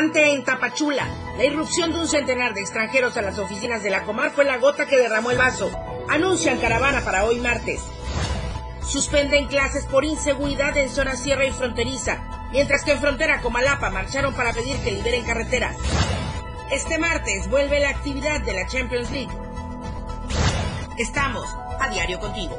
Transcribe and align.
en 0.00 0.44
Tapachula. 0.44 1.06
La 1.36 1.44
irrupción 1.44 1.92
de 1.92 1.98
un 1.98 2.08
centenar 2.08 2.54
de 2.54 2.62
extranjeros 2.62 3.18
a 3.18 3.22
las 3.22 3.38
oficinas 3.38 3.82
de 3.82 3.90
la 3.90 4.04
Comar 4.04 4.30
fue 4.30 4.46
la 4.46 4.56
gota 4.56 4.86
que 4.86 4.96
derramó 4.96 5.30
el 5.30 5.36
vaso. 5.36 5.70
Anuncian 6.08 6.58
caravana 6.58 7.02
para 7.02 7.24
hoy 7.24 7.38
martes. 7.38 7.82
Suspenden 8.82 9.46
clases 9.46 9.84
por 9.84 10.06
inseguridad 10.06 10.74
en 10.78 10.88
zona 10.88 11.16
sierra 11.16 11.44
y 11.44 11.50
fronteriza, 11.50 12.48
mientras 12.50 12.82
que 12.82 12.92
en 12.92 13.00
frontera 13.00 13.42
Comalapa 13.42 13.90
marcharon 13.90 14.34
para 14.34 14.54
pedir 14.54 14.78
que 14.78 14.92
liberen 14.92 15.22
carretera. 15.22 15.74
Este 16.70 16.98
martes 16.98 17.50
vuelve 17.50 17.78
la 17.80 17.90
actividad 17.90 18.40
de 18.40 18.54
la 18.54 18.66
Champions 18.66 19.10
League. 19.10 19.32
Estamos 20.96 21.46
a 21.78 21.90
diario 21.90 22.18
contigo. 22.18 22.58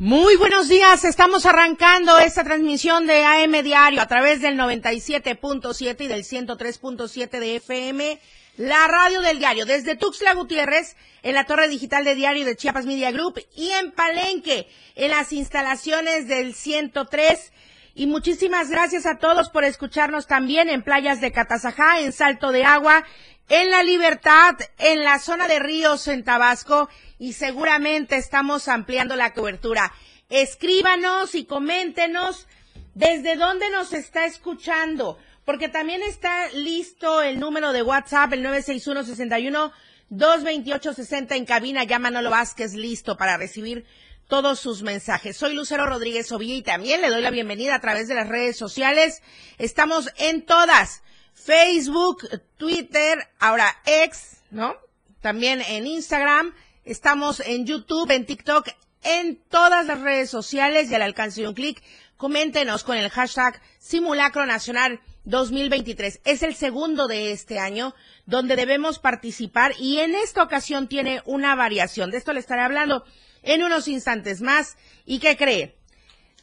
Muy 0.00 0.36
buenos 0.36 0.70
días, 0.70 1.04
estamos 1.04 1.44
arrancando 1.44 2.18
esta 2.18 2.42
transmisión 2.42 3.06
de 3.06 3.22
AM 3.22 3.62
Diario 3.62 4.00
a 4.00 4.06
través 4.06 4.40
del 4.40 4.56
97.7 4.56 6.00
y 6.00 6.08
del 6.08 6.24
103.7 6.24 7.38
de 7.38 7.56
FM, 7.56 8.18
la 8.56 8.88
radio 8.88 9.20
del 9.20 9.38
diario, 9.38 9.66
desde 9.66 9.96
Tuxtla 9.96 10.32
Gutiérrez, 10.32 10.96
en 11.22 11.34
la 11.34 11.44
torre 11.44 11.68
digital 11.68 12.06
de 12.06 12.14
diario 12.14 12.46
de 12.46 12.56
Chiapas 12.56 12.86
Media 12.86 13.10
Group 13.10 13.44
y 13.54 13.72
en 13.72 13.92
Palenque, 13.92 14.70
en 14.94 15.10
las 15.10 15.34
instalaciones 15.34 16.26
del 16.26 16.54
103. 16.54 17.52
Y 17.94 18.06
muchísimas 18.06 18.70
gracias 18.70 19.04
a 19.04 19.18
todos 19.18 19.50
por 19.50 19.64
escucharnos 19.64 20.26
también 20.26 20.70
en 20.70 20.82
playas 20.82 21.20
de 21.20 21.30
Catazajá, 21.30 22.00
en 22.00 22.12
Salto 22.12 22.52
de 22.52 22.64
Agua, 22.64 23.04
en 23.50 23.68
La 23.68 23.82
Libertad, 23.82 24.54
en 24.78 25.02
la 25.02 25.18
zona 25.18 25.48
de 25.48 25.58
Ríos, 25.58 26.06
en 26.06 26.22
Tabasco 26.22 26.88
y 27.18 27.32
seguramente 27.32 28.16
estamos 28.16 28.68
ampliando 28.68 29.16
la 29.16 29.34
cobertura. 29.34 29.92
Escríbanos 30.28 31.34
y 31.34 31.44
coméntenos 31.44 32.46
desde 32.94 33.34
dónde 33.34 33.68
nos 33.70 33.92
está 33.92 34.24
escuchando, 34.24 35.18
porque 35.44 35.68
también 35.68 36.00
está 36.04 36.48
listo 36.52 37.22
el 37.22 37.40
número 37.40 37.72
de 37.72 37.82
WhatsApp, 37.82 38.32
el 38.34 38.44
961 38.44 39.02
61 39.04 39.72
228 40.10 40.94
60 40.94 41.34
en 41.34 41.44
cabina. 41.44 41.82
Ya 41.82 41.98
Manolo 41.98 42.30
Vázquez 42.30 42.74
listo 42.74 43.16
para 43.16 43.36
recibir 43.36 43.84
todos 44.28 44.60
sus 44.60 44.84
mensajes. 44.84 45.36
Soy 45.36 45.54
Lucero 45.54 45.86
Rodríguez 45.86 46.30
Ovilla 46.30 46.54
y 46.54 46.62
también 46.62 47.00
le 47.00 47.10
doy 47.10 47.20
la 47.20 47.30
bienvenida 47.30 47.74
a 47.74 47.80
través 47.80 48.06
de 48.06 48.14
las 48.14 48.28
redes 48.28 48.56
sociales. 48.56 49.22
Estamos 49.58 50.08
en 50.18 50.46
todas. 50.46 51.02
Facebook, 51.42 52.28
Twitter, 52.56 53.28
ahora 53.38 53.76
X, 53.86 54.42
¿no? 54.50 54.76
También 55.20 55.62
en 55.62 55.86
Instagram 55.86 56.54
Estamos 56.84 57.40
en 57.40 57.66
YouTube, 57.66 58.10
en 58.10 58.24
TikTok, 58.24 58.68
en 59.02 59.36
todas 59.48 59.86
las 59.86 60.00
redes 60.00 60.30
sociales 60.30 60.90
y 60.90 60.94
al 60.94 61.02
alcance 61.02 61.42
de 61.42 61.48
un 61.48 61.54
clic. 61.54 61.82
Coméntenos 62.16 62.84
con 62.84 62.96
el 62.96 63.10
hashtag 63.10 63.60
Simulacro 63.78 64.46
Nacional 64.46 65.00
2023. 65.24 66.20
Es 66.24 66.42
el 66.42 66.54
segundo 66.54 67.06
de 67.06 67.32
este 67.32 67.58
año 67.58 67.94
donde 68.24 68.56
debemos 68.56 68.98
participar 68.98 69.72
y 69.78 69.98
en 69.98 70.14
esta 70.14 70.42
ocasión 70.42 70.88
tiene 70.88 71.22
una 71.26 71.54
variación. 71.54 72.10
De 72.10 72.16
esto 72.16 72.32
le 72.32 72.40
estaré 72.40 72.62
hablando 72.62 73.04
en 73.42 73.62
unos 73.62 73.86
instantes 73.86 74.40
más. 74.40 74.76
¿Y 75.04 75.18
qué 75.18 75.36
cree? 75.36 75.76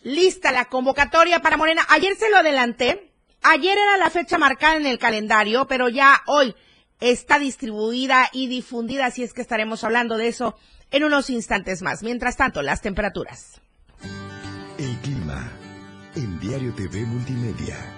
Lista 0.04 0.52
la 0.52 0.66
convocatoria 0.66 1.42
para 1.42 1.58
Morena. 1.58 1.86
Ayer 1.90 2.16
se 2.16 2.30
lo 2.30 2.38
adelanté. 2.38 3.07
Ayer 3.44 3.78
era 3.78 3.98
la 3.98 4.10
fecha 4.10 4.38
marcada 4.38 4.76
en 4.76 4.86
el 4.86 5.00
calendario, 5.00 5.68
pero 5.68 5.90
ya 5.90 6.22
hoy 6.26 6.56
está 7.00 7.40
distribuida 7.40 8.30
y 8.34 8.48
difundida, 8.48 9.06
así 9.06 9.24
es 9.24 9.34
que 9.34 9.42
estaremos 9.42 9.84
hablando 9.84 10.18
de 10.18 10.28
eso 10.28 10.56
en 10.92 11.04
unos 11.04 11.30
instantes 11.30 11.82
más. 11.82 12.04
Mientras 12.04 12.38
tanto, 12.38 12.62
las 12.62 12.82
temperaturas. 12.82 13.62
El 14.78 14.96
clima 14.98 15.52
en 16.16 16.40
Diario 16.40 16.74
TV 16.74 17.06
Multimedia. 17.06 17.97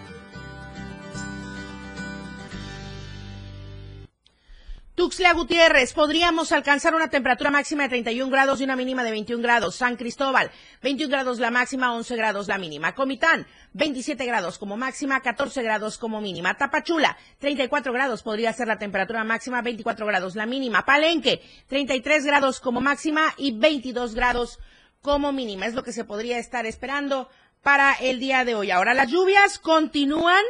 Tuxtla 5.00 5.32
Gutiérrez, 5.32 5.94
podríamos 5.94 6.52
alcanzar 6.52 6.94
una 6.94 7.10
temperatura 7.10 7.50
máxima 7.50 7.84
de 7.84 7.90
31 7.90 8.30
grados 8.30 8.60
y 8.60 8.66
una 8.66 8.76
mínima 8.76 9.02
de 9.06 9.12
21 9.12 9.42
grados. 9.42 9.78
San 9.78 9.96
Cristóbal, 9.96 10.52
21 10.84 11.10
grados 11.10 11.40
la 11.40 11.52
máxima, 11.52 11.94
11 11.94 12.18
grados 12.18 12.50
la 12.50 12.58
mínima. 12.58 12.94
Comitán, 12.96 13.48
27 13.72 14.26
grados 14.26 14.58
como 14.58 14.76
máxima, 14.76 15.22
14 15.22 15.64
grados 15.64 15.98
como 15.98 16.20
mínima. 16.20 16.58
Tapachula, 16.58 17.16
34 17.38 17.94
grados 17.94 18.24
podría 18.24 18.52
ser 18.52 18.68
la 18.68 18.78
temperatura 18.78 19.24
máxima, 19.24 19.62
24 19.62 20.06
grados 20.06 20.36
la 20.36 20.46
mínima. 20.46 20.84
Palenque, 20.84 21.44
33 21.68 22.26
grados 22.26 22.60
como 22.60 22.82
máxima 22.82 23.34
y 23.38 23.58
22 23.58 24.16
grados 24.16 24.60
como 25.02 25.32
mínima. 25.32 25.66
Es 25.66 25.76
lo 25.76 25.84
que 25.84 25.94
se 25.94 26.04
podría 26.04 26.40
estar 26.40 26.66
esperando 26.66 27.30
para 27.64 27.94
el 27.94 28.20
día 28.20 28.44
de 28.44 28.56
hoy. 28.56 28.70
Ahora 28.70 28.94
las 28.94 29.10
lluvias 29.10 29.60
continúan 29.60 30.44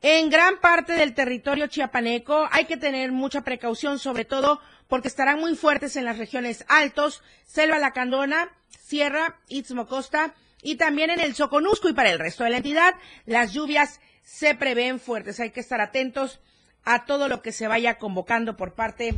en 0.00 0.30
gran 0.30 0.60
parte 0.60 0.92
del 0.92 1.14
territorio 1.14 1.66
chiapaneco 1.66 2.48
hay 2.52 2.66
que 2.66 2.76
tener 2.76 3.10
mucha 3.10 3.42
precaución, 3.42 3.98
sobre 3.98 4.24
todo 4.24 4.60
porque 4.86 5.08
estarán 5.08 5.40
muy 5.40 5.56
fuertes 5.56 5.96
en 5.96 6.04
las 6.04 6.18
regiones 6.18 6.64
altos, 6.68 7.22
Selva 7.44 7.78
Lacandona, 7.78 8.56
Sierra, 8.68 9.40
Istmo 9.48 9.86
Costa 9.86 10.34
y 10.62 10.76
también 10.76 11.10
en 11.10 11.20
el 11.20 11.34
Soconusco 11.34 11.88
y 11.88 11.94
para 11.94 12.10
el 12.10 12.18
resto 12.18 12.44
de 12.44 12.50
la 12.50 12.58
entidad 12.58 12.94
las 13.26 13.52
lluvias 13.52 14.00
se 14.22 14.54
prevén 14.54 15.00
fuertes. 15.00 15.40
Hay 15.40 15.50
que 15.50 15.60
estar 15.60 15.80
atentos 15.80 16.40
a 16.84 17.04
todo 17.04 17.28
lo 17.28 17.42
que 17.42 17.52
se 17.52 17.66
vaya 17.66 17.98
convocando 17.98 18.56
por 18.56 18.74
parte 18.74 19.14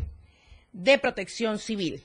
de 0.73 0.99
Protección 0.99 1.59
Civil. 1.59 2.05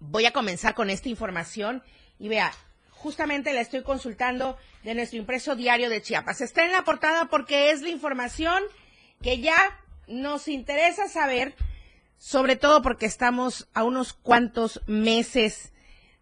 Voy 0.00 0.26
a 0.26 0.32
comenzar 0.32 0.74
con 0.74 0.90
esta 0.90 1.08
información 1.08 1.82
y 2.18 2.28
vea, 2.28 2.52
justamente 2.98 3.52
la 3.52 3.60
estoy 3.60 3.82
consultando 3.82 4.56
de 4.82 4.94
nuestro 4.94 5.18
impreso 5.18 5.56
diario 5.56 5.88
de 5.88 6.02
Chiapas. 6.02 6.40
Está 6.40 6.64
en 6.64 6.72
la 6.72 6.84
portada 6.84 7.26
porque 7.26 7.70
es 7.70 7.80
la 7.82 7.88
información 7.88 8.62
que 9.22 9.40
ya 9.40 9.56
nos 10.06 10.48
interesa 10.48 11.08
saber, 11.08 11.54
sobre 12.18 12.56
todo 12.56 12.82
porque 12.82 13.06
estamos 13.06 13.68
a 13.74 13.84
unos 13.84 14.12
cuantos 14.12 14.80
meses 14.86 15.72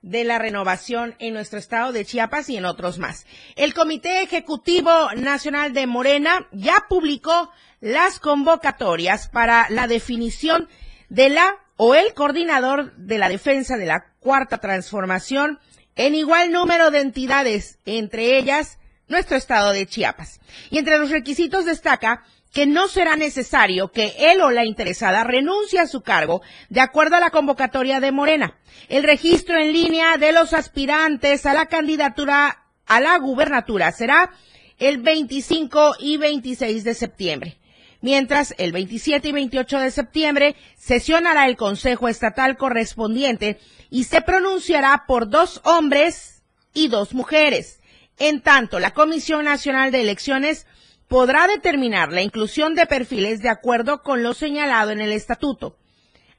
de 0.03 0.25
la 0.25 0.39
renovación 0.39 1.17
en 1.19 1.35
nuestro 1.35 1.59
estado 1.59 1.93
de 1.93 2.05
Chiapas 2.05 2.49
y 2.51 2.57
en 2.57 2.65
otros 2.65 2.99
más. 2.99 3.27
El 3.57 3.75
Comité 3.75 4.23
Ejecutivo 4.23 5.11
Nacional 5.17 5.73
de 5.73 5.87
Morena 5.87 6.47
ya 6.53 6.85
publicó 6.89 7.51
las 7.81 8.21
convocatorias 8.21 9.29
para 9.29 9.69
la 9.71 9.87
definición 9.87 10.69
de 11.09 11.31
la 11.31 11.57
o 11.77 11.95
el 11.95 12.15
coordinador 12.15 12.95
de 12.97 13.19
la 13.19 13.29
defensa 13.29 13.77
de 13.77 13.87
la 13.87 14.13
cuarta 14.21 14.59
transformación 14.59 15.59
en 15.97 16.15
igual 16.15 16.53
número 16.53 16.91
de 16.91 17.01
entidades, 17.01 17.79
entre 17.87 18.39
ellas 18.39 18.79
nuestro 19.09 19.37
estado 19.37 19.73
de 19.73 19.87
Chiapas. 19.87 20.41
Y 20.71 20.79
entre 20.79 20.99
los 20.99 21.11
requisitos 21.11 21.65
destaca 21.65 22.25
que 22.53 22.67
no 22.67 22.89
será 22.89 23.17
necesario 23.17 23.93
que 23.93 24.15
él 24.19 24.41
o 24.41 24.51
la 24.51 24.65
interesada 24.65 25.25
renuncie 25.25 25.81
a 25.81 25.87
su 25.87 26.03
cargo 26.03 26.43
de 26.71 26.81
acuerdo 26.81 27.17
a 27.17 27.21
la 27.21 27.31
convocatoria 27.31 28.01
de 28.01 28.13
Morena. 28.13 28.57
El 28.89 29.03
registro 29.03 29.59
en 29.59 29.73
línea 29.73 30.17
de 30.17 30.33
los 30.33 30.53
aspirantes 30.53 31.45
a 31.45 31.55
la 31.55 31.67
candidatura 31.67 32.63
a 32.87 33.01
la 33.01 33.19
gubernatura 33.19 33.93
será 33.93 34.31
el 34.79 34.99
25 34.99 35.97
y 35.99 36.17
26 36.17 36.85
de 36.85 36.95
septiembre. 36.95 37.59
Mientras 38.07 38.55
el 38.59 38.71
27 38.71 39.27
y 39.27 39.33
28 39.33 39.81
de 39.81 39.91
septiembre 39.91 40.55
sesionará 40.77 41.49
el 41.49 41.57
Consejo 41.57 42.07
Estatal 42.07 42.57
correspondiente 42.57 43.59
y 43.91 44.05
se 44.05 44.21
pronunciará 44.21 45.07
por 45.09 45.29
dos 45.29 45.61
hombres 45.65 46.45
y 46.73 46.87
dos 46.87 47.15
mujeres. 47.15 47.81
En 48.17 48.43
tanto, 48.43 48.79
la 48.79 48.93
Comisión 48.93 49.45
Nacional 49.45 49.91
de 49.91 50.03
Elecciones 50.03 50.69
podrá 51.09 51.49
determinar 51.49 52.13
la 52.13 52.23
inclusión 52.23 52.77
de 52.77 52.87
perfiles 52.87 53.43
de 53.43 53.49
acuerdo 53.49 54.05
con 54.05 54.23
lo 54.23 54.35
señalado 54.35 54.93
en 54.93 55.01
el 55.01 55.11
estatuto. 55.11 55.77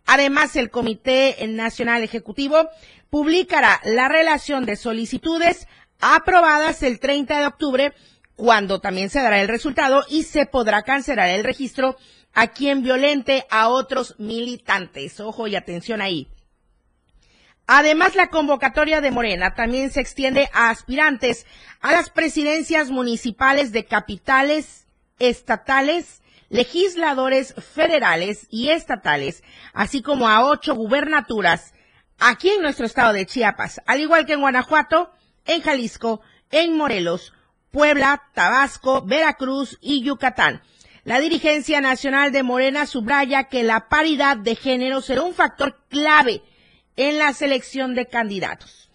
Además, 0.06 0.56
el 0.56 0.70
Comité 0.70 1.36
Nacional 1.50 2.02
Ejecutivo 2.02 2.70
publicará 3.10 3.82
la 3.84 4.08
relación 4.08 4.66
de 4.66 4.78
solicitudes 4.78 5.68
aprobadas 6.00 6.82
el 6.82 7.02
30 7.02 7.40
de 7.40 7.46
octubre, 7.46 7.94
cuando 8.38 8.80
también 8.80 9.10
se 9.10 9.22
dará 9.22 9.42
el 9.42 9.50
resultado 9.50 10.06
y 10.10 10.24
se 10.24 10.46
podrá 10.46 10.84
cancelar 10.84 11.28
el 11.30 11.44
registro 11.44 11.98
a 12.34 12.48
quien 12.48 12.84
violente 12.84 13.46
a 13.50 13.68
otros 13.68 14.16
militantes. 14.20 15.20
Ojo 15.20 15.48
y 15.48 15.56
atención 15.56 16.02
ahí. 16.02 16.30
Además, 17.66 18.16
la 18.16 18.28
convocatoria 18.28 19.02
de 19.02 19.12
Morena 19.12 19.56
también 19.56 19.92
se 19.92 20.00
extiende 20.00 20.50
a 20.54 20.70
aspirantes 20.70 21.46
a 21.82 21.92
las 21.92 22.10
presidencias 22.10 22.92
municipales 22.92 23.74
de 23.74 23.86
capitales 23.86 24.88
estatales, 25.20 26.22
legisladores 26.50 27.56
federales 27.56 28.48
y 28.52 28.70
estatales, 28.70 29.44
así 29.74 30.02
como 30.02 30.30
a 30.30 30.46
ocho 30.46 30.76
gubernaturas 30.76 31.74
aquí 32.20 32.50
en 32.50 32.62
nuestro 32.62 32.86
estado 32.86 33.14
de 33.14 33.26
Chiapas, 33.26 33.82
al 33.88 34.00
igual 34.00 34.26
que 34.26 34.34
en 34.34 34.42
Guanajuato, 34.42 35.12
en 35.46 35.62
Jalisco, 35.62 36.22
en 36.52 36.78
Morelos, 36.78 37.34
Puebla, 37.78 38.24
Tabasco, 38.34 39.04
Veracruz 39.04 39.78
y 39.82 40.02
Yucatán. 40.02 40.64
La 41.04 41.20
dirigencia 41.20 41.80
nacional 41.80 42.32
de 42.32 42.42
Morena 42.42 42.88
subraya 42.88 43.44
que 43.50 43.62
la 43.62 43.88
paridad 43.88 44.36
de 44.36 44.56
género 44.56 45.00
será 45.00 45.22
un 45.22 45.36
factor 45.36 45.84
clave 45.88 46.42
en 46.96 47.20
la 47.20 47.34
selección 47.34 47.94
de 47.94 48.08
candidatos. 48.08 48.90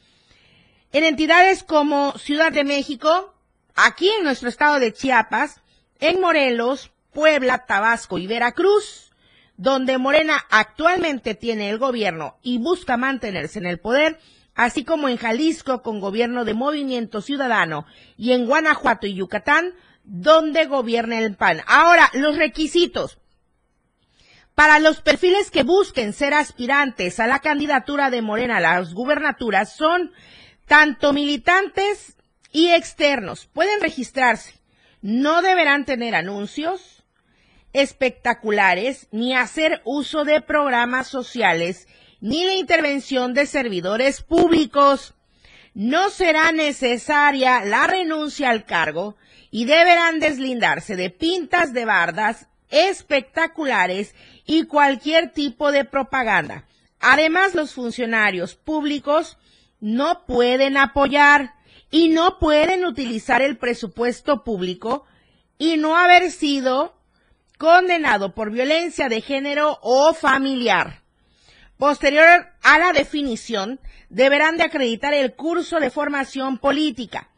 En 0.91 1.05
entidades 1.05 1.63
como 1.63 2.19
Ciudad 2.19 2.51
de 2.51 2.65
México, 2.65 3.33
aquí 3.77 4.11
en 4.19 4.25
nuestro 4.25 4.49
estado 4.49 4.81
de 4.81 4.93
Chiapas, 4.93 5.61
en 6.01 6.21
Morelos, 6.21 6.91
Puebla, 7.13 7.65
Tabasco 7.67 8.19
y 8.19 8.27
Veracruz, 8.27 9.13
donde 9.57 9.97
Morena 9.97 10.45
actualmente 10.51 11.37
tiene 11.37 11.71
el 11.71 11.79
gobierno 11.79 12.37
y 12.43 12.59
busca 12.59 12.97
mantenerse 12.97 13.61
en 13.61 13.67
el 13.67 13.79
poder, 13.79 14.19
así 14.55 14.85
como 14.85 15.09
en 15.09 15.17
Jalisco 15.17 15.83
con 15.83 16.01
gobierno 16.01 16.45
de 16.45 16.55
Movimiento 16.55 17.21
Ciudadano 17.21 17.87
y 18.17 18.33
en 18.33 18.47
Guanajuato 18.47 19.07
y 19.07 19.15
Yucatán, 19.15 19.75
donde 20.05 20.67
gobierna 20.67 21.19
el 21.19 21.37
PAN. 21.37 21.61
Ahora, 21.67 22.11
los 22.15 22.37
requisitos. 22.37 23.19
Para 24.55 24.79
los 24.79 25.01
perfiles 25.01 25.51
que 25.51 25.63
busquen 25.63 26.13
ser 26.13 26.35
aspirantes 26.35 27.21
a 27.21 27.27
la 27.27 27.39
candidatura 27.39 28.11
de 28.11 28.21
Morena 28.21 28.59
a 28.59 28.61
las 28.61 28.93
gubernaturas 28.93 29.75
son 29.75 30.13
tanto 30.67 31.13
militantes 31.13 32.17
y 32.53 32.69
externos. 32.69 33.47
Pueden 33.47 33.81
registrarse. 33.81 34.61
No 35.01 35.41
deberán 35.41 35.85
tener 35.85 36.15
anuncios 36.15 37.03
espectaculares 37.73 39.09
ni 39.11 39.35
hacer 39.35 39.81
uso 39.85 40.25
de 40.25 40.43
programas 40.43 41.07
sociales 41.07 41.89
ni 42.23 42.45
la 42.45 42.55
intervención 42.55 43.35
de 43.35 43.47
servidores 43.47 44.23
públicos. 44.23 45.15
No 45.75 46.09
será 46.09 46.53
necesaria 46.53 47.65
la 47.65 47.87
renuncia 47.89 48.49
al 48.49 48.65
cargo 48.65 49.17
y 49.51 49.65
deberán 49.65 50.21
deslindarse 50.21 50.95
de 50.97 51.11
pintas 51.11 51.73
de 51.73 51.85
bardas 51.85 52.47
espectaculares 52.71 54.15
y 54.47 54.67
cualquier 54.67 55.33
tipo 55.33 55.73
de 55.73 55.85
propaganda. 55.85 56.65
Además, 57.01 57.55
los 57.55 57.75
funcionarios 57.75 58.55
públicos 58.55 59.37
no 59.81 60.25
pueden 60.25 60.77
apoyar 60.77 61.55
y 61.91 62.09
no 62.09 62.39
pueden 62.39 62.85
utilizar 62.85 63.43
el 63.43 63.59
presupuesto 63.59 64.45
público 64.45 65.05
y 65.59 65.77
no 65.77 65.97
haber 65.97 66.31
sido 66.31 66.95
condenado 67.59 68.33
por 68.33 68.53
violencia 68.53 69.09
de 69.09 69.21
género 69.21 69.81
o 69.83 70.15
familiar. 70.15 71.02
Posterior 71.83 72.47
a 72.63 72.79
la 72.79 72.93
definición, 72.93 73.81
deberán 74.09 74.57
de 74.57 74.63
acreditar 74.63 75.15
el 75.15 75.35
curso 75.35 75.81
de 75.81 75.91
formación 75.91 76.59
política. 76.59 77.29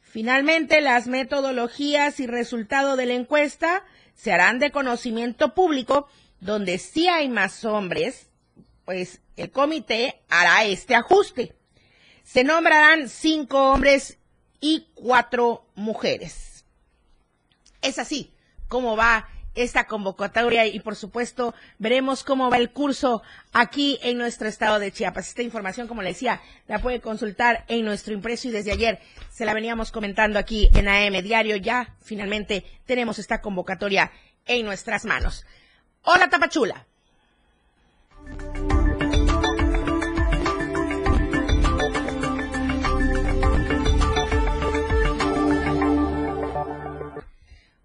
Finalmente, 0.00 0.80
las 0.80 1.08
metodologías 1.08 2.18
y 2.18 2.26
resultado 2.26 2.96
de 2.96 3.04
la 3.04 3.12
encuesta 3.12 3.84
se 4.14 4.32
harán 4.32 4.58
de 4.58 4.70
conocimiento 4.70 5.52
público, 5.52 6.08
donde 6.40 6.78
si 6.78 7.06
hay 7.06 7.28
más 7.28 7.66
hombres, 7.66 8.30
pues 8.86 9.20
el 9.36 9.50
comité 9.50 10.22
hará 10.30 10.64
este 10.64 10.94
ajuste. 10.94 11.54
Se 12.24 12.44
nombrarán 12.44 13.10
cinco 13.10 13.72
hombres 13.72 14.16
y 14.58 14.86
cuatro 14.94 15.66
mujeres. 15.74 16.64
Es 17.82 17.98
así 17.98 18.32
como 18.68 18.96
va 18.96 19.28
esta 19.54 19.84
convocatoria 19.84 20.66
y 20.66 20.80
por 20.80 20.96
supuesto 20.96 21.54
veremos 21.78 22.24
cómo 22.24 22.50
va 22.50 22.56
el 22.56 22.70
curso 22.70 23.22
aquí 23.52 23.98
en 24.02 24.18
nuestro 24.18 24.48
estado 24.48 24.78
de 24.78 24.92
Chiapas. 24.92 25.28
Esta 25.28 25.42
información, 25.42 25.88
como 25.88 26.02
le 26.02 26.10
decía, 26.10 26.40
la 26.68 26.78
puede 26.78 27.00
consultar 27.00 27.64
en 27.68 27.84
nuestro 27.84 28.14
impreso 28.14 28.48
y 28.48 28.52
desde 28.52 28.72
ayer 28.72 29.00
se 29.30 29.44
la 29.44 29.54
veníamos 29.54 29.92
comentando 29.92 30.38
aquí 30.38 30.68
en 30.74 30.88
AM 30.88 31.22
Diario. 31.22 31.56
Ya 31.56 31.94
finalmente 32.02 32.64
tenemos 32.86 33.18
esta 33.18 33.40
convocatoria 33.40 34.10
en 34.46 34.64
nuestras 34.64 35.04
manos. 35.04 35.44
Hola 36.02 36.28
Tapachula. 36.28 36.86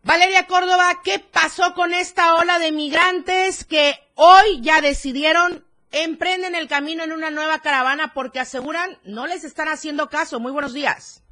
Valeria 0.07 0.47
Córdoba, 0.47 1.01
¿qué 1.03 1.19
pasó 1.19 1.73
con 1.73 1.93
esta 1.93 2.35
ola 2.35 2.59
de 2.59 2.71
migrantes 2.71 3.65
que 3.65 3.93
hoy 4.15 4.61
ya 4.61 4.79
decidieron 4.79 5.65
emprenden 5.91 6.55
el 6.55 6.69
camino 6.69 7.03
en 7.03 7.11
una 7.11 7.29
nueva 7.29 7.59
caravana 7.59 8.13
porque 8.13 8.39
aseguran 8.39 8.97
no 9.03 9.27
les 9.27 9.43
están 9.43 9.67
haciendo 9.67 10.07
caso? 10.07 10.39
Muy 10.39 10.53
buenos 10.53 10.71
días. 10.71 11.23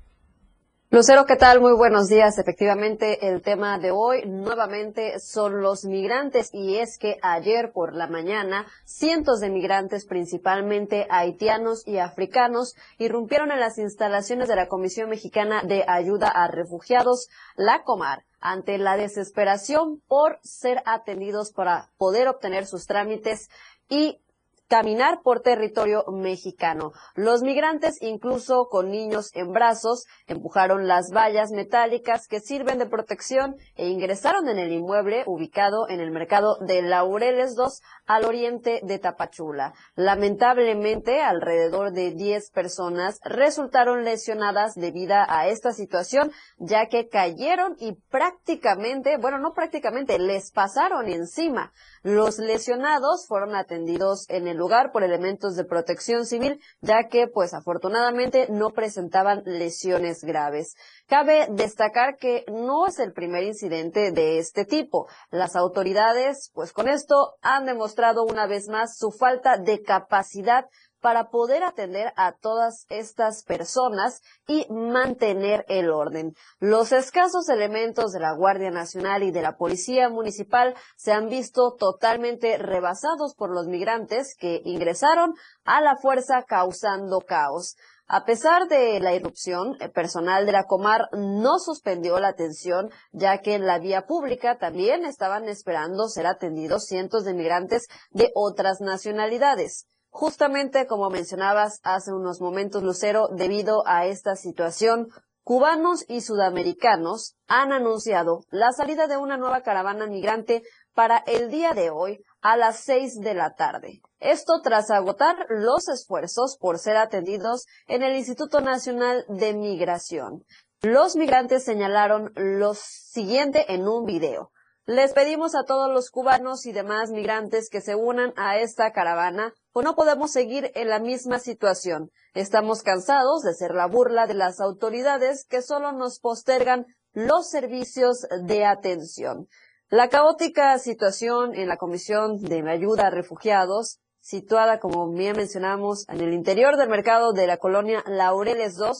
Lucero, 0.91 1.25
¿qué 1.25 1.35
tal? 1.35 1.61
Muy 1.61 1.73
buenos 1.73 2.09
días. 2.09 2.37
Efectivamente, 2.37 3.27
el 3.27 3.41
tema 3.41 3.79
de 3.79 3.89
hoy 3.89 4.21
nuevamente 4.27 5.19
son 5.19 5.61
los 5.61 5.83
migrantes 5.83 6.51
y 6.53 6.77
es 6.77 6.99
que 6.99 7.17
ayer 7.23 7.71
por 7.73 7.95
la 7.95 8.05
mañana 8.07 8.67
cientos 8.85 9.39
de 9.39 9.49
migrantes, 9.49 10.05
principalmente 10.05 11.07
haitianos 11.09 11.85
y 11.87 11.97
africanos, 11.97 12.75
irrumpieron 12.99 13.51
en 13.51 13.59
las 13.59 13.79
instalaciones 13.79 14.47
de 14.47 14.55
la 14.55 14.67
Comisión 14.67 15.09
Mexicana 15.09 15.63
de 15.63 15.83
Ayuda 15.87 16.27
a 16.29 16.47
Refugiados, 16.47 17.29
la 17.55 17.81
Comar, 17.83 18.23
ante 18.39 18.77
la 18.77 18.95
desesperación 18.95 20.01
por 20.07 20.37
ser 20.43 20.83
atendidos 20.85 21.51
para 21.51 21.89
poder 21.97 22.27
obtener 22.27 22.67
sus 22.67 22.85
trámites 22.85 23.49
y 23.89 24.19
caminar 24.67 25.21
por 25.23 25.41
territorio 25.41 26.03
mexicano. 26.11 26.91
Los 27.15 27.41
migrantes, 27.41 28.01
incluso 28.01 28.67
con 28.69 28.89
niños 28.89 29.31
en 29.33 29.51
brazos, 29.51 30.05
empujaron 30.27 30.87
las 30.87 31.11
vallas 31.11 31.51
metálicas 31.51 32.27
que 32.27 32.39
sirven 32.39 32.79
de 32.79 32.87
protección 32.87 33.55
e 33.75 33.87
ingresaron 33.87 34.49
en 34.49 34.57
el 34.57 34.71
inmueble 34.71 35.23
ubicado 35.27 35.87
en 35.89 35.99
el 35.99 36.11
mercado 36.11 36.57
de 36.59 36.81
Laureles 36.81 37.55
2 37.55 37.81
al 38.05 38.25
oriente 38.25 38.81
de 38.83 38.99
Tapachula. 38.99 39.73
Lamentablemente, 39.95 41.21
alrededor 41.21 41.91
de 41.91 42.11
10 42.11 42.51
personas 42.51 43.19
resultaron 43.23 44.03
lesionadas 44.03 44.75
debido 44.75 45.05
a 45.27 45.47
esta 45.47 45.71
situación, 45.71 46.31
ya 46.57 46.87
que 46.87 47.07
cayeron 47.07 47.75
y 47.79 47.93
prácticamente, 48.09 49.17
bueno, 49.17 49.37
no 49.39 49.53
prácticamente, 49.53 50.17
les 50.17 50.51
pasaron 50.51 51.07
encima. 51.07 51.71
Los 52.05 52.37
lesionados 52.37 53.25
fueron 53.25 53.55
atendidos 53.55 54.29
en 54.29 54.47
el 54.47 54.57
lugar 54.57 54.91
por 54.91 55.01
elementos 55.01 55.55
de 55.55 55.65
protección 55.65 56.27
civil, 56.27 56.61
ya 56.79 57.07
que 57.07 57.27
pues 57.27 57.55
afortunadamente 57.55 58.45
no 58.51 58.69
presentaban 58.69 59.41
lesiones 59.43 60.23
graves. 60.23 60.75
Cabe 61.07 61.47
destacar 61.49 62.17
que 62.17 62.45
no 62.47 62.85
es 62.85 62.99
el 62.99 63.11
primer 63.11 63.43
incidente 63.43 64.11
de 64.11 64.37
este 64.37 64.65
tipo. 64.65 65.07
Las 65.31 65.55
autoridades 65.55 66.51
pues 66.53 66.73
con 66.73 66.87
esto 66.89 67.37
han 67.41 67.65
demostrado 67.65 68.23
una 68.23 68.45
vez 68.45 68.67
más 68.67 68.99
su 68.99 69.09
falta 69.09 69.57
de 69.57 69.81
capacidad 69.81 70.67
para 71.05 71.29
poder 71.29 71.63
atender 71.63 72.11
a 72.15 72.31
todas 72.31 72.87
estas 72.89 73.43
personas 73.43 74.23
y 74.47 74.65
mantener 74.71 75.63
el 75.67 75.91
orden. 75.91 76.33
Los 76.57 76.91
escasos 76.91 77.47
elementos 77.47 78.11
de 78.11 78.19
la 78.19 78.33
Guardia 78.33 78.71
Nacional 78.71 79.21
y 79.21 79.29
de 79.29 79.43
la 79.43 79.55
Policía 79.55 80.09
Municipal 80.09 80.73
se 80.97 81.11
han 81.11 81.29
visto 81.29 81.75
totalmente 81.77 82.57
rebasados 82.57 83.35
por 83.35 83.53
los 83.53 83.67
migrantes 83.67 84.35
que 84.35 84.63
ingresaron 84.65 85.35
a 85.63 85.79
la 85.79 85.95
fuerza 85.95 86.41
causando 86.41 87.19
caos. 87.19 87.75
A 88.07 88.25
pesar 88.25 88.67
de 88.67 88.99
la 88.99 89.13
irrupción, 89.13 89.77
el 89.81 89.91
personal 89.91 90.47
de 90.47 90.53
la 90.53 90.63
Comar 90.63 91.01
no 91.11 91.59
suspendió 91.59 92.19
la 92.19 92.29
atención, 92.29 92.89
ya 93.11 93.41
que 93.41 93.53
en 93.53 93.67
la 93.67 93.77
vía 93.77 94.07
pública 94.07 94.57
también 94.57 95.05
estaban 95.05 95.49
esperando 95.49 96.07
ser 96.07 96.25
atendidos 96.25 96.85
cientos 96.85 97.25
de 97.25 97.35
migrantes 97.35 97.85
de 98.09 98.31
otras 98.33 98.81
nacionalidades. 98.81 99.85
Justamente 100.17 100.87
como 100.87 101.09
mencionabas 101.09 101.81
hace 101.83 102.13
unos 102.13 102.39
momentos, 102.39 102.81
Lucero, 102.81 103.27
debido 103.33 103.85
a 103.85 104.05
esta 104.05 104.37
situación, 104.37 105.09
cubanos 105.43 106.05
y 106.07 106.21
sudamericanos 106.21 107.35
han 107.47 107.73
anunciado 107.73 108.45
la 108.49 108.71
salida 108.71 109.07
de 109.07 109.17
una 109.17 109.35
nueva 109.35 109.59
caravana 109.59 110.07
migrante 110.07 110.63
para 110.93 111.17
el 111.17 111.51
día 111.51 111.73
de 111.73 111.89
hoy 111.89 112.23
a 112.39 112.55
las 112.55 112.79
seis 112.79 113.19
de 113.19 113.33
la 113.33 113.55
tarde. 113.55 113.99
Esto 114.21 114.61
tras 114.63 114.89
agotar 114.89 115.35
los 115.49 115.89
esfuerzos 115.89 116.55
por 116.61 116.79
ser 116.79 116.95
atendidos 116.95 117.65
en 117.87 118.01
el 118.01 118.15
Instituto 118.15 118.61
Nacional 118.61 119.25
de 119.27 119.53
Migración. 119.53 120.45
Los 120.81 121.17
migrantes 121.17 121.65
señalaron 121.65 122.31
lo 122.35 122.73
siguiente 122.73 123.65
en 123.73 123.85
un 123.85 124.05
video. 124.05 124.53
Les 124.87 125.13
pedimos 125.13 125.55
a 125.55 125.63
todos 125.63 125.91
los 125.91 126.11
cubanos 126.11 126.67
y 126.67 126.71
demás 126.71 127.09
migrantes 127.09 127.71
que 127.71 127.81
se 127.81 127.95
unan 127.95 128.33
a 128.37 128.59
esta 128.59 128.91
caravana, 128.91 129.51
o 129.73 129.81
no 129.81 129.95
podemos 129.95 130.31
seguir 130.31 130.71
en 130.75 130.89
la 130.89 130.99
misma 130.99 131.39
situación. 131.39 132.11
Estamos 132.35 132.83
cansados 132.83 133.41
de 133.41 133.55
ser 133.55 133.71
la 133.71 133.87
burla 133.87 134.27
de 134.27 134.35
las 134.35 134.59
autoridades 134.59 135.43
que 135.49 135.63
solo 135.63 135.91
nos 135.91 136.19
postergan 136.19 136.85
los 137.13 137.49
servicios 137.49 138.27
de 138.43 138.63
atención. 138.63 139.47
La 139.89 140.09
caótica 140.09 140.77
situación 140.77 141.55
en 141.55 141.67
la 141.67 141.77
Comisión 141.77 142.37
de 142.37 142.69
Ayuda 142.69 143.07
a 143.07 143.09
Refugiados, 143.09 143.97
situada, 144.19 144.79
como 144.79 145.11
bien 145.11 145.35
mencionamos, 145.35 146.07
en 146.09 146.21
el 146.21 146.31
interior 146.31 146.77
del 146.77 146.89
mercado 146.89 147.33
de 147.33 147.47
la 147.47 147.57
colonia 147.57 148.03
Laureles 148.05 148.77
II, 148.77 148.91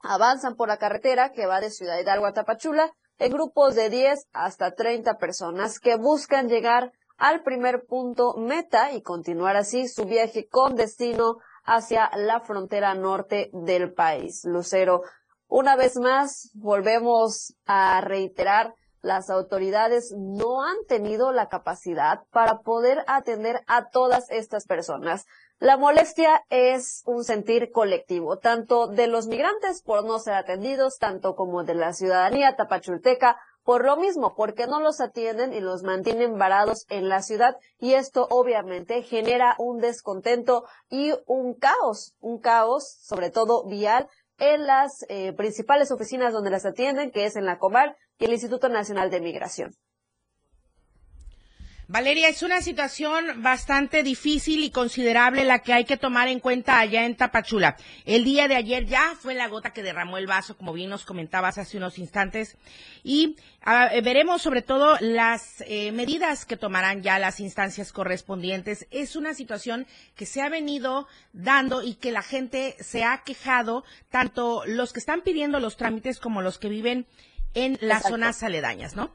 avanzan 0.01 0.57
por 0.57 0.69
la 0.69 0.79
carretera 0.79 1.33
que 1.33 1.47
va 1.47 1.61
de 1.61 1.71
Ciudad 1.71 1.99
Hidalgo 1.99 2.27
a 2.27 2.33
Tapachula 2.33 2.93
en 3.19 3.33
grupos 3.33 3.75
de 3.75 3.91
10 3.91 4.27
hasta 4.33 4.75
30 4.75 5.19
personas 5.19 5.79
que 5.79 5.97
buscan 5.97 6.49
llegar 6.49 6.93
al 7.17 7.43
primer 7.43 7.85
punto 7.87 8.35
meta 8.37 8.93
y 8.93 9.03
continuar 9.03 9.57
así 9.57 9.87
su 9.89 10.05
viaje 10.05 10.49
con 10.49 10.75
destino 10.75 11.37
hacia 11.65 12.11
la 12.17 12.41
frontera 12.41 12.95
norte 12.95 13.51
del 13.53 13.93
país. 13.93 14.45
Lucero, 14.45 15.03
una 15.49 15.77
vez 15.77 15.97
más 15.97 16.51
volvemos 16.55 17.55
a 17.67 18.01
reiterar 18.01 18.75
las 19.05 19.29
autoridades 19.29 20.15
no 20.17 20.65
han 20.65 20.77
tenido 20.89 21.31
la 21.31 21.49
capacidad 21.49 22.23
para 22.31 22.61
poder 22.61 23.05
atender 23.07 23.61
a 23.67 23.91
todas 23.91 24.31
estas 24.31 24.67
personas. 24.67 25.27
La 25.59 25.77
molestia 25.77 26.43
es 26.49 27.03
un 27.05 27.23
sentir 27.23 27.71
colectivo, 27.71 28.39
tanto 28.39 28.87
de 28.87 29.07
los 29.07 29.27
migrantes 29.27 29.83
por 29.83 30.05
no 30.05 30.19
ser 30.19 30.35
atendidos, 30.35 30.99
tanto 30.99 31.37
como 31.37 31.65
de 31.65 31.75
la 31.75 31.93
ciudadanía 31.93 32.57
tapachulteca 32.57 33.39
por 33.63 33.85
lo 33.85 33.97
mismo, 33.97 34.35
porque 34.35 34.67
no 34.67 34.81
los 34.81 35.01
atienden 35.01 35.55
y 35.55 35.61
los 35.61 35.83
mantienen 35.83 36.39
varados 36.39 36.85
en 36.91 37.09
la 37.09 37.23
ciudad 37.23 37.57
y 37.79 37.95
esto 37.95 38.27
obviamente 38.31 39.03
genera 39.03 39.55
un 39.59 39.79
descontento 39.79 40.65
y 40.91 41.13
un 41.27 41.55
caos, 41.55 42.15
un 42.21 42.39
caos 42.39 42.97
sobre 43.01 43.31
todo 43.31 43.65
vial 43.65 44.09
en 44.39 44.67
las 44.67 45.05
eh, 45.09 45.33
principales 45.33 45.91
oficinas 45.91 46.33
donde 46.33 46.51
las 46.51 46.67
atienden, 46.67 47.11
que 47.11 47.25
es 47.25 47.37
en 47.37 47.45
la 47.45 47.59
Comar 47.59 47.97
y 48.19 48.25
el 48.25 48.33
Instituto 48.33 48.69
Nacional 48.69 49.11
de 49.11 49.21
Migración. 49.21 49.73
Valeria, 51.87 52.29
es 52.31 52.43
una 52.43 52.63
situación 52.63 53.43
bastante 53.43 54.03
difícil 54.03 54.65
y 54.65 54.71
considerable 54.71 55.45
la 55.45 55.59
que 55.59 55.75
hay 55.75 55.85
que 55.85 55.99
tomar 55.99 56.29
en 56.29 56.41
cuenta 56.41 56.79
allá 56.79 57.05
en 57.05 57.15
Tapachula. 57.15 57.77
El 58.07 58.25
día 58.25 58.49
de 58.49 58.57
ayer 58.57 58.87
ya 58.87 59.15
fue 59.21 59.35
la 59.35 59.49
gota 59.49 59.75
que 59.75 59.83
derramó 59.83 60.17
el 60.17 60.27
vaso, 60.27 60.57
como 60.57 60.73
bien 60.73 60.89
nos 60.89 61.05
comentabas 61.05 61.59
hace 61.59 61.77
unos 61.77 61.99
instantes, 61.99 62.57
y 63.03 63.37
ah, 63.61 63.91
eh, 63.93 64.01
veremos 64.01 64.41
sobre 64.41 64.63
todo 64.63 64.97
las 65.01 65.63
eh, 65.67 65.93
medidas 65.93 66.47
que 66.47 66.57
tomarán 66.57 67.03
ya 67.03 67.19
las 67.19 67.39
instancias 67.39 67.93
correspondientes. 67.93 68.87
Es 68.91 69.15
una 69.15 69.35
situación 69.35 69.87
que 70.15 70.25
se 70.25 70.41
ha 70.41 70.49
venido 70.49 71.07
dando 71.35 71.83
y 71.83 71.97
que 71.97 72.13
la 72.13 72.23
gente 72.23 72.77
se 72.81 73.05
ha 73.05 73.25
quejado, 73.25 73.85
tanto 74.09 74.63
los 74.65 74.95
que 74.95 75.01
están 75.01 75.21
pidiendo 75.21 75.61
los 75.61 75.77
trámites 75.77 76.19
como 76.19 76.41
los 76.41 76.59
que 76.59 76.71
viven 76.71 77.07
en 77.53 77.77
las 77.83 78.05
zonas 78.05 78.43
aledañas, 78.43 78.97
¿no? 78.97 79.13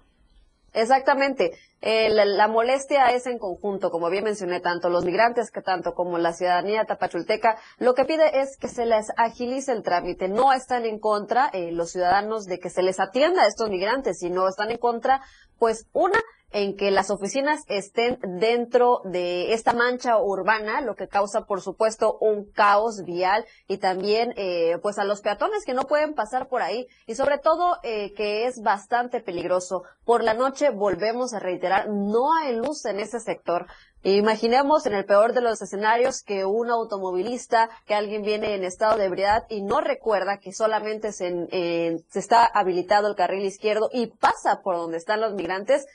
Exactamente. 0.73 1.51
Eh, 1.81 2.09
la, 2.09 2.47
molestia 2.49 3.07
es 3.11 3.25
en 3.25 3.39
conjunto, 3.39 3.89
como 3.89 4.09
bien 4.09 4.25
mencioné, 4.25 4.59
tanto 4.59 4.89
los 4.89 5.05
migrantes 5.05 5.49
que 5.49 5.61
tanto 5.61 5.93
como 5.93 6.17
la 6.17 6.33
ciudadanía 6.33 6.83
tapachulteca, 6.83 7.57
lo 7.77 7.93
que 7.93 8.03
pide 8.03 8.41
es 8.41 8.57
que 8.57 8.67
se 8.67 8.85
les 8.85 9.07
agilice 9.15 9.71
el 9.71 9.83
trámite. 9.83 10.27
No 10.27 10.51
están 10.51 10.85
en 10.85 10.99
contra 10.99 11.49
eh, 11.53 11.71
los 11.71 11.91
ciudadanos 11.91 12.45
de 12.45 12.59
que 12.59 12.69
se 12.69 12.83
les 12.83 12.99
atienda 12.99 13.43
a 13.43 13.47
estos 13.47 13.69
migrantes, 13.69 14.19
sino 14.19 14.47
están 14.47 14.71
en 14.71 14.77
contra, 14.77 15.21
pues, 15.57 15.87
una, 15.93 16.19
en 16.51 16.75
que 16.75 16.89
las 16.91 17.11
oficinas 17.11 17.63
estén 17.67 18.19
dentro 18.39 19.01
de 19.05 19.53
esta 19.53 19.73
mancha 19.73 20.17
urbana, 20.17 20.81
lo 20.81 20.95
que 20.95 21.07
causa, 21.07 21.45
por 21.45 21.61
supuesto, 21.61 22.17
un 22.19 22.45
caos 22.51 23.03
vial 23.05 23.45
y 23.67 23.77
también, 23.77 24.33
eh, 24.35 24.77
pues, 24.81 24.97
a 24.97 25.03
los 25.03 25.21
peatones 25.21 25.63
que 25.65 25.73
no 25.73 25.83
pueden 25.83 26.15
pasar 26.15 26.47
por 26.47 26.61
ahí 26.61 26.87
y 27.05 27.15
sobre 27.15 27.37
todo 27.37 27.77
eh, 27.83 28.13
que 28.13 28.47
es 28.47 28.61
bastante 28.61 29.21
peligroso. 29.21 29.83
Por 30.05 30.23
la 30.23 30.33
noche 30.33 30.71
volvemos 30.71 31.33
a 31.33 31.39
reiterar, 31.39 31.89
no 31.89 32.33
hay 32.33 32.55
luz 32.55 32.85
en 32.85 32.99
ese 32.99 33.19
sector. 33.19 33.67
Imaginemos 34.01 34.85
en 34.85 34.93
el 34.93 35.03
peor 35.03 35.33
de 35.33 35.41
los 35.41 35.61
escenarios 35.61 36.23
que 36.23 36.45
un 36.45 36.69
automovilista, 36.69 37.69
que 37.85 37.95
alguien 37.95 38.21
viene 38.21 38.55
en 38.55 38.63
estado 38.63 38.97
de 38.97 39.05
ebriedad 39.05 39.45
y 39.49 39.61
no 39.61 39.81
recuerda 39.81 40.39
que 40.39 40.53
solamente 40.53 41.11
se, 41.11 41.47
se 41.49 42.19
está 42.19 42.45
habilitado 42.45 43.09
el 43.09 43.15
carril 43.15 43.45
izquierdo 43.45 43.89
y 43.91 44.07
pasa 44.07 44.61
por 44.63 44.77
donde 44.77 44.97
están 44.97 45.19
los 45.19 45.33
migrantes, 45.33 45.85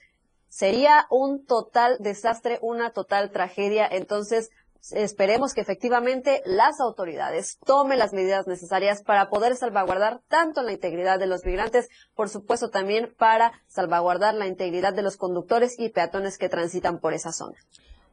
sería 0.54 1.08
un 1.10 1.44
total 1.44 1.96
desastre, 1.98 2.60
una 2.62 2.90
total 2.90 3.32
tragedia. 3.32 3.88
Entonces, 3.90 4.50
esperemos 4.92 5.52
que 5.52 5.62
efectivamente 5.62 6.42
las 6.46 6.78
autoridades 6.80 7.58
tomen 7.66 7.98
las 7.98 8.12
medidas 8.12 8.46
necesarias 8.46 9.02
para 9.02 9.30
poder 9.30 9.56
salvaguardar 9.56 10.20
tanto 10.28 10.62
la 10.62 10.70
integridad 10.70 11.18
de 11.18 11.26
los 11.26 11.44
migrantes, 11.44 11.88
por 12.14 12.28
supuesto 12.28 12.70
también 12.70 13.12
para 13.18 13.52
salvaguardar 13.66 14.34
la 14.34 14.46
integridad 14.46 14.94
de 14.94 15.02
los 15.02 15.16
conductores 15.16 15.74
y 15.76 15.88
peatones 15.88 16.38
que 16.38 16.48
transitan 16.48 17.00
por 17.00 17.14
esa 17.14 17.32
zona. 17.32 17.58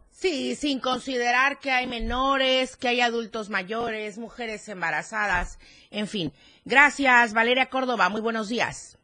Sí, 0.10 0.55
sin 0.55 0.79
considerar 0.79 1.60
que 1.60 1.69
hay 1.69 1.86
menores, 1.86 2.75
que 2.75 2.88
hay 2.88 3.01
adultos 3.01 3.51
mayores, 3.51 4.17
mujeres 4.17 4.67
embarazadas, 4.67 5.60
en 5.91 6.07
fin. 6.07 6.33
Gracias, 6.65 7.33
Valeria 7.33 7.69
Córdoba. 7.69 8.10
Muy 8.10 8.21
buenos 8.21 8.50
días. 8.50 8.98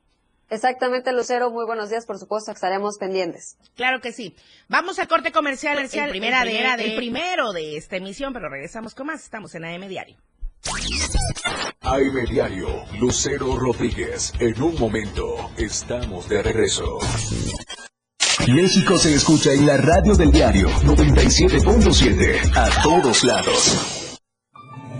Exactamente, 0.49 1.11
Lucero. 1.11 1.51
Muy 1.51 1.65
buenos 1.65 1.89
días. 1.89 2.05
Por 2.05 2.17
supuesto, 2.17 2.51
estaremos 2.51 2.97
pendientes. 2.97 3.57
Claro 3.75 3.99
que 4.01 4.11
sí. 4.11 4.35
Vamos 4.67 4.99
a 4.99 5.07
corte 5.07 5.31
comercial. 5.31 5.77
el, 5.77 5.89
primera 6.09 6.43
de, 6.77 6.93
primero 6.95 7.51
de 7.51 7.77
esta 7.77 7.97
emisión, 7.97 8.33
pero 8.33 8.49
regresamos 8.49 8.95
con 8.95 9.07
más. 9.07 9.23
Estamos 9.23 9.53
en 9.55 9.65
AM 9.65 9.87
Diario. 9.87 10.17
AM 11.81 12.25
Diario, 12.29 12.67
Lucero 12.99 13.57
Rodríguez. 13.57 14.33
En 14.39 14.61
un 14.61 14.79
momento, 14.79 15.51
estamos 15.57 16.27
de 16.29 16.43
regreso. 16.43 16.99
México 18.47 18.97
se 18.97 19.13
escucha 19.13 19.51
en 19.51 19.65
la 19.65 19.77
radio 19.77 20.15
del 20.15 20.31
diario 20.31 20.69
97.7 20.69 22.55
a 22.55 22.81
todos 22.81 23.23
lados. 23.23 23.96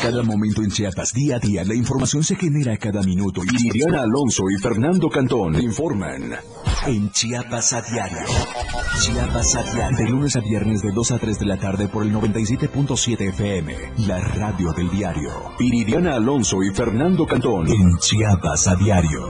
Cada 0.00 0.22
momento 0.22 0.62
en 0.62 0.70
Chiapas, 0.70 1.12
día 1.12 1.36
a 1.36 1.38
día, 1.38 1.64
la 1.64 1.74
información 1.74 2.22
se 2.22 2.36
genera 2.36 2.76
cada 2.76 3.02
minuto. 3.02 3.42
Y 3.44 3.70
Diana 3.70 4.02
Alonso 4.02 4.44
y 4.50 4.60
Fernando 4.60 5.08
Cantón 5.08 5.60
informan 5.60 6.34
en 6.86 7.10
Chiapas 7.10 7.72
a 7.72 7.82
diario. 7.82 8.18
Chiapas 9.00 9.54
a 9.56 9.62
diario. 9.62 9.96
De 9.98 10.10
lunes 10.10 10.36
a 10.36 10.40
viernes 10.40 10.82
de 10.82 10.92
2 10.92 11.10
a 11.12 11.18
3 11.18 11.38
de 11.38 11.46
la 11.46 11.56
tarde 11.58 11.88
por 11.88 12.02
el 12.02 12.12
97.7 12.12 13.28
FM. 13.30 13.74
La 14.06 14.20
radio 14.20 14.72
del 14.72 14.90
diario. 14.90 15.30
Iridiana 15.58 16.14
Alonso 16.16 16.62
y 16.62 16.74
Fernando 16.74 17.26
Cantón 17.26 17.68
en 17.68 17.98
Chiapas 17.98 18.68
a 18.68 18.76
diario. 18.76 19.28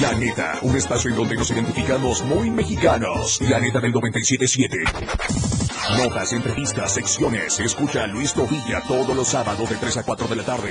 La 0.00 0.12
neta, 0.18 0.58
un 0.62 0.76
espacio 0.76 1.10
en 1.10 1.16
donde 1.16 1.36
nos 1.36 1.50
identificamos 1.50 2.24
muy 2.24 2.50
mexicanos. 2.50 3.40
La 3.42 3.60
neta 3.60 3.80
del 3.80 3.92
97.7. 3.92 5.59
Notas, 5.98 6.32
entrevistas, 6.32 6.94
secciones. 6.94 7.60
Escucha 7.60 8.04
a 8.04 8.06
Luis 8.06 8.32
Tovilla 8.34 8.82
todos 8.86 9.14
los 9.14 9.28
sábados 9.28 9.68
de 9.68 9.76
3 9.76 9.96
a 9.98 10.02
4 10.02 10.28
de 10.28 10.36
la 10.36 10.42
tarde. 10.44 10.70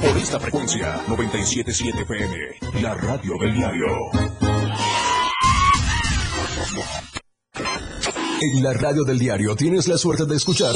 Por 0.00 0.16
esta 0.16 0.40
frecuencia, 0.40 1.02
977 1.08 2.02
FM, 2.02 2.82
la 2.82 2.94
radio 2.94 3.34
del 3.40 3.54
diario. 3.54 3.86
En 8.40 8.62
la 8.62 8.72
radio 8.72 9.02
del 9.04 9.18
diario 9.18 9.56
tienes 9.56 9.88
la 9.88 9.98
suerte 9.98 10.24
de 10.24 10.36
escuchar 10.36 10.74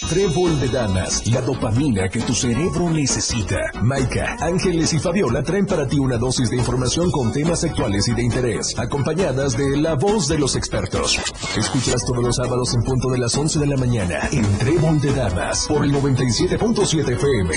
Trébol 0.00 0.60
de 0.60 0.68
Damas, 0.68 1.26
la 1.26 1.40
dopamina 1.40 2.08
que 2.08 2.20
tu 2.20 2.34
cerebro 2.34 2.90
necesita. 2.90 3.56
Maika, 3.82 4.36
Ángeles 4.40 4.92
y 4.92 4.98
Fabiola 4.98 5.42
traen 5.42 5.64
para 5.64 5.88
ti 5.88 5.98
una 5.98 6.18
dosis 6.18 6.50
de 6.50 6.56
información 6.56 7.10
con 7.10 7.32
temas 7.32 7.60
sexuales 7.60 8.06
y 8.06 8.14
de 8.14 8.22
interés, 8.22 8.78
acompañadas 8.78 9.56
de 9.56 9.78
la 9.78 9.94
voz 9.94 10.28
de 10.28 10.38
los 10.38 10.54
expertos. 10.54 11.18
Escuchas 11.56 12.04
todos 12.06 12.22
los 12.22 12.36
sábados 12.36 12.74
en 12.74 12.82
punto 12.82 13.08
de 13.08 13.18
las 13.18 13.36
11 13.36 13.58
de 13.58 13.66
la 13.66 13.76
mañana 13.78 14.20
en 14.30 14.44
Trébol 14.58 15.00
de 15.00 15.12
Damas 15.14 15.66
por 15.66 15.82
el 15.82 15.92
97.7 15.92 17.12
FM. 17.14 17.54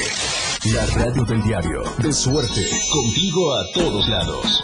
La 0.73 0.85
radio 0.85 1.25
del 1.25 1.43
diario, 1.43 1.83
de 1.97 2.13
suerte, 2.13 2.65
contigo 2.91 3.53
a 3.53 3.65
todos 3.73 4.07
lados. 4.07 4.63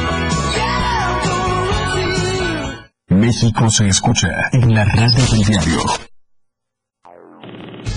México 3.31 3.69
se 3.69 3.87
escucha 3.87 4.27
en 4.51 4.75
la 4.75 4.83
radio 4.83 5.25
del 5.31 5.41
diario. 5.45 5.79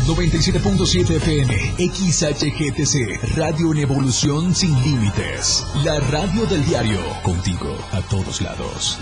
97.7 0.06 1.16
FM, 1.16 1.74
XHGTC, 1.76 3.36
Radio 3.36 3.72
en 3.72 3.78
Evolución 3.78 4.54
Sin 4.54 4.80
Límites. 4.84 5.66
La 5.84 5.98
radio 5.98 6.46
del 6.46 6.64
diario, 6.64 7.00
contigo 7.24 7.76
a 7.90 8.00
todos 8.02 8.42
lados. 8.42 9.00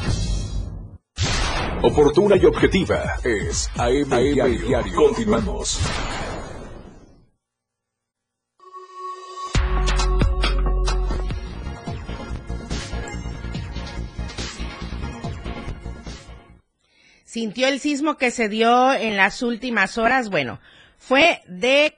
Oportuna 1.82 2.36
y 2.40 2.46
objetiva 2.46 3.18
es 3.22 3.68
AM, 3.76 4.08
diario. 4.08 4.68
diario. 4.68 4.94
Continuamos. 4.94 5.80
Sintió 17.32 17.66
el 17.66 17.80
sismo 17.80 18.18
que 18.18 18.30
se 18.30 18.50
dio 18.50 18.92
en 18.92 19.16
las 19.16 19.40
últimas 19.40 19.96
horas. 19.96 20.28
Bueno, 20.28 20.60
fue 20.98 21.40
de 21.46 21.96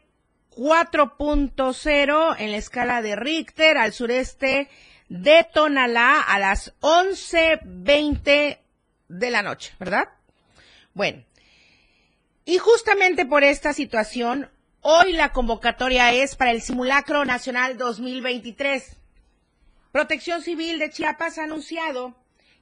4.0 0.53 2.37
en 2.39 2.53
la 2.53 2.57
escala 2.57 3.03
de 3.03 3.17
Richter 3.17 3.77
al 3.77 3.93
sureste 3.93 4.69
de 5.09 5.45
Tonalá 5.53 6.21
a 6.21 6.39
las 6.39 6.73
11.20 6.83 8.59
de 9.09 9.31
la 9.33 9.43
noche, 9.43 9.75
¿verdad? 9.81 10.09
Bueno, 10.93 11.25
y 12.45 12.59
justamente 12.59 13.27
por 13.27 13.43
esta 13.43 13.73
situación, 13.73 14.53
hoy 14.83 15.15
la 15.15 15.33
convocatoria 15.33 16.13
es 16.13 16.37
para 16.37 16.53
el 16.53 16.63
Simulacro 16.63 17.25
Nacional 17.25 17.77
2023. 17.77 18.99
Protección 19.91 20.43
Civil 20.43 20.79
de 20.79 20.91
Chiapas 20.91 21.39
ha 21.39 21.43
anunciado 21.43 22.15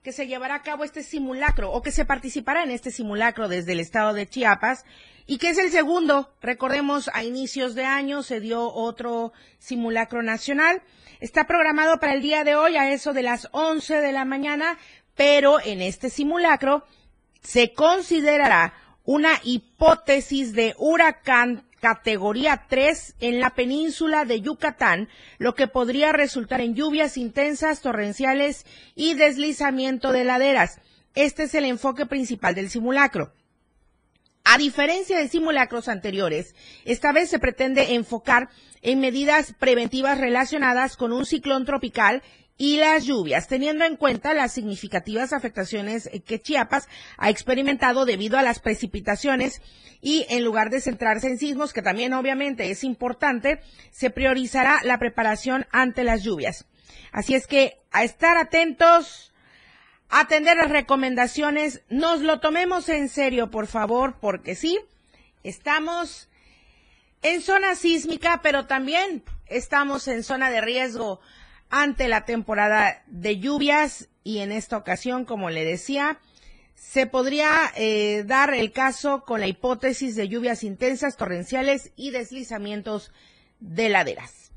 que 0.02 0.12
se 0.12 0.26
llevará 0.26 0.56
a 0.56 0.62
cabo 0.62 0.82
este 0.82 1.04
simulacro 1.04 1.70
o 1.70 1.80
que 1.80 1.92
se 1.92 2.04
participará 2.04 2.64
en 2.64 2.70
este 2.70 2.90
simulacro 2.90 3.48
desde 3.48 3.72
el 3.72 3.80
estado 3.80 4.12
de 4.12 4.26
Chiapas 4.26 4.84
y 5.26 5.38
que 5.38 5.50
es 5.50 5.58
el 5.58 5.70
segundo. 5.70 6.34
Recordemos, 6.40 7.08
a 7.14 7.22
inicios 7.22 7.76
de 7.76 7.84
año 7.84 8.24
se 8.24 8.40
dio 8.40 8.72
otro 8.72 9.32
simulacro 9.58 10.22
nacional. 10.22 10.82
Está 11.20 11.46
programado 11.46 12.00
para 12.00 12.14
el 12.14 12.22
día 12.22 12.42
de 12.42 12.56
hoy 12.56 12.76
a 12.76 12.92
eso 12.92 13.12
de 13.12 13.22
las 13.22 13.48
11 13.52 14.00
de 14.00 14.12
la 14.12 14.24
mañana, 14.24 14.76
pero 15.14 15.60
en 15.60 15.80
este 15.80 16.10
simulacro 16.10 16.84
se 17.40 17.72
considerará 17.72 18.74
una 19.04 19.40
hipótesis 19.44 20.52
de 20.52 20.74
huracán 20.78 21.64
categoría 21.82 22.66
3 22.68 23.16
en 23.18 23.40
la 23.40 23.50
península 23.50 24.24
de 24.24 24.40
Yucatán, 24.40 25.08
lo 25.38 25.56
que 25.56 25.66
podría 25.66 26.12
resultar 26.12 26.60
en 26.60 26.76
lluvias 26.76 27.16
intensas, 27.16 27.80
torrenciales 27.80 28.64
y 28.94 29.14
deslizamiento 29.14 30.12
de 30.12 30.22
laderas. 30.22 30.80
Este 31.16 31.42
es 31.42 31.54
el 31.56 31.64
enfoque 31.64 32.06
principal 32.06 32.54
del 32.54 32.70
simulacro. 32.70 33.32
A 34.44 34.58
diferencia 34.58 35.18
de 35.18 35.26
simulacros 35.26 35.88
anteriores, 35.88 36.54
esta 36.84 37.10
vez 37.10 37.28
se 37.28 37.40
pretende 37.40 37.94
enfocar 37.94 38.48
en 38.82 39.00
medidas 39.00 39.52
preventivas 39.58 40.18
relacionadas 40.18 40.96
con 40.96 41.12
un 41.12 41.26
ciclón 41.26 41.64
tropical 41.64 42.22
y 42.58 42.76
las 42.76 43.04
lluvias, 43.04 43.48
teniendo 43.48 43.84
en 43.84 43.96
cuenta 43.96 44.34
las 44.34 44.52
significativas 44.52 45.32
afectaciones 45.32 46.08
que 46.26 46.40
Chiapas 46.40 46.88
ha 47.16 47.30
experimentado 47.30 48.04
debido 48.04 48.38
a 48.38 48.42
las 48.42 48.60
precipitaciones 48.60 49.60
y 50.00 50.26
en 50.28 50.44
lugar 50.44 50.70
de 50.70 50.80
centrarse 50.80 51.28
en 51.28 51.38
sismos, 51.38 51.72
que 51.72 51.82
también 51.82 52.12
obviamente 52.12 52.70
es 52.70 52.84
importante, 52.84 53.60
se 53.90 54.10
priorizará 54.10 54.80
la 54.84 54.98
preparación 54.98 55.66
ante 55.70 56.04
las 56.04 56.22
lluvias. 56.22 56.66
Así 57.10 57.34
es 57.34 57.46
que 57.46 57.80
a 57.90 58.04
estar 58.04 58.36
atentos, 58.36 59.32
atender 60.08 60.56
las 60.56 60.70
recomendaciones, 60.70 61.82
nos 61.88 62.20
lo 62.20 62.40
tomemos 62.40 62.88
en 62.88 63.08
serio, 63.08 63.50
por 63.50 63.66
favor, 63.66 64.16
porque 64.20 64.54
sí, 64.54 64.78
estamos 65.42 66.28
en 67.22 67.40
zona 67.40 67.76
sísmica, 67.76 68.40
pero 68.42 68.66
también 68.66 69.22
estamos 69.46 70.08
en 70.08 70.22
zona 70.22 70.50
de 70.50 70.60
riesgo 70.60 71.20
ante 71.72 72.06
la 72.06 72.26
temporada 72.26 73.02
de 73.06 73.38
lluvias 73.38 74.10
y 74.22 74.38
en 74.38 74.52
esta 74.52 74.76
ocasión, 74.76 75.24
como 75.24 75.48
le 75.48 75.64
decía, 75.64 76.20
se 76.74 77.06
podría 77.06 77.72
eh, 77.76 78.24
dar 78.26 78.52
el 78.52 78.72
caso 78.72 79.24
con 79.24 79.40
la 79.40 79.46
hipótesis 79.46 80.14
de 80.14 80.28
lluvias 80.28 80.64
intensas, 80.64 81.16
torrenciales 81.16 81.90
y 81.96 82.10
deslizamientos 82.10 83.10
de 83.58 83.88
laderas. 83.88 84.52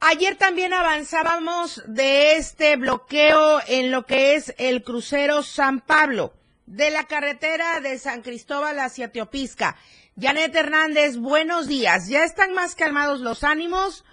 Ayer 0.00 0.36
también 0.36 0.74
avanzábamos 0.74 1.82
de 1.86 2.36
este 2.36 2.76
bloqueo 2.76 3.60
en 3.66 3.90
lo 3.90 4.04
que 4.04 4.34
es 4.34 4.54
el 4.58 4.84
crucero 4.84 5.42
San 5.42 5.80
Pablo 5.80 6.34
de 6.66 6.90
la 6.90 7.04
carretera 7.04 7.80
de 7.80 7.98
San 7.98 8.20
Cristóbal 8.20 8.78
hacia 8.80 9.12
Teopisca. 9.12 9.76
Janet 10.20 10.54
Hernández, 10.54 11.16
buenos 11.16 11.68
días. 11.68 12.08
¿Ya 12.08 12.24
están 12.24 12.52
más 12.52 12.74
calmados 12.74 13.20
los 13.20 13.44
ánimos 13.44 14.04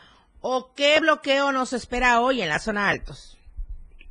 o 0.48 0.70
qué 0.78 1.00
bloqueo 1.02 1.52
nos 1.52 1.74
espera 1.74 2.22
hoy 2.22 2.44
en 2.44 2.50
la 2.50 2.60
zona 2.60 2.88
altos? 2.88 3.36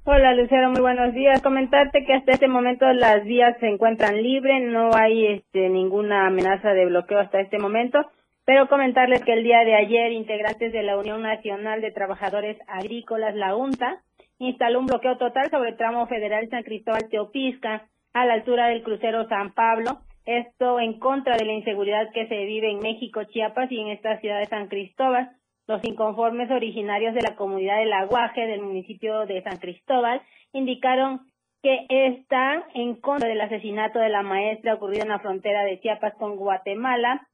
Hola 0.02 0.34
Lucero, 0.34 0.68
muy 0.70 0.80
buenos 0.80 1.14
días. 1.14 1.40
Comentarte 1.40 2.04
que 2.04 2.12
hasta 2.12 2.32
este 2.32 2.48
momento 2.48 2.92
las 2.92 3.22
vías 3.24 3.56
se 3.60 3.68
encuentran 3.68 4.20
libres, 4.20 4.64
no 4.64 4.90
hay 4.96 5.26
este, 5.26 5.68
ninguna 5.68 6.26
amenaza 6.26 6.70
de 6.70 6.86
bloqueo 6.86 7.20
hasta 7.20 7.40
este 7.40 7.58
momento, 7.60 8.00
pero 8.44 8.68
comentarles 8.68 9.22
que 9.22 9.32
el 9.32 9.44
día 9.44 9.60
de 9.60 9.76
ayer 9.76 10.10
integrantes 10.10 10.72
de 10.72 10.82
la 10.82 10.98
Unión 10.98 11.22
Nacional 11.22 11.80
de 11.80 11.92
Trabajadores 11.92 12.58
Agrícolas, 12.66 13.36
la 13.36 13.54
UNTA, 13.54 14.02
instaló 14.38 14.80
un 14.80 14.86
bloqueo 14.86 15.16
total 15.18 15.48
sobre 15.52 15.70
el 15.70 15.76
tramo 15.76 16.08
federal 16.08 16.48
San 16.50 16.64
Cristóbal 16.64 17.08
Teopisca 17.08 17.86
a 18.12 18.26
la 18.26 18.34
altura 18.34 18.66
del 18.66 18.82
crucero 18.82 19.28
San 19.28 19.54
Pablo, 19.54 20.00
esto 20.26 20.80
en 20.80 20.98
contra 20.98 21.36
de 21.36 21.44
la 21.44 21.52
inseguridad 21.52 22.10
que 22.12 22.26
se 22.26 22.44
vive 22.44 22.72
en 22.72 22.80
México, 22.80 23.22
Chiapas 23.22 23.70
y 23.70 23.78
en 23.78 23.90
esta 23.90 24.18
ciudad 24.18 24.40
de 24.40 24.46
San 24.46 24.66
Cristóbal 24.66 25.30
los 25.66 25.82
inconformes 25.84 26.50
originarios 26.50 27.14
de 27.14 27.22
la 27.22 27.36
comunidad 27.36 27.78
del 27.78 27.92
Aguaje 27.92 28.46
del 28.46 28.60
municipio 28.60 29.26
de 29.26 29.42
San 29.42 29.58
Cristóbal 29.58 30.22
indicaron 30.52 31.20
que 31.62 31.86
están 31.88 32.64
en 32.74 32.94
contra 32.96 33.28
del 33.28 33.40
asesinato 33.40 33.98
de 33.98 34.10
la 34.10 34.22
maestra 34.22 34.74
ocurrido 34.74 35.04
en 35.04 35.08
la 35.08 35.20
frontera 35.20 35.64
de 35.64 35.80
Chiapas 35.80 36.14
con 36.18 36.36
Guatemala 36.36 37.26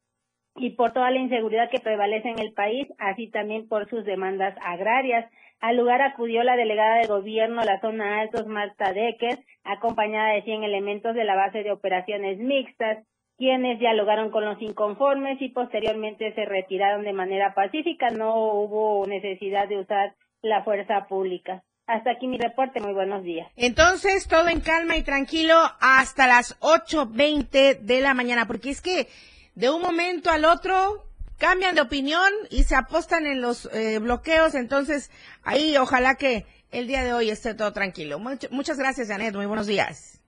y 0.54 0.70
por 0.70 0.92
toda 0.92 1.10
la 1.10 1.18
inseguridad 1.18 1.70
que 1.70 1.80
prevalece 1.80 2.28
en 2.28 2.38
el 2.38 2.52
país, 2.52 2.86
así 2.98 3.28
también 3.28 3.68
por 3.68 3.88
sus 3.88 4.04
demandas 4.04 4.56
agrarias. 4.64 5.28
Al 5.60 5.76
lugar 5.76 6.00
acudió 6.00 6.44
la 6.44 6.56
delegada 6.56 6.98
de 6.98 7.08
gobierno 7.08 7.60
a 7.60 7.64
la 7.64 7.80
zona 7.80 8.20
Altos, 8.20 8.46
Marta 8.46 8.92
Decker, 8.92 9.40
acompañada 9.64 10.34
de 10.34 10.42
100 10.42 10.62
elementos 10.62 11.14
de 11.14 11.24
la 11.24 11.34
base 11.34 11.62
de 11.62 11.72
operaciones 11.72 12.38
mixtas 12.38 13.04
quienes 13.40 13.78
dialogaron 13.78 14.30
con 14.30 14.44
los 14.44 14.60
inconformes 14.60 15.40
y 15.40 15.48
posteriormente 15.48 16.34
se 16.34 16.44
retiraron 16.44 17.04
de 17.04 17.14
manera 17.14 17.54
pacífica. 17.54 18.10
No 18.10 18.34
hubo 18.34 19.06
necesidad 19.06 19.66
de 19.66 19.80
usar 19.80 20.14
la 20.42 20.62
fuerza 20.62 21.06
pública. 21.08 21.62
Hasta 21.86 22.10
aquí 22.10 22.26
mi 22.26 22.36
reporte. 22.36 22.80
Muy 22.80 22.92
buenos 22.92 23.24
días. 23.24 23.50
Entonces, 23.56 24.28
todo 24.28 24.48
en 24.48 24.60
calma 24.60 24.98
y 24.98 25.02
tranquilo 25.04 25.56
hasta 25.80 26.26
las 26.26 26.60
8.20 26.60 27.78
de 27.78 28.00
la 28.02 28.12
mañana, 28.12 28.46
porque 28.46 28.68
es 28.68 28.82
que 28.82 29.08
de 29.54 29.70
un 29.70 29.80
momento 29.80 30.30
al 30.30 30.44
otro 30.44 31.06
cambian 31.38 31.74
de 31.74 31.80
opinión 31.80 32.30
y 32.50 32.64
se 32.64 32.76
apostan 32.76 33.24
en 33.24 33.40
los 33.40 33.70
eh, 33.72 34.00
bloqueos. 34.00 34.54
Entonces, 34.54 35.10
ahí 35.44 35.78
ojalá 35.78 36.16
que 36.16 36.44
el 36.72 36.86
día 36.86 37.02
de 37.04 37.14
hoy 37.14 37.30
esté 37.30 37.54
todo 37.54 37.72
tranquilo. 37.72 38.18
muchas 38.18 38.76
gracias, 38.76 39.08
Janet. 39.08 39.34
Muy 39.34 39.46
buenos 39.46 39.66
días. 39.66 40.19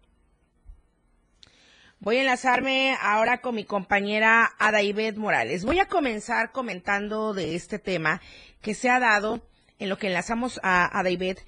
Voy 2.05 2.17
a 2.17 2.23
enlazarme 2.23 2.97
ahora 3.01 3.41
con 3.41 3.55
mi 3.55 3.65
compañera 3.65 4.57
Adaibet 4.59 5.17
Morales. 5.17 5.65
Voy 5.65 5.79
a 5.79 5.87
comenzar 5.87 6.51
comentando 6.51 7.33
de 7.33 7.55
este 7.55 7.79
tema 7.79 8.21
que 8.61 8.75
se 8.75 8.91
ha 8.91 8.99
dado, 8.99 9.47
en 9.79 9.89
lo 9.89 9.99
que 9.99 10.09
enlazamos 10.09 10.59
a 10.65 10.99
Adaibet, 10.99 11.47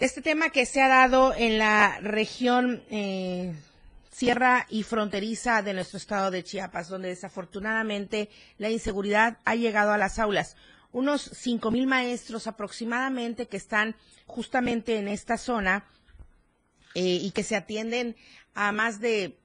este 0.00 0.20
tema 0.20 0.50
que 0.50 0.66
se 0.66 0.82
ha 0.82 0.88
dado 0.88 1.32
en 1.32 1.58
la 1.58 2.00
región 2.00 2.82
eh, 2.90 3.54
sierra 4.10 4.66
y 4.68 4.82
fronteriza 4.82 5.62
de 5.62 5.74
nuestro 5.74 5.98
estado 5.98 6.32
de 6.32 6.42
Chiapas, 6.42 6.88
donde 6.88 7.10
desafortunadamente 7.10 8.30
la 8.58 8.68
inseguridad 8.68 9.38
ha 9.44 9.54
llegado 9.54 9.92
a 9.92 9.98
las 9.98 10.18
aulas. 10.18 10.56
Unos 10.90 11.22
cinco 11.22 11.70
mil 11.70 11.86
maestros 11.86 12.48
aproximadamente 12.48 13.46
que 13.46 13.58
están 13.58 13.94
justamente 14.26 14.98
en 14.98 15.06
esta 15.06 15.38
zona 15.38 15.86
eh, 16.96 17.20
y 17.22 17.30
que 17.30 17.44
se 17.44 17.54
atienden 17.54 18.16
a 18.54 18.72
más 18.72 19.00
de 19.00 19.38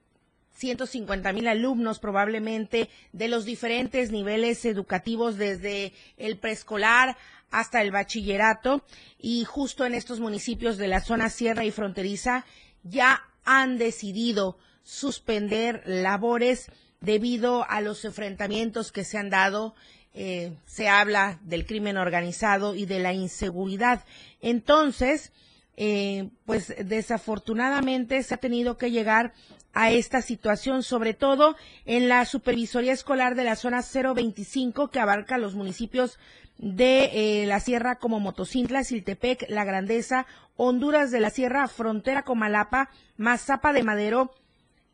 150 0.58 1.32
mil 1.32 1.46
alumnos 1.46 2.00
probablemente 2.00 2.90
de 3.12 3.28
los 3.28 3.44
diferentes 3.44 4.10
niveles 4.10 4.64
educativos 4.64 5.36
desde 5.36 5.92
el 6.16 6.36
preescolar 6.36 7.16
hasta 7.50 7.80
el 7.80 7.92
bachillerato 7.92 8.84
y 9.18 9.44
justo 9.44 9.86
en 9.86 9.94
estos 9.94 10.18
municipios 10.18 10.76
de 10.76 10.88
la 10.88 11.00
zona 11.00 11.30
sierra 11.30 11.64
y 11.64 11.70
fronteriza 11.70 12.44
ya 12.82 13.22
han 13.44 13.78
decidido 13.78 14.58
suspender 14.82 15.82
labores 15.86 16.70
debido 17.00 17.64
a 17.68 17.80
los 17.80 18.04
enfrentamientos 18.04 18.90
que 18.90 19.04
se 19.04 19.16
han 19.16 19.30
dado. 19.30 19.74
Eh, 20.12 20.56
se 20.66 20.88
habla 20.88 21.38
del 21.42 21.66
crimen 21.66 21.96
organizado 21.96 22.74
y 22.74 22.84
de 22.84 22.98
la 22.98 23.12
inseguridad. 23.12 24.04
Entonces, 24.40 25.32
eh, 25.80 26.30
pues 26.44 26.74
desafortunadamente 26.84 28.20
se 28.24 28.34
ha 28.34 28.38
tenido 28.38 28.76
que 28.76 28.90
llegar 28.90 29.32
a 29.72 29.92
esta 29.92 30.22
situación, 30.22 30.82
sobre 30.82 31.14
todo 31.14 31.54
en 31.84 32.08
la 32.08 32.24
supervisoría 32.24 32.92
escolar 32.92 33.36
de 33.36 33.44
la 33.44 33.54
zona 33.54 33.82
025 33.82 34.88
que 34.88 34.98
abarca 34.98 35.38
los 35.38 35.54
municipios 35.54 36.18
de 36.56 37.42
eh, 37.42 37.46
la 37.46 37.60
sierra 37.60 38.00
como 38.00 38.18
Motocintla, 38.18 38.82
Siltepec, 38.82 39.48
La 39.48 39.64
Grandeza, 39.64 40.26
Honduras 40.56 41.12
de 41.12 41.20
la 41.20 41.30
Sierra, 41.30 41.68
Frontera 41.68 42.24
Comalapa, 42.24 42.90
Mazapa 43.16 43.72
de 43.72 43.84
Madero, 43.84 44.32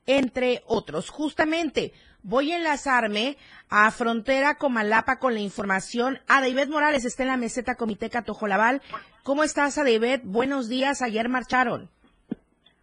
entre 0.04 0.62
otros. 0.66 1.08
Justamente 1.08 1.94
voy 2.24 2.52
a 2.52 2.56
enlazarme 2.56 3.36
a 3.70 3.90
Frontera 3.90 4.56
Comalapa 4.56 5.18
con 5.18 5.34
la 5.34 5.40
información. 5.40 6.18
A 6.26 6.40
David 6.40 6.68
Morales 6.68 7.04
está 7.04 7.22
en 7.22 7.28
la 7.28 7.36
meseta 7.36 7.76
Comité 7.76 8.10
Catojolabal. 8.10 8.80
¿Cómo 9.22 9.44
estás, 9.44 9.76
David? 9.76 10.20
Buenos 10.24 10.68
días. 10.68 11.02
Ayer 11.02 11.28
marcharon. 11.28 11.88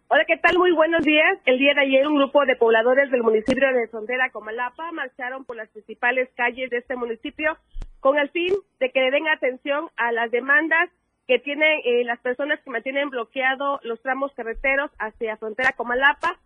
Hola, 0.08 0.24
¿qué 0.26 0.36
tal? 0.36 0.58
Muy 0.58 0.72
buenos 0.72 1.02
días. 1.04 1.38
El 1.44 1.58
día 1.58 1.74
de 1.74 1.80
ayer 1.80 2.06
un 2.06 2.16
grupo 2.16 2.44
de 2.44 2.56
pobladores 2.56 3.10
del 3.10 3.22
municipio 3.22 3.66
de 3.72 3.88
Frontera 3.88 4.30
Comalapa 4.30 4.92
marcharon 4.92 5.44
por 5.44 5.56
las 5.56 5.68
principales 5.70 6.28
calles 6.36 6.70
de 6.70 6.78
este 6.78 6.96
municipio 6.96 7.56
con 8.00 8.18
el 8.18 8.28
fin 8.30 8.52
de 8.78 8.90
que 8.90 9.00
le 9.00 9.10
den 9.10 9.28
atención 9.28 9.88
a 9.96 10.12
las 10.12 10.30
demandas 10.30 10.90
que 11.26 11.38
tienen 11.38 11.80
eh, 11.84 12.04
las 12.04 12.20
personas 12.20 12.60
que 12.60 12.70
mantienen 12.70 13.08
bloqueado 13.08 13.80
los 13.84 14.02
tramos 14.02 14.32
carreteros 14.34 14.90
hacia 14.98 15.36
frontera 15.36 15.72
Comalapa 15.72 16.36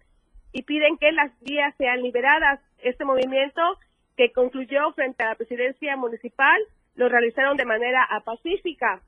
y 0.56 0.62
piden 0.62 0.96
que 0.96 1.12
las 1.12 1.38
vías 1.42 1.74
sean 1.76 2.00
liberadas. 2.00 2.60
Este 2.78 3.04
movimiento 3.04 3.60
que 4.16 4.32
concluyó 4.32 4.90
frente 4.92 5.22
a 5.22 5.28
la 5.28 5.34
presidencia 5.34 5.94
municipal 5.98 6.58
lo 6.94 7.10
realizaron 7.10 7.58
de 7.58 7.66
manera 7.66 8.08
pacífica. 8.24 9.02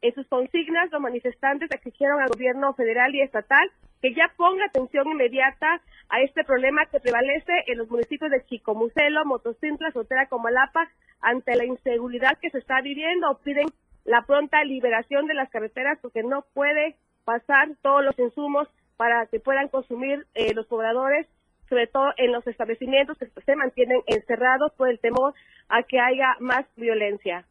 En 0.00 0.14
sus 0.14 0.28
consignas, 0.28 0.92
los 0.92 1.00
manifestantes 1.00 1.68
exigieron 1.72 2.20
al 2.20 2.28
gobierno 2.28 2.72
federal 2.74 3.12
y 3.16 3.20
estatal 3.20 3.68
que 4.00 4.14
ya 4.14 4.32
ponga 4.36 4.66
atención 4.66 5.08
inmediata 5.08 5.80
a 6.08 6.20
este 6.20 6.44
problema 6.44 6.86
que 6.86 7.00
prevalece 7.00 7.52
en 7.66 7.78
los 7.78 7.90
municipios 7.90 8.30
de 8.30 8.44
Chicomucelo, 8.44 9.24
Motocintla, 9.24 9.90
Sotera, 9.90 10.28
Comalapa, 10.28 10.88
ante 11.20 11.56
la 11.56 11.64
inseguridad 11.64 12.38
que 12.40 12.50
se 12.50 12.58
está 12.58 12.80
viviendo. 12.80 13.40
Piden 13.42 13.66
la 14.04 14.22
pronta 14.22 14.62
liberación 14.62 15.26
de 15.26 15.34
las 15.34 15.50
carreteras 15.50 15.98
porque 16.00 16.22
no 16.22 16.44
puede 16.54 16.94
pasar 17.24 17.70
todos 17.82 18.04
los 18.04 18.16
insumos 18.20 18.68
para 19.02 19.26
que 19.26 19.40
puedan 19.40 19.66
consumir 19.66 20.28
eh, 20.36 20.54
los 20.54 20.64
pobladores, 20.68 21.26
sobre 21.68 21.88
todo 21.88 22.12
en 22.18 22.30
los 22.30 22.46
establecimientos 22.46 23.18
que 23.18 23.26
se 23.44 23.56
mantienen 23.56 24.00
encerrados 24.06 24.70
por 24.76 24.88
el 24.88 25.00
temor 25.00 25.34
a 25.68 25.82
que 25.82 25.98
haya 25.98 26.36
más 26.38 26.66
violencia. 26.76 27.44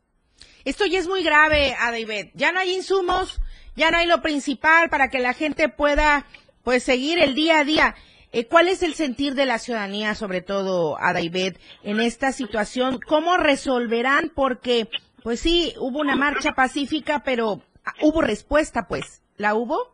Esto 0.63 0.85
ya 0.85 0.99
es 0.99 1.09
muy 1.09 1.25
grave, 1.25 1.75
David. 1.77 2.29
Ya 2.35 2.53
no 2.53 2.61
hay 2.61 2.73
insumos, 2.73 3.41
ya 3.75 3.91
no 3.91 3.97
hay 3.97 4.07
lo 4.07 4.21
principal 4.21 4.87
para 4.87 5.09
que 5.09 5.19
la 5.19 5.33
gente 5.33 5.67
pueda 5.67 6.25
pues 6.63 6.83
seguir 6.83 7.19
el 7.19 7.35
día 7.35 7.59
a 7.59 7.65
día. 7.65 7.95
Eh, 8.31 8.45
¿Cuál 8.45 8.69
es 8.69 8.81
el 8.81 8.93
sentir 8.93 9.35
de 9.35 9.45
la 9.45 9.59
ciudadanía, 9.59 10.15
sobre 10.15 10.39
todo, 10.39 10.97
Adaibet, 11.01 11.59
en 11.83 11.99
esta 11.99 12.31
situación? 12.31 12.97
¿Cómo 13.05 13.35
resolverán? 13.35 14.31
Porque, 14.33 14.87
pues 15.21 15.41
sí, 15.41 15.73
hubo 15.79 15.99
una 15.99 16.15
marcha 16.15 16.53
pacífica, 16.53 17.23
pero 17.25 17.61
ah, 17.83 17.93
hubo 17.99 18.21
respuesta, 18.21 18.87
pues. 18.87 19.21
¿La 19.35 19.53
hubo? 19.53 19.91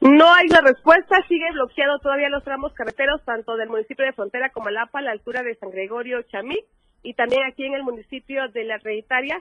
No 0.00 0.32
hay 0.32 0.46
una 0.48 0.60
respuesta, 0.60 1.16
sigue 1.28 1.50
bloqueado 1.52 1.98
todavía 1.98 2.28
los 2.28 2.44
tramos 2.44 2.72
carreteros, 2.74 3.24
tanto 3.24 3.56
del 3.56 3.68
municipio 3.68 4.04
de 4.04 4.12
Frontera 4.12 4.50
como 4.50 4.70
Lapa, 4.70 4.98
a 4.98 5.02
la 5.02 5.12
altura 5.12 5.42
de 5.42 5.54
San 5.56 5.70
Gregorio, 5.70 6.22
Chamí, 6.22 6.58
y 7.02 7.14
también 7.14 7.42
aquí 7.44 7.64
en 7.64 7.74
el 7.74 7.82
municipio 7.82 8.48
de 8.48 8.64
La 8.64 8.78
Trinitaria. 8.78 9.40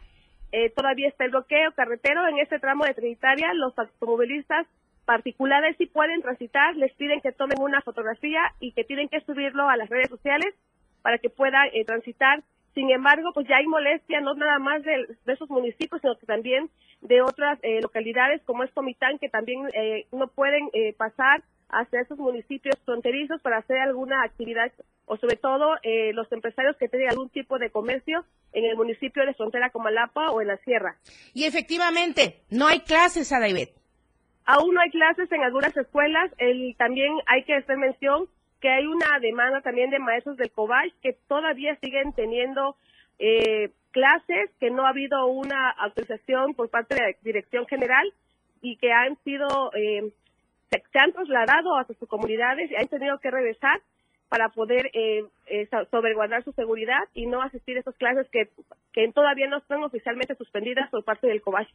Eh, 0.52 0.70
todavía 0.70 1.10
está 1.10 1.26
el 1.26 1.32
bloqueo 1.32 1.72
carretero 1.74 2.28
en 2.28 2.40
este 2.40 2.60
tramo 2.60 2.86
de 2.86 2.94
Trinitaria. 2.94 3.54
Los 3.54 3.78
automovilistas 3.78 4.68
particulares 5.06 5.76
sí 5.78 5.86
pueden 5.86 6.22
transitar, 6.22 6.76
les 6.76 6.94
piden 6.94 7.22
que 7.22 7.32
tomen 7.32 7.62
una 7.62 7.82
fotografía 7.82 8.42
y 8.60 8.72
que 8.72 8.84
tienen 8.84 9.10
que 9.10 9.22
subirlo 9.22 9.70
a 9.70 9.78
las 9.78 9.90
redes 9.90 10.10
sociales 10.10 10.54
para 11.02 11.18
que 11.18 11.30
puedan 11.30 11.68
eh, 11.74 11.86
transitar. 11.86 12.44
Sin 12.76 12.92
embargo, 12.92 13.32
pues 13.34 13.48
ya 13.48 13.58
hay 13.58 13.66
molestia 13.66 14.22
no 14.22 14.36
nada 14.36 14.60
más 14.60 14.84
de, 14.84 15.08
esos 15.26 15.50
municipios, 15.50 16.02
sino 16.02 16.18
que 16.18 16.26
también 16.28 16.70
de 17.02 17.22
otras 17.22 17.58
eh, 17.64 17.82
localidades 17.82 18.42
como 18.44 18.64
es 18.64 18.72
Comitán, 18.72 19.18
que 19.18 19.30
también 19.30 19.62
eh, 19.74 20.06
no 20.12 20.28
pueden 20.28 20.70
pasar 20.98 21.42
hacia 21.70 22.02
esos 22.02 22.20
municipios 22.20 22.76
fronterizos 22.86 23.42
para 23.42 23.58
hacer 23.58 23.78
alguna 23.78 24.24
actividad 24.24 24.72
o 25.06 25.18
sobre 25.18 25.36
todo 25.36 25.76
los 26.14 26.32
empresarios 26.32 26.78
que 26.78 26.88
tienen 26.88 27.10
algún 27.10 27.30
tipo 27.30 27.58
de 27.58 27.70
comercio 27.70 28.26
en 28.54 28.66
el 28.66 28.76
municipio 28.76 29.26
de 29.26 29.34
frontera 29.34 29.70
como 29.70 29.88
Alapa 29.88 30.32
o 30.32 30.42
en 30.42 30.48
la 30.48 30.58
sierra. 30.58 30.96
Y 31.34 31.44
efectivamente, 31.46 32.42
no 32.50 32.68
hay 32.68 32.80
clases, 32.80 33.32
a 33.32 33.40
David. 33.40 33.70
Aún 34.46 34.76
no 34.76 34.82
hay 34.82 34.92
clases 34.92 35.32
en 35.32 35.44
algunas 35.44 35.76
escuelas. 35.76 36.32
El, 36.38 36.76
también 36.78 37.12
hay 37.26 37.44
que 37.44 37.56
hacer 37.56 37.78
mención 37.78 38.28
que 38.66 38.72
hay 38.72 38.88
una 38.88 39.20
demanda 39.22 39.62
también 39.62 39.92
de 39.92 40.00
maestros 40.00 40.38
del 40.38 40.50
COBACH 40.50 40.92
que 41.04 41.14
todavía 41.28 41.78
siguen 41.82 42.14
teniendo 42.14 42.76
eh, 43.20 43.70
clases, 43.92 44.50
que 44.60 44.72
no 44.72 44.88
ha 44.88 44.90
habido 44.90 45.28
una 45.28 45.70
autorización 45.70 46.56
por 46.56 46.72
parte 46.72 46.96
de 46.96 47.02
la 47.02 47.18
Dirección 47.22 47.68
General 47.68 48.12
y 48.64 48.78
que 48.78 48.92
han 48.92 49.18
sido, 49.24 49.72
eh, 49.76 50.12
se, 50.72 51.00
han 51.00 51.14
trasladado 51.14 51.78
a 51.78 51.86
sus 51.86 52.10
comunidades 52.10 52.72
y 52.72 52.76
han 52.76 52.88
tenido 52.88 53.20
que 53.20 53.30
regresar 53.30 53.84
para 54.30 54.50
poder 54.50 54.90
eh, 54.96 55.24
eh 55.46 55.70
sobreguardar 55.92 56.44
su 56.44 56.52
seguridad 56.54 57.04
y 57.14 57.28
no 57.28 57.44
asistir 57.44 57.78
a 57.78 57.82
esas 57.82 57.96
clases 57.98 58.28
que, 58.32 58.50
que 58.94 59.12
todavía 59.12 59.46
no 59.48 59.60
están 59.60 59.84
oficialmente 59.84 60.34
suspendidas 60.34 60.90
por 60.90 61.04
parte 61.04 61.28
del 61.28 61.44
COBACH. 61.44 61.70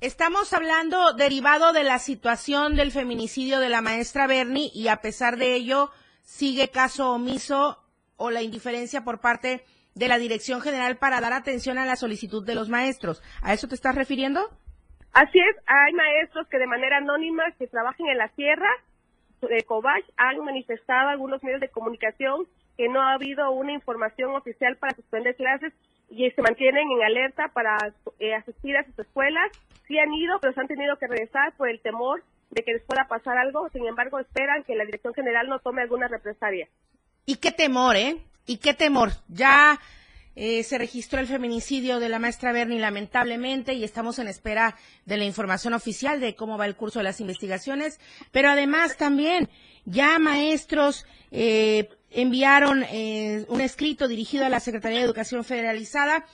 Estamos 0.00 0.52
hablando 0.52 1.12
derivado 1.12 1.72
de 1.72 1.84
la 1.84 2.00
situación 2.00 2.74
del 2.74 2.90
feminicidio 2.90 3.60
de 3.60 3.68
la 3.68 3.82
maestra 3.82 4.26
Bernie 4.26 4.72
y 4.74 4.88
a 4.88 4.96
pesar 4.96 5.36
de 5.36 5.54
ello 5.54 5.92
sigue 6.28 6.68
caso 6.68 7.14
omiso 7.14 7.82
o 8.18 8.30
la 8.30 8.42
indiferencia 8.42 9.02
por 9.02 9.18
parte 9.18 9.64
de 9.94 10.08
la 10.08 10.18
Dirección 10.18 10.60
General 10.60 10.98
para 10.98 11.22
dar 11.22 11.32
atención 11.32 11.78
a 11.78 11.86
la 11.86 11.96
solicitud 11.96 12.44
de 12.44 12.54
los 12.54 12.68
maestros. 12.68 13.22
¿A 13.42 13.54
eso 13.54 13.66
te 13.66 13.74
estás 13.74 13.94
refiriendo? 13.94 14.40
Así 15.14 15.38
es, 15.38 15.56
hay 15.66 15.92
maestros 15.94 16.46
que 16.48 16.58
de 16.58 16.66
manera 16.66 16.98
anónima 16.98 17.44
que 17.58 17.66
trabajan 17.66 18.06
en 18.08 18.18
la 18.18 18.28
tierra 18.28 18.68
de 19.40 19.62
Cobach 19.62 20.04
han 20.18 20.44
manifestado 20.44 21.08
algunos 21.08 21.42
medios 21.42 21.62
de 21.62 21.70
comunicación 21.70 22.46
que 22.76 22.90
no 22.90 23.00
ha 23.00 23.14
habido 23.14 23.50
una 23.52 23.72
información 23.72 24.36
oficial 24.36 24.76
para 24.76 24.94
suspender 24.94 25.34
clases 25.34 25.72
y 26.10 26.30
se 26.30 26.42
mantienen 26.42 26.90
en 26.90 27.02
alerta 27.04 27.48
para 27.54 27.78
eh, 28.18 28.34
asistir 28.34 28.76
a 28.76 28.84
sus 28.84 28.98
escuelas 28.98 29.50
sí 29.86 29.98
han 29.98 30.12
ido, 30.12 30.38
pero 30.40 30.52
se 30.52 30.60
han 30.60 30.68
tenido 30.68 30.96
que 30.98 31.06
regresar 31.06 31.54
por 31.56 31.70
el 31.70 31.80
temor 31.80 32.22
de 32.50 32.62
que 32.62 32.72
les 32.72 32.82
pueda 32.82 33.06
pasar 33.08 33.38
algo. 33.38 33.68
Sin 33.72 33.86
embargo, 33.86 34.18
esperan 34.18 34.64
que 34.64 34.74
la 34.74 34.84
Dirección 34.84 35.14
General 35.14 35.48
no 35.48 35.60
tome 35.60 35.82
alguna 35.82 36.08
represalia. 36.08 36.68
¿Y 37.26 37.36
qué 37.36 37.52
temor, 37.52 37.96
eh? 37.96 38.18
¿Y 38.46 38.58
qué 38.58 38.74
temor? 38.74 39.10
Ya 39.28 39.78
eh, 40.40 40.62
se 40.62 40.78
registró 40.78 41.20
el 41.20 41.26
feminicidio 41.26 41.98
de 41.98 42.08
la 42.08 42.18
maestra 42.18 42.52
Bernie, 42.52 42.78
lamentablemente, 42.78 43.74
y 43.74 43.84
estamos 43.84 44.18
en 44.18 44.28
espera 44.28 44.76
de 45.04 45.16
la 45.16 45.24
información 45.24 45.74
oficial 45.74 46.20
de 46.20 46.36
cómo 46.36 46.56
va 46.56 46.66
el 46.66 46.76
curso 46.76 47.00
de 47.00 47.02
las 47.02 47.20
investigaciones. 47.20 47.98
Pero 48.30 48.48
además 48.48 48.96
también, 48.96 49.48
ya 49.84 50.18
maestros, 50.18 51.06
eh, 51.32 51.88
enviaron 52.10 52.84
eh, 52.84 53.44
un 53.48 53.60
escrito 53.60 54.08
dirigido 54.08 54.46
a 54.46 54.48
la 54.48 54.60
Secretaría 54.60 54.98
de 54.98 55.04
Educación 55.04 55.44
Federalizada 55.44 56.24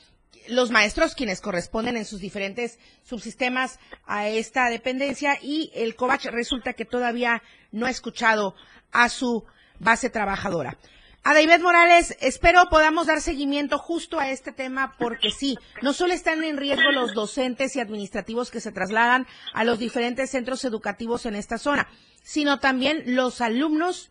los 0.48 0.70
maestros 0.70 1.14
quienes 1.14 1.40
corresponden 1.40 1.96
en 1.96 2.04
sus 2.04 2.20
diferentes 2.20 2.78
subsistemas 3.02 3.78
a 4.06 4.28
esta 4.28 4.68
dependencia 4.68 5.38
y 5.40 5.70
el 5.74 5.96
COVACH 5.96 6.26
resulta 6.26 6.72
que 6.72 6.84
todavía 6.84 7.42
no 7.72 7.86
ha 7.86 7.90
escuchado 7.90 8.54
a 8.92 9.08
su 9.08 9.44
base 9.78 10.10
trabajadora. 10.10 10.78
A 11.26 11.32
David 11.32 11.62
Morales, 11.62 12.14
espero 12.20 12.68
podamos 12.68 13.06
dar 13.06 13.22
seguimiento 13.22 13.78
justo 13.78 14.20
a 14.20 14.28
este 14.28 14.52
tema 14.52 14.94
porque 14.98 15.30
sí, 15.30 15.56
no 15.80 15.94
solo 15.94 16.12
están 16.12 16.44
en 16.44 16.58
riesgo 16.58 16.92
los 16.92 17.14
docentes 17.14 17.74
y 17.76 17.80
administrativos 17.80 18.50
que 18.50 18.60
se 18.60 18.72
trasladan 18.72 19.26
a 19.54 19.64
los 19.64 19.78
diferentes 19.78 20.30
centros 20.30 20.66
educativos 20.66 21.24
en 21.24 21.34
esta 21.34 21.56
zona, 21.56 21.88
sino 22.22 22.60
también 22.60 23.02
los 23.06 23.40
alumnos 23.40 24.10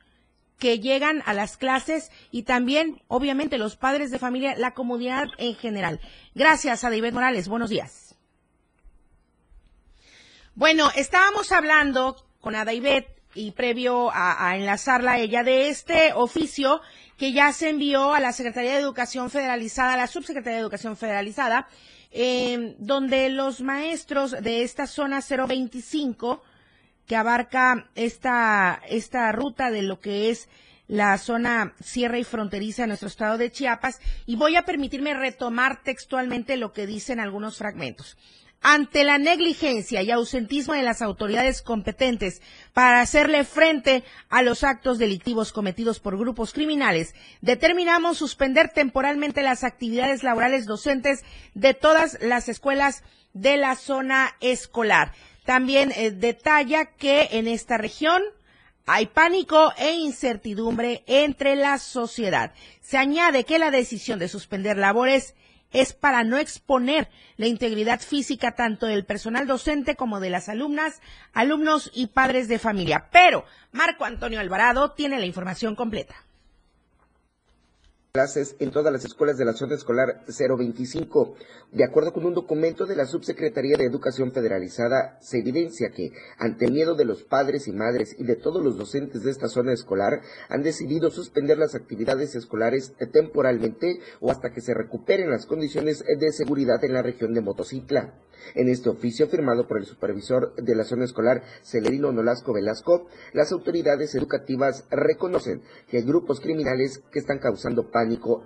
que 0.63 0.79
llegan 0.79 1.21
a 1.25 1.33
las 1.33 1.57
clases 1.57 2.09
y 2.31 2.43
también, 2.43 3.01
obviamente, 3.09 3.57
los 3.57 3.75
padres 3.75 4.11
de 4.11 4.17
familia, 4.17 4.55
la 4.55 4.73
comunidad 4.73 5.27
en 5.37 5.55
general. 5.55 5.99
Gracias 6.35 6.85
a 6.85 6.89
David 6.89 7.11
Morales. 7.11 7.49
Buenos 7.49 7.69
días. 7.69 8.15
Bueno, 10.55 10.89
estábamos 10.95 11.51
hablando 11.51 12.15
con 12.39 12.55
Adaibet 12.55 13.09
y 13.35 13.51
previo 13.51 14.09
a, 14.13 14.55
enlazarla 14.55 15.11
a 15.11 15.19
ella 15.19 15.43
de 15.43 15.67
este 15.67 16.13
oficio 16.13 16.79
que 17.17 17.33
ya 17.33 17.51
se 17.51 17.67
envió 17.67 18.13
a 18.13 18.21
la 18.21 18.31
Secretaría 18.31 18.71
de 18.71 18.79
Educación 18.79 19.29
Federalizada, 19.29 19.95
a 19.95 19.97
la 19.97 20.07
Subsecretaría 20.07 20.59
de 20.59 20.61
Educación 20.61 20.95
Federalizada, 20.95 21.67
eh, 22.09 22.77
donde 22.79 23.27
los 23.27 23.59
maestros 23.59 24.31
de 24.31 24.63
esta 24.63 24.87
zona 24.87 25.19
025 25.19 26.41
que 27.05 27.15
abarca 27.15 27.89
esta, 27.95 28.81
esta 28.87 29.31
ruta 29.31 29.71
de 29.71 29.81
lo 29.81 29.99
que 29.99 30.29
es 30.29 30.49
la 30.87 31.17
zona 31.17 31.73
sierra 31.81 32.19
y 32.19 32.23
fronteriza 32.23 32.83
de 32.83 32.89
nuestro 32.89 33.07
estado 33.07 33.37
de 33.37 33.51
Chiapas 33.51 33.99
y 34.25 34.35
voy 34.35 34.55
a 34.55 34.65
permitirme 34.65 35.13
retomar 35.13 35.81
textualmente 35.83 36.57
lo 36.57 36.73
que 36.73 36.85
dicen 36.85 37.19
algunos 37.19 37.57
fragmentos. 37.57 38.17
Ante 38.65 39.03
la 39.03 39.17
negligencia 39.17 40.03
y 40.03 40.11
ausentismo 40.11 40.73
de 40.73 40.83
las 40.83 41.01
autoridades 41.01 41.61
competentes 41.61 42.41
para 42.71 43.01
hacerle 43.01 43.43
frente 43.43 44.05
a 44.29 44.41
los 44.41 44.63
actos 44.63 44.99
delictivos 44.99 45.51
cometidos 45.51 45.99
por 45.99 46.17
grupos 46.17 46.53
criminales, 46.53 47.13
determinamos 47.41 48.17
suspender 48.17 48.69
temporalmente 48.69 49.43
las 49.43 49.65
actividades 49.65 50.23
laborales 50.23 50.65
docentes 50.65 51.25
de 51.53 51.73
todas 51.73 52.17
las 52.21 52.47
escuelas 52.47 53.03
de 53.33 53.57
la 53.57 53.75
zona 53.75 54.37
escolar. 54.39 55.11
También 55.45 55.91
eh, 55.95 56.11
detalla 56.11 56.85
que 56.85 57.29
en 57.31 57.47
esta 57.47 57.77
región 57.77 58.21
hay 58.85 59.07
pánico 59.07 59.73
e 59.77 59.93
incertidumbre 59.93 61.03
entre 61.07 61.55
la 61.55 61.77
sociedad. 61.77 62.53
Se 62.81 62.97
añade 62.97 63.43
que 63.43 63.59
la 63.59 63.71
decisión 63.71 64.19
de 64.19 64.27
suspender 64.27 64.77
labores 64.77 65.35
es 65.71 65.93
para 65.93 66.23
no 66.23 66.37
exponer 66.37 67.09
la 67.37 67.47
integridad 67.47 67.99
física 67.99 68.51
tanto 68.55 68.85
del 68.85 69.05
personal 69.05 69.47
docente 69.47 69.95
como 69.95 70.19
de 70.19 70.29
las 70.29 70.49
alumnas, 70.49 71.01
alumnos 71.33 71.91
y 71.93 72.07
padres 72.07 72.47
de 72.47 72.59
familia. 72.59 73.09
Pero 73.11 73.45
Marco 73.71 74.05
Antonio 74.05 74.39
Alvarado 74.39 74.91
tiene 74.91 75.19
la 75.19 75.25
información 75.25 75.75
completa 75.75 76.15
clases 78.15 78.55
en 78.59 78.69
todas 78.69 78.93
las 78.93 79.05
escuelas 79.05 79.39
de 79.39 79.45
la 79.45 79.53
zona 79.53 79.73
escolar 79.73 80.23
025. 80.27 81.33
De 81.71 81.83
acuerdo 81.83 82.13
con 82.13 82.27
un 82.27 82.35
documento 82.35 82.85
de 82.85 82.95
la 82.95 83.07
Subsecretaría 83.07 83.75
de 83.75 83.85
Educación 83.85 84.31
Federalizada, 84.31 85.17
se 85.19 85.39
evidencia 85.39 85.89
que, 85.89 86.11
ante 86.37 86.69
miedo 86.69 86.93
de 86.93 87.05
los 87.05 87.23
padres 87.23 87.67
y 87.67 87.71
madres 87.71 88.15
y 88.19 88.23
de 88.23 88.35
todos 88.35 88.63
los 88.63 88.77
docentes 88.77 89.23
de 89.23 89.31
esta 89.31 89.47
zona 89.47 89.73
escolar, 89.73 90.21
han 90.47 90.61
decidido 90.61 91.09
suspender 91.09 91.57
las 91.57 91.73
actividades 91.73 92.35
escolares 92.35 92.93
temporalmente 93.11 93.97
o 94.19 94.29
hasta 94.29 94.51
que 94.51 94.61
se 94.61 94.75
recuperen 94.75 95.31
las 95.31 95.47
condiciones 95.47 96.03
de 96.05 96.31
seguridad 96.33 96.83
en 96.83 96.93
la 96.93 97.01
región 97.01 97.33
de 97.33 97.41
Motocicla. 97.41 98.13
En 98.55 98.69
este 98.69 98.89
oficio 98.89 99.27
firmado 99.27 99.67
por 99.67 99.77
el 99.77 99.85
supervisor 99.85 100.53
de 100.55 100.75
la 100.75 100.83
zona 100.83 101.05
escolar 101.05 101.43
Celerino 101.63 102.11
Nolasco 102.11 102.53
Velasco, 102.53 103.07
las 103.31 103.51
autoridades 103.51 104.15
educativas 104.15 104.85
reconocen 104.91 105.61
que 105.87 105.97
hay 105.97 106.03
grupos 106.03 106.39
criminales 106.39 107.01
que 107.11 107.19
están 107.19 107.39
causando 107.39 107.89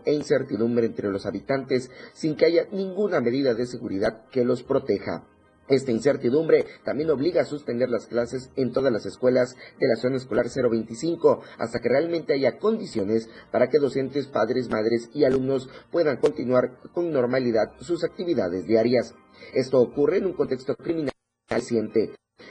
e 0.05 0.13
incertidumbre 0.13 0.85
entre 0.85 1.09
los 1.09 1.25
habitantes 1.25 1.89
sin 2.13 2.35
que 2.35 2.45
haya 2.45 2.67
ninguna 2.71 3.21
medida 3.21 3.53
de 3.53 3.65
seguridad 3.65 4.25
que 4.31 4.45
los 4.45 4.63
proteja. 4.63 5.25
Esta 5.67 5.91
incertidumbre 5.91 6.65
también 6.85 7.09
obliga 7.09 7.41
a 7.41 7.45
suspender 7.45 7.89
las 7.89 8.05
clases 8.05 8.51
en 8.55 8.71
todas 8.71 8.91
las 8.91 9.05
escuelas 9.05 9.55
de 9.79 9.87
la 9.87 9.97
zona 9.97 10.15
escolar 10.15 10.47
025 10.47 11.41
hasta 11.57 11.79
que 11.79 11.89
realmente 11.89 12.33
haya 12.33 12.57
condiciones 12.57 13.29
para 13.51 13.69
que 13.69 13.79
docentes, 13.79 14.27
padres, 14.27 14.69
madres 14.69 15.09
y 15.13 15.25
alumnos 15.25 15.69
puedan 15.91 16.17
continuar 16.17 16.77
con 16.93 17.11
normalidad 17.11 17.73
sus 17.81 18.05
actividades 18.05 18.65
diarias. 18.65 19.13
Esto 19.53 19.81
ocurre 19.81 20.17
en 20.17 20.27
un 20.27 20.33
contexto 20.33 20.75
criminal 20.75 21.11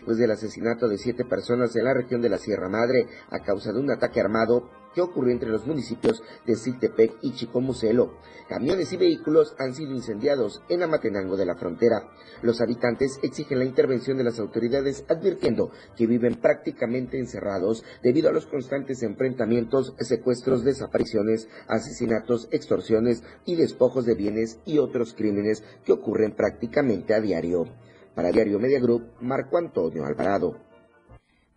pues 0.07 0.19
del 0.19 0.31
asesinato 0.31 0.89
de 0.89 0.99
siete 0.99 1.25
personas 1.25 1.75
en 1.77 1.85
la 1.85 1.93
región 1.93 2.23
de 2.23 2.29
la 2.29 2.39
Sierra 2.39 2.69
Madre 2.69 3.09
a 3.29 3.41
causa 3.41 3.73
de 3.73 3.81
un 3.81 3.91
ataque 3.91 4.21
armado 4.21 4.71
que 4.95 5.03
ocurrió 5.03 5.33
entre 5.33 5.51
los 5.51 5.67
municipios 5.67 6.23
de 6.47 6.57
Citepec 6.57 7.19
y 7.21 7.33
Chicomucelo. 7.33 8.15
Camiones 8.49 8.93
y 8.93 8.97
vehículos 8.97 9.55
han 9.59 9.75
sido 9.75 9.93
incendiados 9.93 10.63
en 10.71 10.83
Amatenango 10.83 11.37
de 11.37 11.45
la 11.45 11.57
frontera. 11.57 12.09
Los 12.41 12.63
habitantes 12.63 13.19
exigen 13.23 13.59
la 13.59 13.67
intervención 13.67 14.17
de 14.17 14.25
las 14.25 14.39
autoridades 14.39 15.05
advirtiendo 15.09 15.71
que 15.97 16.07
viven 16.07 16.37
prácticamente 16.37 17.19
encerrados 17.19 17.85
debido 18.03 18.31
a 18.31 18.33
los 18.33 18.47
constantes 18.47 19.03
enfrentamientos, 19.03 19.95
secuestros, 19.99 20.65
desapariciones, 20.65 21.49
asesinatos, 21.69 22.49
extorsiones 22.51 23.23
y 23.45 23.57
despojos 23.57 24.07
de 24.07 24.15
bienes 24.15 24.61
y 24.65 24.79
otros 24.79 25.13
crímenes 25.15 25.63
que 25.85 25.93
ocurren 25.93 26.35
prácticamente 26.35 27.13
a 27.13 27.21
diario. 27.21 27.67
Para 28.17 28.33
Diario 28.33 28.59
Media 28.59 28.81
Group, 28.81 29.13
Marco 29.21 29.59
Antonio 29.59 30.07
Alvarado. 30.07 30.59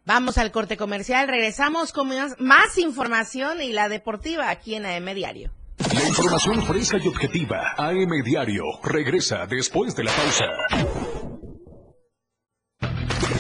Vamos 0.06 0.38
al 0.38 0.52
corte 0.52 0.76
comercial, 0.76 1.28
regresamos 1.30 1.94
con 1.94 2.10
más, 2.40 2.78
información 2.78 3.62
y 3.62 3.72
la 3.72 3.88
deportiva 3.88 4.50
aquí 4.50 4.76
en 4.76 4.86
AM 4.86 5.16
Diario. 5.16 5.52
La 5.94 6.06
información 6.06 6.62
fresca 6.64 6.98
y 7.02 7.08
objetiva, 7.08 7.76
AM 7.78 8.24
Diario, 8.26 8.64
regresa 8.84 9.46
después 9.48 9.96
de 9.96 10.04
la 10.04 10.12
pausa. 10.12 10.46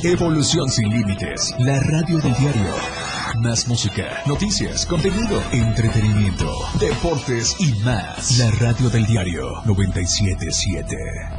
Evolución 0.01 0.69
sin 0.69 0.89
límites, 0.89 1.53
la 1.59 1.77
radio 1.81 2.19
del 2.19 2.33
diario. 2.35 2.73
Más 3.41 3.67
música, 3.67 4.23
noticias, 4.27 4.85
contenido, 4.85 5.41
entretenimiento, 5.51 6.49
deportes 6.79 7.57
y 7.59 7.73
más. 7.83 8.37
La 8.39 8.49
radio 8.51 8.89
del 8.89 9.05
diario 9.05 9.51
977. 9.65 11.38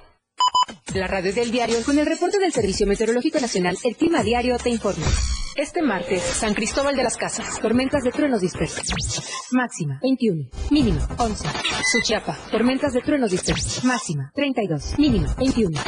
La 0.93 1.07
radio 1.07 1.33
del 1.33 1.51
diario 1.51 1.77
con 1.85 1.97
el 1.97 2.05
reporte 2.05 2.37
del 2.37 2.51
Servicio 2.51 2.85
Meteorológico 2.85 3.39
Nacional, 3.39 3.77
el 3.83 3.95
clima 3.95 4.23
diario 4.23 4.57
te 4.57 4.69
informa. 4.69 5.05
Este 5.55 5.81
martes, 5.81 6.21
San 6.21 6.53
Cristóbal 6.53 6.95
de 6.95 7.03
las 7.03 7.17
Casas, 7.17 7.59
tormentas 7.59 8.03
de 8.03 8.11
truenos 8.11 8.41
dispersos. 8.41 8.85
Máxima, 9.51 9.99
21. 10.01 10.49
Mínima, 10.69 11.07
11. 11.17 11.47
Suchiapa, 11.91 12.37
tormentas 12.51 12.93
de 12.93 13.01
truenos 13.01 13.31
dispersos. 13.31 13.83
Máxima, 13.83 14.31
32. 14.33 14.97
Mínima, 14.97 15.33
21. 15.37 15.79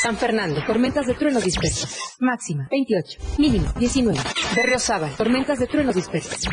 San 0.00 0.16
Fernando, 0.16 0.64
tormentas 0.66 1.06
de 1.06 1.14
truenos 1.14 1.44
dispersos. 1.44 2.16
Máxima, 2.18 2.68
28. 2.70 3.20
Mínima, 3.38 3.72
19. 3.78 4.18
Berriozábal, 4.56 5.16
tormentas 5.16 5.58
de 5.58 5.66
truenos 5.66 5.94
dispersos. 5.94 6.46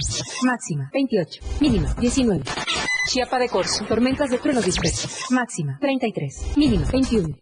Máxima, 0.43 0.89
28. 0.93 1.41
Mínima, 1.59 1.93
19. 1.95 2.43
Chiapa 3.09 3.39
de 3.39 3.49
Corzo, 3.49 3.85
tormentas 3.85 4.29
de 4.29 4.37
truenos 4.37 4.63
dispersos. 4.63 5.31
Máxima, 5.31 5.79
33. 5.81 6.55
Mínima, 6.55 6.85
21. 6.91 7.39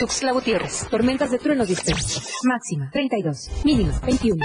Tuxtla 0.00 0.32
Gutiérrez, 0.32 0.88
tormentas 0.90 1.30
de 1.30 1.38
truenos 1.38 1.68
dispersos. 1.68 2.26
Máxima, 2.42 2.88
32. 2.90 3.50
Mínima, 3.66 4.00
21. 4.00 4.42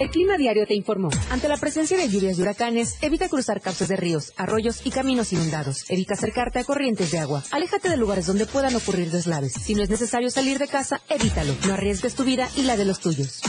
El 0.00 0.10
Clima 0.10 0.36
Diario 0.38 0.66
te 0.66 0.74
informó. 0.74 1.10
Ante 1.30 1.46
la 1.46 1.56
presencia 1.56 1.96
de 1.96 2.08
lluvias 2.08 2.36
y 2.36 2.42
huracanes, 2.42 2.98
evita 3.00 3.28
cruzar 3.28 3.60
cauces 3.60 3.86
de 3.86 3.94
ríos, 3.94 4.32
arroyos 4.36 4.84
y 4.84 4.90
caminos 4.90 5.32
inundados. 5.32 5.88
Evita 5.88 6.14
acercarte 6.14 6.58
a 6.58 6.64
corrientes 6.64 7.12
de 7.12 7.20
agua. 7.20 7.44
Aléjate 7.52 7.88
de 7.88 7.96
lugares 7.96 8.26
donde 8.26 8.44
puedan 8.44 8.74
ocurrir 8.74 9.12
deslaves. 9.12 9.52
Si 9.52 9.76
no 9.76 9.84
es 9.84 9.88
necesario 9.88 10.30
salir 10.30 10.58
de 10.58 10.66
casa, 10.66 11.00
evítalo. 11.08 11.54
No 11.64 11.74
arriesgues 11.74 12.16
tu 12.16 12.24
vida 12.24 12.48
y 12.56 12.62
la 12.62 12.76
de 12.76 12.86
los 12.86 12.98
tuyos. 12.98 13.40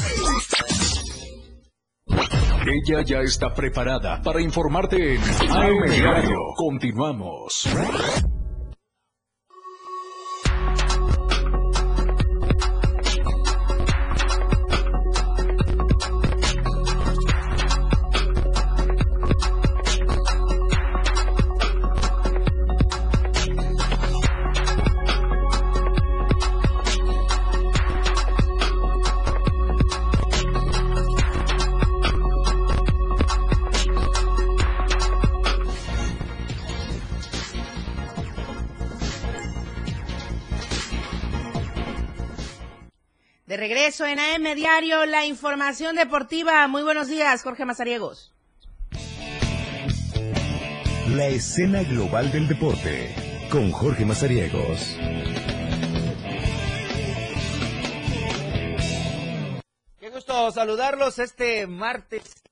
Ella 2.66 3.02
ya 3.04 3.20
está 3.22 3.54
preparada 3.54 4.22
para 4.22 4.42
informarte 4.42 5.16
en 5.16 5.22
AM. 5.52 6.34
Continuamos. 6.56 7.68
Regreso 43.90 44.06
en 44.06 44.20
AM 44.20 44.56
Diario, 44.56 45.06
la 45.08 45.26
información 45.26 45.96
deportiva. 45.96 46.68
Muy 46.68 46.84
buenos 46.84 47.08
días, 47.08 47.42
Jorge 47.42 47.66
Mazariegos. 47.66 48.32
La 51.16 51.26
escena 51.26 51.82
global 51.82 52.32
del 52.32 52.48
deporte 52.48 53.16
con 53.50 53.72
Jorge 53.72 54.06
Mazariegos. 54.06 54.96
Qué 60.00 60.10
gusto 60.12 60.52
saludarlos 60.52 61.18
este 61.18 61.66
martes 61.66 62.44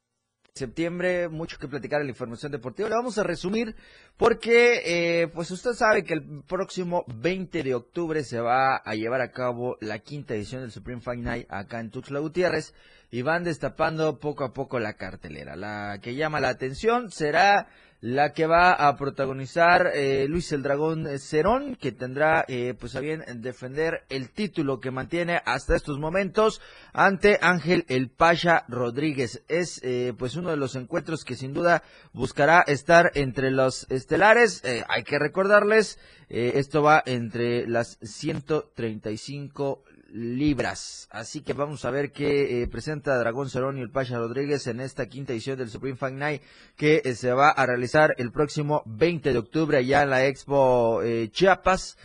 septiembre, 0.58 1.30
mucho 1.30 1.58
que 1.58 1.68
platicar 1.68 2.02
en 2.02 2.08
la 2.08 2.12
información 2.12 2.52
deportiva. 2.52 2.90
Le 2.90 2.96
vamos 2.96 3.18
a 3.18 3.24
resumir 3.24 3.76
porque, 4.18 4.82
eh, 4.86 5.28
pues 5.30 5.50
usted 5.52 5.72
sabe 5.72 6.04
que 6.04 6.14
el 6.14 6.44
próximo 6.46 7.06
20 7.08 7.64
de 7.64 7.76
octubre 7.76 8.24
se 8.24 8.42
va 8.42 8.76
a 8.76 8.96
llevar 8.96 9.22
a 9.22 9.32
cabo 9.32 9.78
la 9.80 10.00
quinta 10.00 10.36
edición 10.36 10.62
del 10.62 10.72
Supreme 10.72 11.02
Fight 11.02 11.22
Night 11.22 11.48
acá 11.50 11.80
en 11.80 11.90
Tuxtla 11.90 12.20
Gutiérrez 12.20 12.74
y 13.10 13.22
van 13.22 13.44
destapando 13.44 14.20
poco 14.20 14.44
a 14.44 14.54
poco 14.54 14.80
la 14.80 14.94
cartelera. 14.94 15.56
La 15.56 16.00
que 16.02 16.16
llama 16.16 16.40
la 16.40 16.50
atención 16.50 17.10
será 17.12 17.68
la 18.00 18.32
que 18.34 18.46
va 18.46 18.74
a 18.74 18.96
protagonizar 18.96 19.92
eh, 19.94 20.28
Luis 20.28 20.52
el 20.52 20.62
Dragón 20.62 21.08
Cerón, 21.20 21.76
que 21.76 21.92
tendrá 21.92 22.46
eh, 22.48 22.76
pues 22.80 22.96
a 22.96 23.00
bien 23.00 23.24
defender 23.42 24.04
el 24.10 24.30
título 24.30 24.80
que 24.80 24.92
mantiene 24.92 25.42
hasta 25.46 25.76
estos 25.76 25.98
momentos 25.98 26.62
ante 26.94 27.40
Ángel 27.42 27.86
El 27.88 28.10
Pasha 28.10 28.66
Rodríguez. 28.68 29.44
Es 29.48 29.82
eh, 29.84 30.14
pues 30.18 30.36
uno 30.36 30.52
de 30.52 30.58
los 30.58 30.76
encuentros 30.76 31.24
que 31.24 31.36
sin 31.36 31.54
duda 31.54 31.82
buscará 32.14 32.62
estar 32.62 33.12
entre 33.16 33.50
los 33.50 33.90
estelares. 33.90 34.64
hay 34.88 35.04
que 35.04 35.18
recordarles, 35.18 36.00
esto 36.30 36.84
va 36.84 37.02
entre 37.06 37.68
las 37.68 37.98
135 38.02 39.84
libras. 40.12 41.08
Así 41.12 41.42
que 41.42 41.54
vamos 41.54 41.86
a 41.86 41.92
ver 41.92 42.12
qué 42.12 42.62
eh, 42.62 42.68
presenta 42.68 43.18
Dragón 43.18 43.50
Cerón 43.50 43.78
y 43.78 43.82
el 43.82 43.92
Pasha 43.92 44.18
Rodríguez 44.18 44.68
en 44.68 44.80
esta 44.80 45.08
quinta 45.08 45.34
edición 45.34 45.58
del 45.58 45.70
Supreme 45.70 45.98
Fight 45.98 46.16
Night 46.16 46.42
que 46.76 47.02
eh, 47.04 47.16
se 47.16 47.32
va 47.34 47.50
a 47.50 47.66
realizar 47.66 48.16
el 48.18 48.32
próximo 48.32 48.84
20 48.86 49.34
de 49.34 49.40
octubre 49.40 49.78
allá 49.78 50.04
en 50.04 50.10
la 50.10 50.26
Expo 50.26 51.02
eh, 51.04 51.30
Chiapas. 51.32 51.98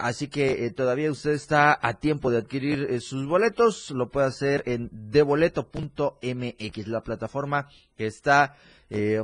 así 0.00 0.26
que 0.26 0.70
todavía 0.72 1.12
usted 1.12 1.30
está 1.30 1.78
a 1.80 1.94
tiempo 1.94 2.30
de 2.30 2.38
adquirir 2.38 3.00
sus 3.00 3.26
boletos. 3.26 3.90
Lo 3.92 4.10
puede 4.10 4.26
hacer 4.26 4.64
en 4.66 4.88
deboleto.mx, 4.92 6.86
la 6.88 7.02
plataforma 7.02 7.68
que 8.00 8.06
está 8.06 8.56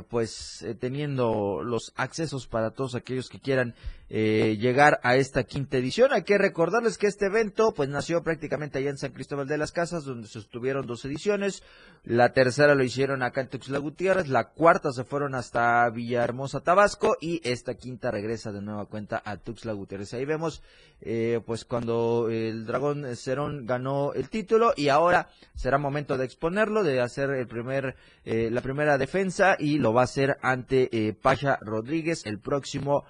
pues 0.09 0.65
teniendo 0.79 1.61
los 1.61 1.91
accesos 1.97 2.47
para 2.47 2.71
todos 2.71 2.95
aquellos 2.95 3.27
que 3.27 3.41
quieran 3.41 3.75
eh, 4.09 4.55
llegar 4.57 5.01
a 5.03 5.17
esta 5.17 5.43
quinta 5.43 5.77
edición. 5.77 6.13
Hay 6.13 6.23
que 6.23 6.37
recordarles 6.37 6.97
que 6.97 7.07
este 7.07 7.25
evento 7.25 7.73
pues 7.75 7.89
nació 7.89 8.23
prácticamente 8.23 8.79
allá 8.79 8.89
en 8.89 8.97
San 8.97 9.11
Cristóbal 9.11 9.47
de 9.47 9.57
las 9.57 9.73
Casas, 9.73 10.05
donde 10.05 10.29
se 10.29 10.39
estuvieron 10.39 10.87
dos 10.87 11.03
ediciones. 11.03 11.61
La 12.05 12.31
tercera 12.31 12.73
lo 12.73 12.85
hicieron 12.85 13.21
acá 13.21 13.41
en 13.41 13.49
Tuxtla 13.49 13.79
Gutiérrez, 13.79 14.29
la 14.29 14.51
cuarta 14.51 14.93
se 14.93 15.03
fueron 15.03 15.35
hasta 15.35 15.89
Villahermosa, 15.89 16.61
Tabasco 16.61 17.17
y 17.19 17.41
esta 17.43 17.75
quinta 17.75 18.09
regresa 18.09 18.53
de 18.53 18.61
nueva 18.61 18.85
cuenta 18.85 19.21
a 19.25 19.35
Tuxtla 19.35 19.73
Gutiérrez. 19.73 20.13
Ahí 20.13 20.23
vemos 20.23 20.63
eh, 21.01 21.41
pues 21.45 21.65
cuando 21.65 22.29
el 22.29 22.65
Dragón 22.65 23.13
Cerón 23.17 23.65
ganó 23.65 24.13
el 24.13 24.29
título 24.29 24.71
y 24.77 24.87
ahora 24.87 25.27
será 25.53 25.77
momento 25.79 26.17
de 26.17 26.23
exponerlo, 26.23 26.81
de 26.81 27.01
hacer 27.01 27.31
el 27.31 27.47
primer, 27.47 27.97
eh, 28.23 28.49
la 28.51 28.61
primera 28.67 28.97
defensa 28.97 29.55
y 29.57 29.77
lo 29.77 29.93
va 29.93 30.01
a 30.01 30.03
hacer 30.03 30.37
ante 30.41 30.89
eh, 30.91 31.13
Pasha 31.13 31.57
Rodríguez 31.61 32.25
el 32.25 32.37
próximo 32.37 33.05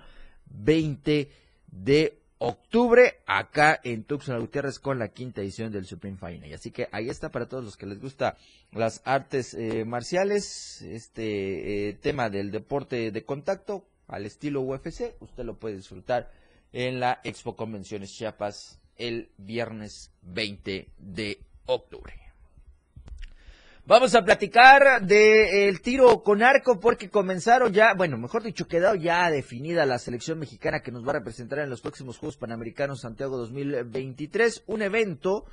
20 0.52 1.32
de 1.72 2.20
octubre 2.38 3.16
acá 3.26 3.80
en 3.84 4.04
Tucson 4.04 4.40
Gutiérrez 4.40 4.78
con 4.78 5.00
la 5.00 5.08
quinta 5.08 5.42
edición 5.42 5.72
del 5.72 5.88
Supreme 5.88 6.18
Final. 6.18 6.54
Así 6.54 6.70
que 6.70 6.88
ahí 6.92 7.10
está 7.10 7.30
para 7.30 7.48
todos 7.48 7.64
los 7.64 7.76
que 7.76 7.88
les 7.88 8.00
gusta 8.00 8.38
las 8.72 9.02
artes 9.04 9.56
eh, 9.56 9.84
marciales, 9.84 10.84
este 10.84 11.90
eh, 11.90 11.94
tema 11.94 12.30
del 12.30 12.52
deporte 12.52 13.10
de 13.10 13.26
contacto 13.26 13.88
al 14.08 14.28
estilo 14.28 14.62
UFC, 14.62 15.16
usted 15.22 15.44
lo 15.44 15.58
puede 15.58 15.78
disfrutar 15.78 16.30
en 16.72 17.00
la 17.00 17.20
Expo 17.24 17.56
Convenciones 17.56 18.14
Chiapas 18.14 18.80
el 18.96 19.32
viernes 19.38 20.12
20 20.22 20.88
de 21.00 21.40
octubre. 21.66 22.27
Vamos 23.88 24.16
a 24.16 24.26
platicar 24.26 25.02
del 25.02 25.80
tiro 25.80 26.22
con 26.22 26.44
arco 26.44 26.78
porque 26.78 27.10
comenzaron 27.10 27.72
ya, 27.72 27.94
bueno, 27.94 28.18
mejor 28.18 28.44
dicho, 28.44 28.68
quedó 28.68 28.96
ya 28.96 29.32
definida 29.32 29.86
la 29.86 29.98
selección 29.98 30.40
mexicana 30.40 30.82
que 30.82 30.92
nos 30.92 31.06
va 31.08 31.12
a 31.12 31.20
representar 31.20 31.60
en 31.60 31.70
los 31.70 31.80
próximos 31.80 32.18
Juegos 32.18 32.36
Panamericanos 32.36 33.00
Santiago 33.00 33.38
2023, 33.38 34.66
un 34.68 34.82
evento 34.82 35.46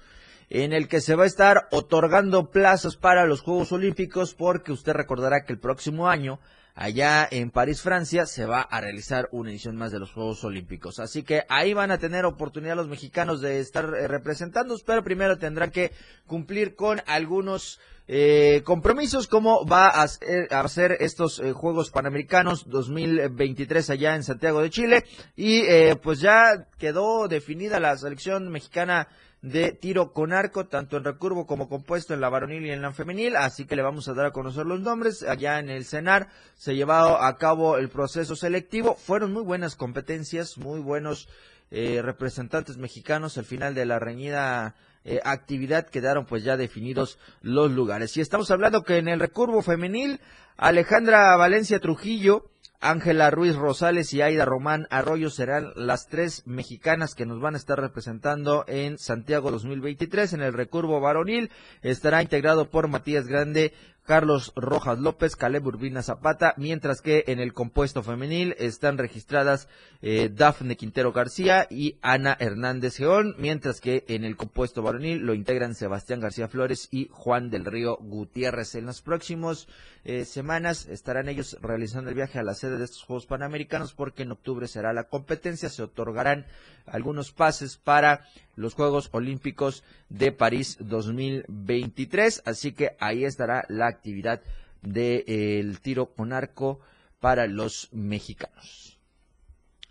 en 0.51 0.73
el 0.73 0.89
que 0.89 1.01
se 1.01 1.15
va 1.15 1.23
a 1.23 1.29
estar 1.29 1.69
otorgando 1.71 2.51
plazas 2.51 2.97
para 2.97 3.25
los 3.25 3.41
Juegos 3.41 3.71
Olímpicos 3.71 4.35
porque 4.35 4.73
usted 4.73 4.95
recordará 4.95 5.45
que 5.45 5.53
el 5.53 5.61
próximo 5.61 6.09
año 6.09 6.41
allá 6.75 7.29
en 7.31 7.51
París, 7.51 7.83
Francia, 7.83 8.27
se 8.27 8.47
va 8.47 8.63
a 8.63 8.81
realizar 8.81 9.29
una 9.31 9.51
edición 9.51 9.77
más 9.77 9.93
de 9.93 10.01
los 10.01 10.11
Juegos 10.11 10.43
Olímpicos. 10.43 10.99
Así 10.99 11.23
que 11.23 11.45
ahí 11.49 11.73
van 11.73 11.93
a 11.93 11.99
tener 11.99 12.25
oportunidad 12.25 12.75
los 12.75 12.89
mexicanos 12.89 13.41
de 13.41 13.61
estar 13.61 13.85
eh, 13.95 14.09
representando, 14.09 14.77
pero 14.85 15.05
primero 15.05 15.39
tendrán 15.39 15.71
que 15.71 15.93
cumplir 16.27 16.75
con 16.75 17.01
algunos 17.07 17.79
eh, 18.07 18.61
compromisos 18.65 19.27
como 19.29 19.65
va 19.65 19.87
a 19.87 20.03
hacer, 20.03 20.99
estos 21.01 21.39
eh, 21.39 21.53
Juegos 21.53 21.91
Panamericanos 21.91 22.69
2023 22.69 23.89
allá 23.89 24.15
en 24.15 24.23
Santiago 24.23 24.61
de 24.61 24.69
Chile 24.69 25.05
y 25.37 25.61
eh, 25.63 25.97
pues 25.97 26.21
ya 26.21 26.69
quedó 26.79 27.29
definida 27.29 27.81
la 27.81 27.97
selección 27.97 28.51
mexicana 28.51 29.09
de 29.41 29.73
tiro 29.73 30.13
con 30.13 30.35
arco, 30.35 30.67
tanto 30.67 30.99
en 30.99 31.05
recurvo 31.05 31.47
como 31.47 31.71
compuesto 31.71 32.13
en 32.13 32.21
la 32.21 32.29
varonil 32.29 32.67
y 32.67 32.73
en 32.73 32.83
la 32.83 32.93
femenil, 32.93 33.37
así 33.37 33.65
que 33.65 33.77
le 33.77 33.83
vamos 33.83 34.07
a 34.09 34.13
dar 34.15 34.27
a 34.27 34.33
conocer 34.33 34.67
los 34.67 34.81
nombres. 34.81 35.23
Allá 35.23 35.59
en 35.59 35.71
el 35.71 35.87
CENAR 35.87 36.29
se 36.57 36.75
llevado 36.75 37.23
a 37.23 37.37
cabo 37.39 37.79
el 37.79 37.89
proceso 37.89 38.37
selectivo, 38.37 38.97
fueron 38.97 39.33
muy 39.33 39.43
buenas 39.43 39.77
competencias, 39.77 40.59
muy 40.59 40.81
buenos 40.81 41.29
representantes 41.71 42.77
mexicanos 42.77 43.37
al 43.37 43.45
final 43.45 43.75
de 43.75 43.85
la 43.85 43.99
reñida 43.99 44.77
eh, 45.05 45.21
actividad 45.25 45.87
quedaron 45.87 46.27
pues 46.27 46.45
ya 46.45 46.57
definidos 46.57 47.19
los 47.43 47.71
lugares. 47.71 48.17
Y 48.17 48.21
estamos 48.21 48.51
hablando 48.51 48.83
que 48.83 48.99
en 48.99 49.09
el 49.09 49.21
recurvo 49.21 49.63
femenil, 49.63 50.21
Alejandra 50.57 51.37
Valencia 51.37 51.79
Trujillo 51.79 52.51
Ángela 52.85 53.31
Ruiz 53.31 53.57
Rosales 53.57 54.13
y 54.13 54.21
Aida 54.21 54.45
Román 54.45 54.87
Arroyo 54.91 55.31
serán 55.31 55.73
las 55.75 56.07
tres 56.07 56.43
mexicanas 56.45 57.15
que 57.15 57.25
nos 57.25 57.41
van 57.41 57.55
a 57.55 57.57
estar 57.57 57.81
representando 57.81 58.67
en 58.69 58.99
Santiago 58.99 59.51
2023. 59.51 60.35
En 60.35 60.43
el 60.43 60.53
recurvo 60.53 61.01
varonil 61.01 61.51
estará 61.81 62.21
integrado 62.21 62.69
por 62.69 62.89
Matías 62.89 63.27
Grande, 63.27 63.73
Carlos 64.05 64.53
Rojas 64.55 64.99
López, 64.99 65.35
Caleb 65.35 65.67
Urbina 65.67 66.03
Zapata, 66.03 66.53
mientras 66.59 67.01
que 67.01 67.25
en 67.27 67.41
el 67.41 67.55
compuesto 67.55 68.03
femenil 68.03 68.55
están 68.59 68.99
registradas 68.99 69.67
eh, 70.03 70.31
Dafne 70.31 70.77
Quintero 70.77 71.13
García 71.13 71.67
y 71.71 71.97
Ana 72.03 72.37
Hernández 72.39 72.99
Geón, 72.99 73.35
mientras 73.39 73.81
que 73.81 74.05
en 74.09 74.25
el 74.25 74.37
compuesto 74.37 74.83
varonil 74.83 75.21
lo 75.21 75.33
integran 75.33 75.75
Sebastián 75.75 76.21
García 76.21 76.49
Flores 76.49 76.89
y 76.91 77.09
Juan 77.11 77.49
del 77.49 77.65
Río 77.65 77.97
Gutiérrez. 77.97 78.75
En 78.75 78.85
las 78.85 79.01
próximas 79.01 79.69
eh, 80.05 80.27
semanas 80.27 80.87
estarán 80.87 81.31
ellos 81.31 81.57
realizando 81.63 82.11
el 82.11 82.17
viaje 82.17 82.39
a 82.39 82.43
la 82.43 82.55
sede 82.55 82.77
de 82.77 82.85
estos 82.85 83.05
Juegos 83.05 83.25
Panamericanos 83.25 83.95
porque 83.95 84.25
en 84.25 84.33
octubre 84.33 84.69
será 84.69 84.93
la 84.93 85.05
competencia, 85.05 85.71
se 85.71 85.83
otorgarán 85.83 86.45
algunos 86.85 87.33
pases 87.33 87.79
para 87.79 88.27
los 88.57 88.75
Juegos 88.75 89.09
Olímpicos 89.13 89.85
de 90.09 90.33
París 90.33 90.77
2023, 90.81 92.43
así 92.45 92.73
que 92.73 92.97
ahí 93.01 93.25
estará 93.25 93.65
la 93.69 93.87
actividad 93.87 94.43
del 94.83 95.81
tiro 95.81 96.07
con 96.15 96.33
arco 96.33 96.81
para 97.21 97.47
los 97.47 97.89
mexicanos. 97.93 98.99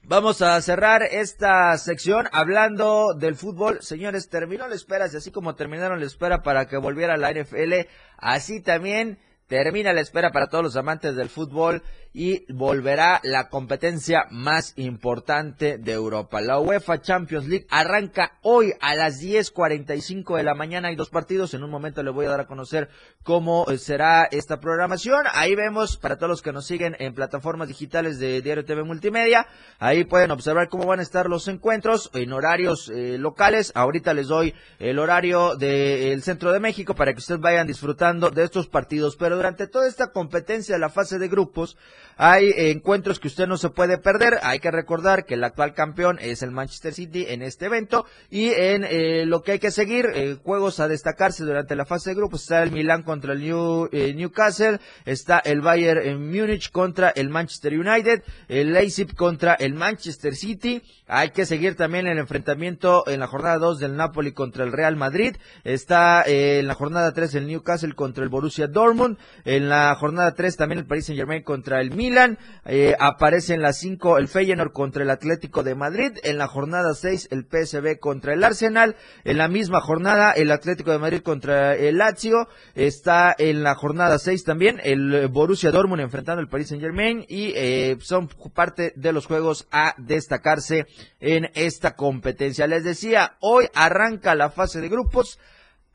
Vamos 0.06 0.42
a 0.42 0.62
cerrar 0.62 1.02
esta 1.04 1.78
sección 1.78 2.28
hablando 2.34 3.14
del 3.14 3.36
fútbol. 3.36 3.82
Señores, 3.82 4.28
terminó 4.28 4.68
la 4.68 4.76
espera, 4.76 5.06
así 5.06 5.32
como 5.32 5.56
terminaron 5.56 6.02
la 6.02 6.06
espera 6.06 6.44
para 6.44 6.68
que 6.68 6.76
volviera 6.76 7.16
la 7.16 7.32
NFL, 7.32 7.88
así 8.18 8.62
también 8.62 9.18
termina 9.48 9.94
la 9.94 10.02
espera 10.02 10.32
para 10.32 10.48
todos 10.48 10.64
los 10.64 10.76
amantes 10.76 11.16
del 11.16 11.30
fútbol 11.30 11.84
y 12.14 12.46
volverá 12.54 13.20
la 13.24 13.50
competencia 13.50 14.26
más 14.30 14.74
importante 14.78 15.80
de 15.80 15.92
Europa. 15.94 16.42
La 16.42 16.60
UEFA 16.60 17.02
Champions 17.02 17.48
League 17.48 17.66
arranca 17.70 18.38
hoy 18.44 18.74
a 18.80 18.94
las 18.94 19.20
10.45 19.20 20.38
de 20.38 20.44
la 20.44 20.54
mañana. 20.54 20.90
Hay 20.90 20.96
dos 20.96 21.10
partidos. 21.10 21.56
En 21.56 21.64
un 21.64 21.72
momento 21.72 22.04
le 22.04 22.12
voy 22.12 22.28
a 22.28 22.30
dar 22.30 22.42
a 22.42 22.48
conocer 22.48 22.90
cómo 23.24 23.66
eh, 23.68 23.80
será 23.80 24.26
esta 24.26 24.60
programación. 24.60 25.26
Ahí 25.34 25.56
vemos 25.56 25.98
para 25.98 26.18
todos 26.18 26.30
los 26.30 26.42
que 26.44 26.54
nos 26.54 26.68
siguen 26.68 26.96
en 27.00 27.16
plataformas 27.16 27.68
digitales 27.68 28.20
de 28.20 28.42
Diario 28.42 28.64
TV 28.64 28.84
Multimedia. 28.84 29.48
Ahí 29.80 30.04
pueden 30.04 30.30
observar 30.30 30.70
cómo 30.70 30.86
van 30.86 31.00
a 31.00 31.04
estar 31.04 31.28
los 31.28 31.48
encuentros 31.48 32.12
en 32.14 32.32
horarios 32.32 32.90
eh, 32.90 33.18
locales. 33.18 33.72
Ahorita 33.74 34.14
les 34.14 34.28
doy 34.28 34.54
el 34.78 35.00
horario 35.00 35.56
del 35.56 36.22
centro 36.22 36.52
de 36.52 36.60
México 36.60 36.94
para 36.94 37.14
que 37.14 37.20
ustedes 37.20 37.42
vayan 37.42 37.66
disfrutando 37.66 38.30
de 38.30 38.44
estos 38.44 38.68
partidos. 38.68 39.16
Pero 39.16 39.36
durante 39.36 39.68
toda 39.68 39.88
esta 39.88 40.12
competencia 40.12 40.76
de 40.76 40.80
la 40.80 40.90
fase 40.90 41.18
de 41.18 41.28
grupos, 41.28 41.76
hay 42.18 42.52
encuentros 42.56 43.20
que 43.20 43.28
usted 43.28 43.48
no 43.48 43.58
se 43.58 43.70
puede 43.70 43.98
perder. 43.98 44.40
Hay 44.44 44.60
que 44.60 44.72
recordar 44.72 45.26
que 45.26 45.36
el 45.36 45.44
actual 45.44 45.74
campeón 45.74 46.20
es 46.22 46.44
el 46.44 46.52
Manchester 46.52 46.94
City 46.94 47.26
en 47.30 47.42
este 47.42 47.66
evento. 47.66 48.06
Y 48.30 48.50
en 48.50 48.84
eh, 48.84 49.26
lo 49.26 49.42
que 49.42 49.54
hay 49.54 49.60
que 49.60 49.72
seguir, 49.72 50.08
eh, 50.14 50.38
juegos 50.44 50.80
a 50.80 50.88
destacarse 50.88 51.44
durante 51.44 51.76
la 51.76 51.86
fase 51.86 52.12
de 52.12 52.16
grupos, 52.16 52.42
está 52.42 52.64
el 52.64 52.72
Milan 52.72 53.04
contra 53.04 53.34
el 53.34 53.40
New, 53.40 53.90
eh, 53.92 54.14
Newcastle, 54.14 54.80
está 55.06 55.40
el 55.40 55.62
Bayern 55.62 56.02
en 56.02 56.32
Múnich 56.32 56.72
contra 56.72 57.10
el 57.10 57.30
Manchester 57.30 57.74
United, 57.74 58.24
el 58.48 58.74
Leipzig 58.74 59.16
contra 59.16 59.54
el 59.56 59.74
Manchester 59.74 60.36
City. 60.36 60.82
Hay 61.16 61.30
que 61.30 61.46
seguir 61.46 61.76
también 61.76 62.08
el 62.08 62.18
enfrentamiento 62.18 63.08
en 63.08 63.20
la 63.20 63.28
jornada 63.28 63.60
2 63.60 63.78
del 63.78 63.96
Napoli 63.96 64.32
contra 64.32 64.64
el 64.64 64.72
Real 64.72 64.96
Madrid. 64.96 65.36
Está 65.64 66.24
en 66.26 66.66
la 66.66 66.74
jornada 66.74 67.14
3 67.14 67.36
el 67.36 67.46
Newcastle 67.46 67.94
contra 67.94 68.24
el 68.24 68.32
Borussia 68.32 68.66
Dortmund. 68.66 69.20
En 69.46 69.70
la 69.70 69.94
jornada 69.94 70.34
3 70.34 70.58
también 70.58 70.80
el 70.80 70.88
Paris 70.88 71.06
Saint 71.06 71.20
Germain 71.20 71.44
contra 71.44 71.82
el 71.82 71.92
Milan. 71.92 72.40
Eh, 72.66 72.96
aparece 73.00 73.54
en 73.54 73.62
la 73.62 73.74
5 73.74 74.18
el 74.18 74.28
Feyenoord 74.28 74.72
contra 74.72 75.04
el 75.04 75.12
Atlético 75.12 75.62
de 75.62 75.76
Madrid. 75.76 76.14
En 76.24 76.40
la 76.40 76.48
jornada 76.48 76.96
6 76.96 77.28
el 77.30 77.46
PSV 77.46 78.00
contra 78.00 78.34
el 78.34 78.44
Arsenal. 78.44 78.96
En 79.24 79.38
la 79.38 79.48
misma 79.48 79.82
jornada 79.82 80.32
el 80.32 80.50
Atlético 80.50 80.90
de 80.90 80.98
Madrid 80.98 81.22
contra 81.22 81.76
el 81.76 82.00
Lazio. 82.00 82.48
Está 82.74 83.36
en 83.38 83.62
la 83.62 83.76
jornada 83.76 84.18
6 84.18 84.46
también 84.46 84.82
el 84.84 85.28
Borussia 85.28 85.70
Dortmund 85.70 86.02
enfrentando 86.02 86.42
al 86.42 86.50
Paris 86.50 86.70
Saint 86.70 86.82
Germain. 86.82 87.24
Y 87.30 87.54
eh, 87.56 87.98
son 88.02 88.30
parte 88.56 88.94
de 88.96 89.14
los 89.14 89.28
juegos 89.28 89.68
a 89.70 89.94
destacarse 90.00 90.88
en 91.20 91.50
esta 91.56 91.96
competencia. 91.96 92.68
Les 92.68 92.84
decía, 92.84 93.38
hoy 93.40 93.66
arranca 93.74 94.36
la 94.36 94.50
fase 94.50 94.82
de 94.82 94.90
grupos. 94.90 95.40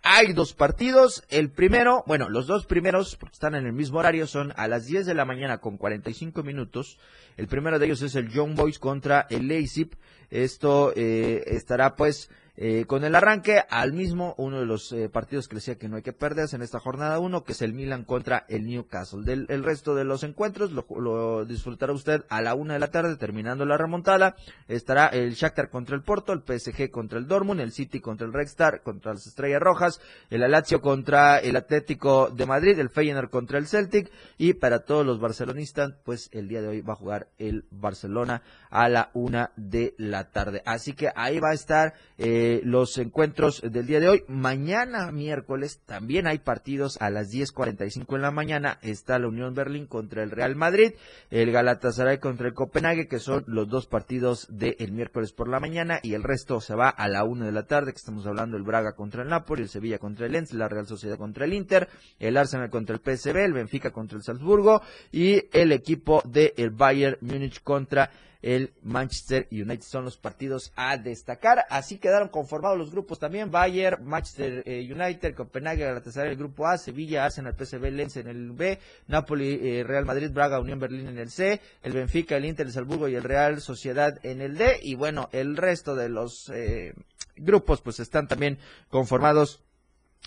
Hay 0.02 0.32
dos 0.32 0.54
partidos. 0.54 1.24
El 1.28 1.50
primero, 1.50 2.04
bueno, 2.06 2.28
los 2.28 2.46
dos 2.46 2.66
primeros, 2.66 3.16
porque 3.16 3.34
están 3.34 3.54
en 3.54 3.66
el 3.66 3.72
mismo 3.72 3.98
horario, 3.98 4.26
son 4.26 4.52
a 4.56 4.68
las 4.68 4.86
10 4.86 5.06
de 5.06 5.14
la 5.14 5.24
mañana 5.24 5.59
con 5.59 5.76
45 5.76 6.42
minutos. 6.42 6.98
El 7.36 7.48
primero 7.48 7.78
de 7.78 7.86
ellos 7.86 8.02
es 8.02 8.14
el 8.14 8.28
Young 8.28 8.54
Boys 8.54 8.78
contra 8.78 9.26
el 9.30 9.48
Leipzig. 9.48 9.90
Esto 10.30 10.92
eh, 10.94 11.44
estará 11.46 11.96
pues 11.96 12.30
eh, 12.61 12.86
con 12.88 13.04
el 13.04 13.14
arranque 13.14 13.62
al 13.70 13.92
mismo 13.92 14.34
uno 14.36 14.59
de 14.59 14.66
los 14.66 14.90
eh, 14.90 15.09
partidos 15.09 15.46
que 15.46 15.54
decía 15.54 15.78
que 15.78 15.88
no 15.88 15.94
hay 15.94 16.02
que 16.02 16.12
perderse 16.12 16.56
en 16.56 16.62
esta 16.62 16.80
jornada 16.80 17.20
uno, 17.20 17.44
que 17.44 17.52
es 17.52 17.62
el 17.62 17.72
Milan 17.72 18.02
contra 18.02 18.46
el 18.48 18.66
Newcastle. 18.66 19.22
Del 19.24 19.46
el 19.48 19.62
resto 19.62 19.94
de 19.94 20.02
los 20.02 20.24
encuentros 20.24 20.72
lo, 20.72 21.44
disfrutará 21.44 21.92
usted 21.92 22.24
a 22.28 22.42
la 22.42 22.56
una 22.56 22.74
de 22.74 22.80
la 22.80 22.90
tarde, 22.90 23.14
terminando 23.14 23.64
la 23.64 23.76
remontada. 23.76 24.34
Estará 24.66 25.06
el 25.06 25.34
Shakhtar 25.34 25.70
contra 25.70 25.94
el 25.94 26.02
Porto, 26.02 26.32
el 26.32 26.42
PSG 26.42 26.90
contra 26.90 27.20
el 27.20 27.28
Dortmund, 27.28 27.61
el 27.61 27.70
City 27.70 28.00
contra 28.00 28.26
el 28.26 28.32
Red 28.32 28.46
Star, 28.46 28.82
contra 28.82 29.14
las 29.14 29.28
Estrellas 29.28 29.62
Rojas, 29.62 30.00
el 30.28 30.42
Alacio 30.42 30.80
contra 30.80 31.38
el 31.38 31.54
Atlético 31.54 32.28
de 32.28 32.44
Madrid, 32.44 32.76
el 32.80 32.90
Feyenoord 32.90 33.30
contra 33.30 33.59
el 33.59 33.68
Celtic 33.68 34.11
y 34.36 34.54
para 34.54 34.80
todos 34.80 35.06
los 35.06 35.20
barcelonistas, 35.20 35.92
pues 36.04 36.28
el 36.32 36.48
día 36.48 36.61
de 36.61 36.66
hoy 36.66 36.80
va 36.80 36.94
a 36.94 36.96
jugar 36.96 37.28
el 37.38 37.66
Barcelona 37.70 38.42
a 38.68 38.88
la 38.88 39.11
una 39.14 39.52
de 39.54 39.94
la 39.96 40.30
tarde. 40.32 40.61
Así 40.66 40.94
que 40.94 41.12
ahí 41.14 41.38
va 41.38 41.50
a 41.50 41.54
estar 41.54 41.94
eh, 42.16 42.47
los 42.64 42.99
encuentros 42.99 43.62
del 43.62 43.86
día 43.86 44.01
de 44.01 44.09
hoy. 44.09 44.24
Mañana, 44.28 45.12
miércoles, 45.12 45.80
también 45.86 46.26
hay 46.26 46.38
partidos 46.38 46.96
a 47.01 47.11
las 47.11 47.30
10.45 47.32 48.16
en 48.16 48.22
la 48.22 48.30
mañana. 48.30 48.78
Está 48.82 49.18
la 49.18 49.28
Unión 49.28 49.55
Berlín 49.55 49.86
contra 49.86 50.22
el 50.22 50.30
Real 50.30 50.57
Madrid, 50.57 50.92
el 51.30 51.53
Galatasaray 51.53 52.18
contra 52.18 52.49
el 52.49 52.55
Copenhague, 52.55 53.09
que 53.09 53.18
son 53.18 53.44
los 53.46 53.68
dos 53.68 53.86
partidos 53.86 54.46
del 54.51 54.92
miércoles 54.92 55.32
por 55.32 55.49
la 55.49 55.61
mañana, 55.61 56.01
y 56.03 56.14
el 56.14 56.22
resto 56.22 56.61
se 56.61 56.74
va 56.74 56.88
a 56.88 57.09
la 57.09 57.24
una 57.24 57.46
de 57.46 57.53
la 57.53 57.66
tarde, 57.66 57.92
que 57.92 57.99
estamos 57.99 58.26
hablando 58.26 58.57
el 58.57 58.62
Braga 58.62 58.94
contra 58.94 59.22
el 59.22 59.28
Napoli, 59.28 59.62
el 59.62 59.68
Sevilla 59.68 59.99
contra 59.99 60.26
el 60.26 60.32
Lens, 60.32 60.53
la 60.53 60.68
Real 60.68 60.86
Sociedad 60.86 61.18
contra 61.18 61.44
el 61.44 61.53
Inter, 61.53 61.88
el 62.18 62.36
Arsenal 62.36 62.70
contra 62.70 62.96
el 62.96 63.01
PSV, 63.01 63.36
el 63.36 63.53
Benfica 63.53 63.90
contra 63.90 64.16
el 64.16 64.24
Salzburgo, 64.24 64.82
y 65.12 65.44
el 65.53 65.72
equipo 65.72 66.22
del 66.24 66.53
el 66.57 66.70
Bayern 66.70 67.18
Múnich 67.20 67.62
contra 67.62 68.11
el 68.43 68.72
Manchester 68.82 69.49
United. 69.51 69.82
Son 69.82 70.05
los 70.05 70.16
partidos 70.16 70.72
a 70.76 70.97
destacar. 70.97 71.64
Así 71.70 71.99
quedaron 71.99 72.28
conformados 72.28 72.78
los 72.78 72.91
grupos 72.91 73.18
también. 73.18 73.51
Bayern, 73.51 74.05
Manchester 74.05 74.62
eh, 74.66 74.89
United, 74.93 75.34
Copenhague, 75.34 75.84
Galatasaray, 75.84 76.32
el 76.32 76.39
grupo 76.39 76.66
A, 76.66 76.78
Sevilla, 76.78 77.24
Arsenal, 77.24 77.55
PSV, 77.55 77.91
Lens 77.91 78.16
en 78.16 78.28
el 78.28 78.53
B, 78.53 78.78
Napoli, 79.07 79.59
eh, 79.62 79.84
Real 79.84 80.05
Madrid, 80.05 80.30
Braga, 80.30 80.61
Unión 80.61 80.78
Berlín 80.78 81.09
en 81.09 81.18
el 81.18 81.30
C, 81.30 81.61
el 81.82 81.93
Benfica, 81.93 82.36
el 82.36 82.45
Inter, 82.45 82.66
el 82.66 82.72
Salzburgo 82.72 83.09
y 83.09 83.14
el 83.14 83.24
Real 83.24 83.61
Sociedad 83.61 84.18
en 84.22 84.41
el 84.41 84.57
D. 84.57 84.78
Y 84.82 84.95
bueno, 84.95 85.28
el 85.32 85.57
resto 85.57 85.97
de 85.97 86.09
los 86.09 86.51
eh, 86.55 86.95
grupos 87.36 87.80
pues 87.80 88.01
están 88.01 88.28
también 88.28 88.59
conformados 88.89 89.62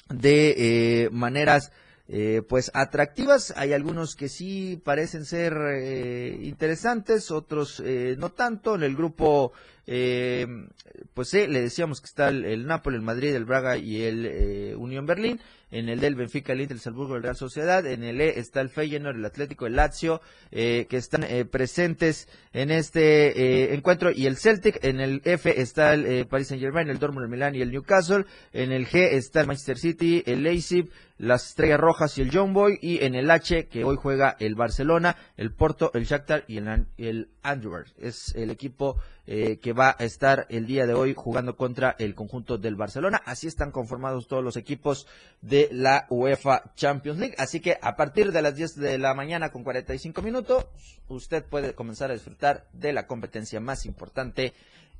de 0.09 1.09
maneras 1.12 1.72
eh, 2.14 2.41
pues 2.47 2.72
atractivas. 2.74 3.53
Hay 3.55 3.72
algunos 3.72 4.18
que 4.18 4.28
sí 4.28 4.82
parecen 4.84 5.24
ser 5.24 5.53
eh, 5.72 6.38
interesantes, 6.41 7.32
otros 7.32 7.82
eh, 7.86 8.16
no 8.20 8.32
tanto. 8.32 8.76
En 8.76 8.84
el 8.84 8.97
grupo, 8.97 9.53
pues 9.86 11.30
sí, 11.30 11.47
le 11.47 11.62
decíamos 11.62 12.01
que 12.01 12.07
está 12.07 12.28
el, 12.28 12.43
el 12.43 12.68
Napoli, 12.68 12.97
el 12.97 13.01
Madrid, 13.01 13.34
el 13.34 13.45
Braga 13.45 13.78
y 13.78 14.03
el 14.03 14.76
Unión 14.78 15.05
Berlín 15.05 15.39
en 15.72 15.89
el 15.89 15.99
del 15.99 16.15
Benfica, 16.15 16.53
el 16.53 16.61
Inter, 16.61 16.76
el 16.76 16.82
Salzburgo, 16.82 17.15
el 17.15 17.24
Real 17.24 17.36
Sociedad, 17.36 17.86
en 17.86 18.03
el 18.03 18.22
E 18.22 18.39
está 18.39 18.61
el 18.61 18.69
Feyenoord, 18.69 19.15
el 19.15 19.26
Atlético, 19.26 19.65
el 19.65 19.76
Lazio, 19.78 20.22
eh, 20.51 20.86
que 20.89 20.97
están 20.97 21.24
eh, 21.24 21.45
presentes 21.45 22.28
en 22.53 22.72
este 22.72 23.30
eh, 23.41 23.74
encuentro, 23.74 24.11
y 24.11 24.28
el 24.28 24.38
Celtic, 24.38 24.84
en 24.84 24.99
el 24.99 25.22
F 25.24 25.61
está 25.61 25.93
el 25.93 26.28
Paris 26.28 26.49
Saint 26.49 26.61
Germain, 26.61 26.89
el 26.89 26.99
Dortmund, 26.99 27.26
el 27.26 27.32
Milan 27.32 27.55
y 27.55 27.61
el 27.61 27.72
Newcastle, 27.72 28.26
en 28.51 28.72
el 28.72 28.88
G 28.88 29.13
está 29.13 29.41
el 29.41 29.47
Manchester 29.47 29.78
City, 29.78 30.24
el 30.26 30.43
Leipzig, 30.43 30.89
las 31.17 31.49
Estrellas 31.49 31.80
Rojas 31.80 32.17
y 32.17 32.22
el 32.22 32.32
John 32.34 32.51
Boy, 32.51 32.80
y 32.82 33.03
en 33.05 33.15
el 33.15 33.30
H, 33.30 33.67
que 33.67 33.84
hoy 33.84 33.95
juega 33.95 34.36
el 34.39 34.55
Barcelona, 34.55 35.15
el 35.38 35.53
Porto, 35.53 35.91
el 35.93 36.05
Shakhtar 36.05 36.43
y 36.47 36.57
el, 36.57 36.88
el 36.97 37.30
Es 37.97 38.34
el 38.36 38.49
equipo 38.49 38.97
que 39.26 39.74
va 39.74 39.95
a 39.97 40.03
estar 40.03 40.47
el 40.49 40.65
día 40.65 40.86
de 40.86 40.93
hoy 40.93 41.13
jugando 41.15 41.55
contra 41.55 41.95
el 41.99 42.15
conjunto 42.15 42.57
del 42.57 42.76
Barcelona. 42.76 43.22
Así 43.26 43.47
están 43.47 43.72
conformados 43.72 44.28
todos 44.28 44.43
los 44.43 44.57
equipos 44.57 45.07
de 45.41 45.69
la 45.72 46.05
UEFA 46.09 46.74
Champions 46.76 47.19
League. 47.19 47.36
Así 47.38 47.59
que 47.59 47.78
a 47.82 47.95
partir 47.95 48.32
de 48.32 48.41
las 48.41 48.55
10 48.55 48.76
de 48.76 48.97
la 48.97 49.13
mañana 49.13 49.51
con 49.51 49.63
45 49.63 50.22
minutos, 50.22 50.65
usted 51.07 51.45
puede 51.45 51.74
comenzar 51.76 52.09
a 52.09 52.13
disfrutar 52.13 52.67
de 52.74 52.93
la 52.93 53.07
competencia 53.07 53.59
más 53.59 53.86
importante 53.86 54.53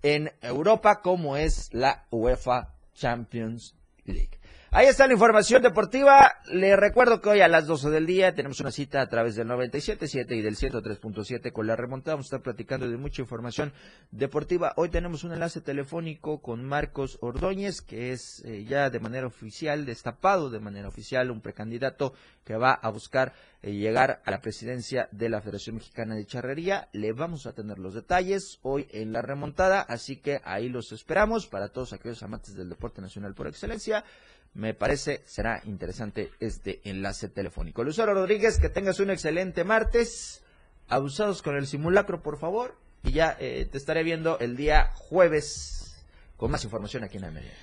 en 0.04 0.32
Europa, 0.42 1.02
como 1.02 1.38
es 1.38 1.70
la 1.74 2.06
UEFA 2.12 2.74
Champions 2.94 3.76
League. 4.06 4.41
Ahí 4.74 4.88
está 4.88 5.06
la 5.06 5.12
información 5.12 5.62
deportiva. 5.62 6.32
Le 6.46 6.78
recuerdo 6.78 7.20
que 7.20 7.28
hoy 7.28 7.42
a 7.42 7.50
las 7.50 7.68
12 7.68 7.90
del 7.90 8.06
día 8.06 8.34
tenemos 8.34 8.62
una 8.62 8.72
cita 8.72 9.02
a 9.02 9.10
través 9.10 9.36
del 9.36 9.50
97.7 9.50 10.34
y 10.38 10.42
del 10.42 10.56
103.7 10.56 11.52
con 11.52 11.68
la 11.68 11.76
remontada. 11.76 12.16
Vamos 12.16 12.28
a 12.28 12.30
estar 12.30 12.42
platicando 12.42 12.90
de 12.90 12.96
mucha 12.96 13.22
información 13.22 13.74
deportiva. 14.12 14.72
Hoy 14.78 14.88
tenemos 14.88 15.26
un 15.26 15.34
enlace 15.34 15.60
telefónico 15.60 16.42
con 16.42 16.64
Marcos 16.64 17.18
Ordóñez, 17.20 17.82
que 17.82 18.14
es 18.14 18.44
eh, 18.46 18.64
ya 18.64 18.90
de 18.90 19.02
manera 19.02 19.28
oficial, 19.28 19.86
destapado 19.86 20.50
de 20.50 20.62
manera 20.62 20.88
oficial, 20.88 21.32
un 21.32 21.42
precandidato 21.42 22.14
que 22.46 22.56
va 22.56 22.72
a 22.72 22.90
buscar 22.92 23.34
eh, 23.64 23.74
llegar 23.74 24.22
a 24.24 24.32
la 24.32 24.40
presidencia 24.40 25.10
de 25.12 25.28
la 25.28 25.42
Federación 25.42 25.76
Mexicana 25.76 26.16
de 26.16 26.26
Charrería. 26.26 26.88
Le 26.94 27.12
vamos 27.12 27.46
a 27.46 27.52
tener 27.52 27.78
los 27.78 27.94
detalles 27.94 28.60
hoy 28.62 28.88
en 28.92 29.12
la 29.12 29.22
remontada, 29.22 29.82
así 29.82 30.16
que 30.16 30.40
ahí 30.46 30.70
los 30.70 30.94
esperamos 30.94 31.48
para 31.48 31.68
todos 31.68 31.92
aquellos 31.92 32.24
amantes 32.24 32.56
del 32.56 32.70
deporte 32.70 33.02
nacional 33.02 33.34
por 33.34 33.48
excelencia 33.48 34.06
me 34.54 34.74
parece 34.74 35.22
será 35.26 35.62
interesante 35.66 36.32
este 36.40 36.82
enlace 36.84 37.30
telefónico. 37.30 37.84
Lucero 37.84 38.14
Rodríguez, 38.14 38.60
que 38.60 38.70
tengas 38.70 39.00
un 39.00 39.10
excelente 39.10 39.64
martes. 39.64 40.44
Abusados 40.90 41.42
con 41.42 41.56
el 41.56 41.68
simulacro, 41.68 42.22
por 42.22 42.38
favor. 42.38 42.78
Y 43.04 43.14
ya 43.14 43.38
eh, 43.40 43.68
te 43.72 43.78
estaré 43.78 44.04
viendo 44.04 44.40
el 44.40 44.58
día 44.58 44.92
jueves 44.94 46.04
con 46.36 46.52
más 46.52 46.64
información 46.66 47.04
aquí 47.04 47.18
en 47.18 47.34
media. 47.34 47.54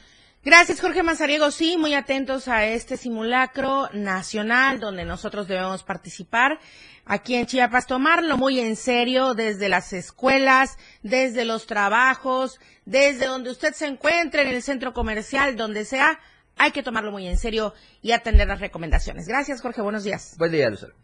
Gracias, 0.45 0.81
Jorge 0.81 1.03
Mazariego. 1.03 1.51
Sí, 1.51 1.77
muy 1.77 1.95
atentos 1.95 2.49
a 2.49 2.65
este 2.65 2.97
simulacro 2.97 3.91
nacional 3.93 4.81
donde 4.81 5.05
nosotros 5.05 5.47
debemos 5.47 5.83
participar. 5.83 6.59
Aquí 7.05 7.35
en 7.35 7.47
Chiapas, 7.47 7.87
tomarlo 7.87 8.39
muy 8.39 8.61
en 8.61 8.77
serio 8.77 9.35
desde 9.35 9.69
las 9.69 9.93
escuelas, 9.93 10.79
desde 11.03 11.45
los 11.45 11.67
trabajos, 11.67 12.61
desde 12.87 13.27
donde 13.27 13.51
usted 13.51 13.75
se 13.75 13.87
encuentre, 13.87 14.43
en 14.43 14.49
el 14.49 14.63
centro 14.63 14.95
comercial, 14.95 15.57
donde 15.57 15.85
sea 15.85 16.21
hay 16.59 16.73
que 16.73 16.83
tomarlo 16.83 17.11
muy 17.11 17.27
en 17.27 17.37
serio 17.37 17.73
y 18.03 18.13
atender 18.13 18.49
las 18.49 18.61
recomendaciones. 18.61 19.27
Gracias, 19.27 19.63
Jorge. 19.63 19.83
Buenos 19.83 20.05
días. 20.05 20.37
Buen 20.39 20.53
día, 20.53 20.69
Lucero. 20.69 20.95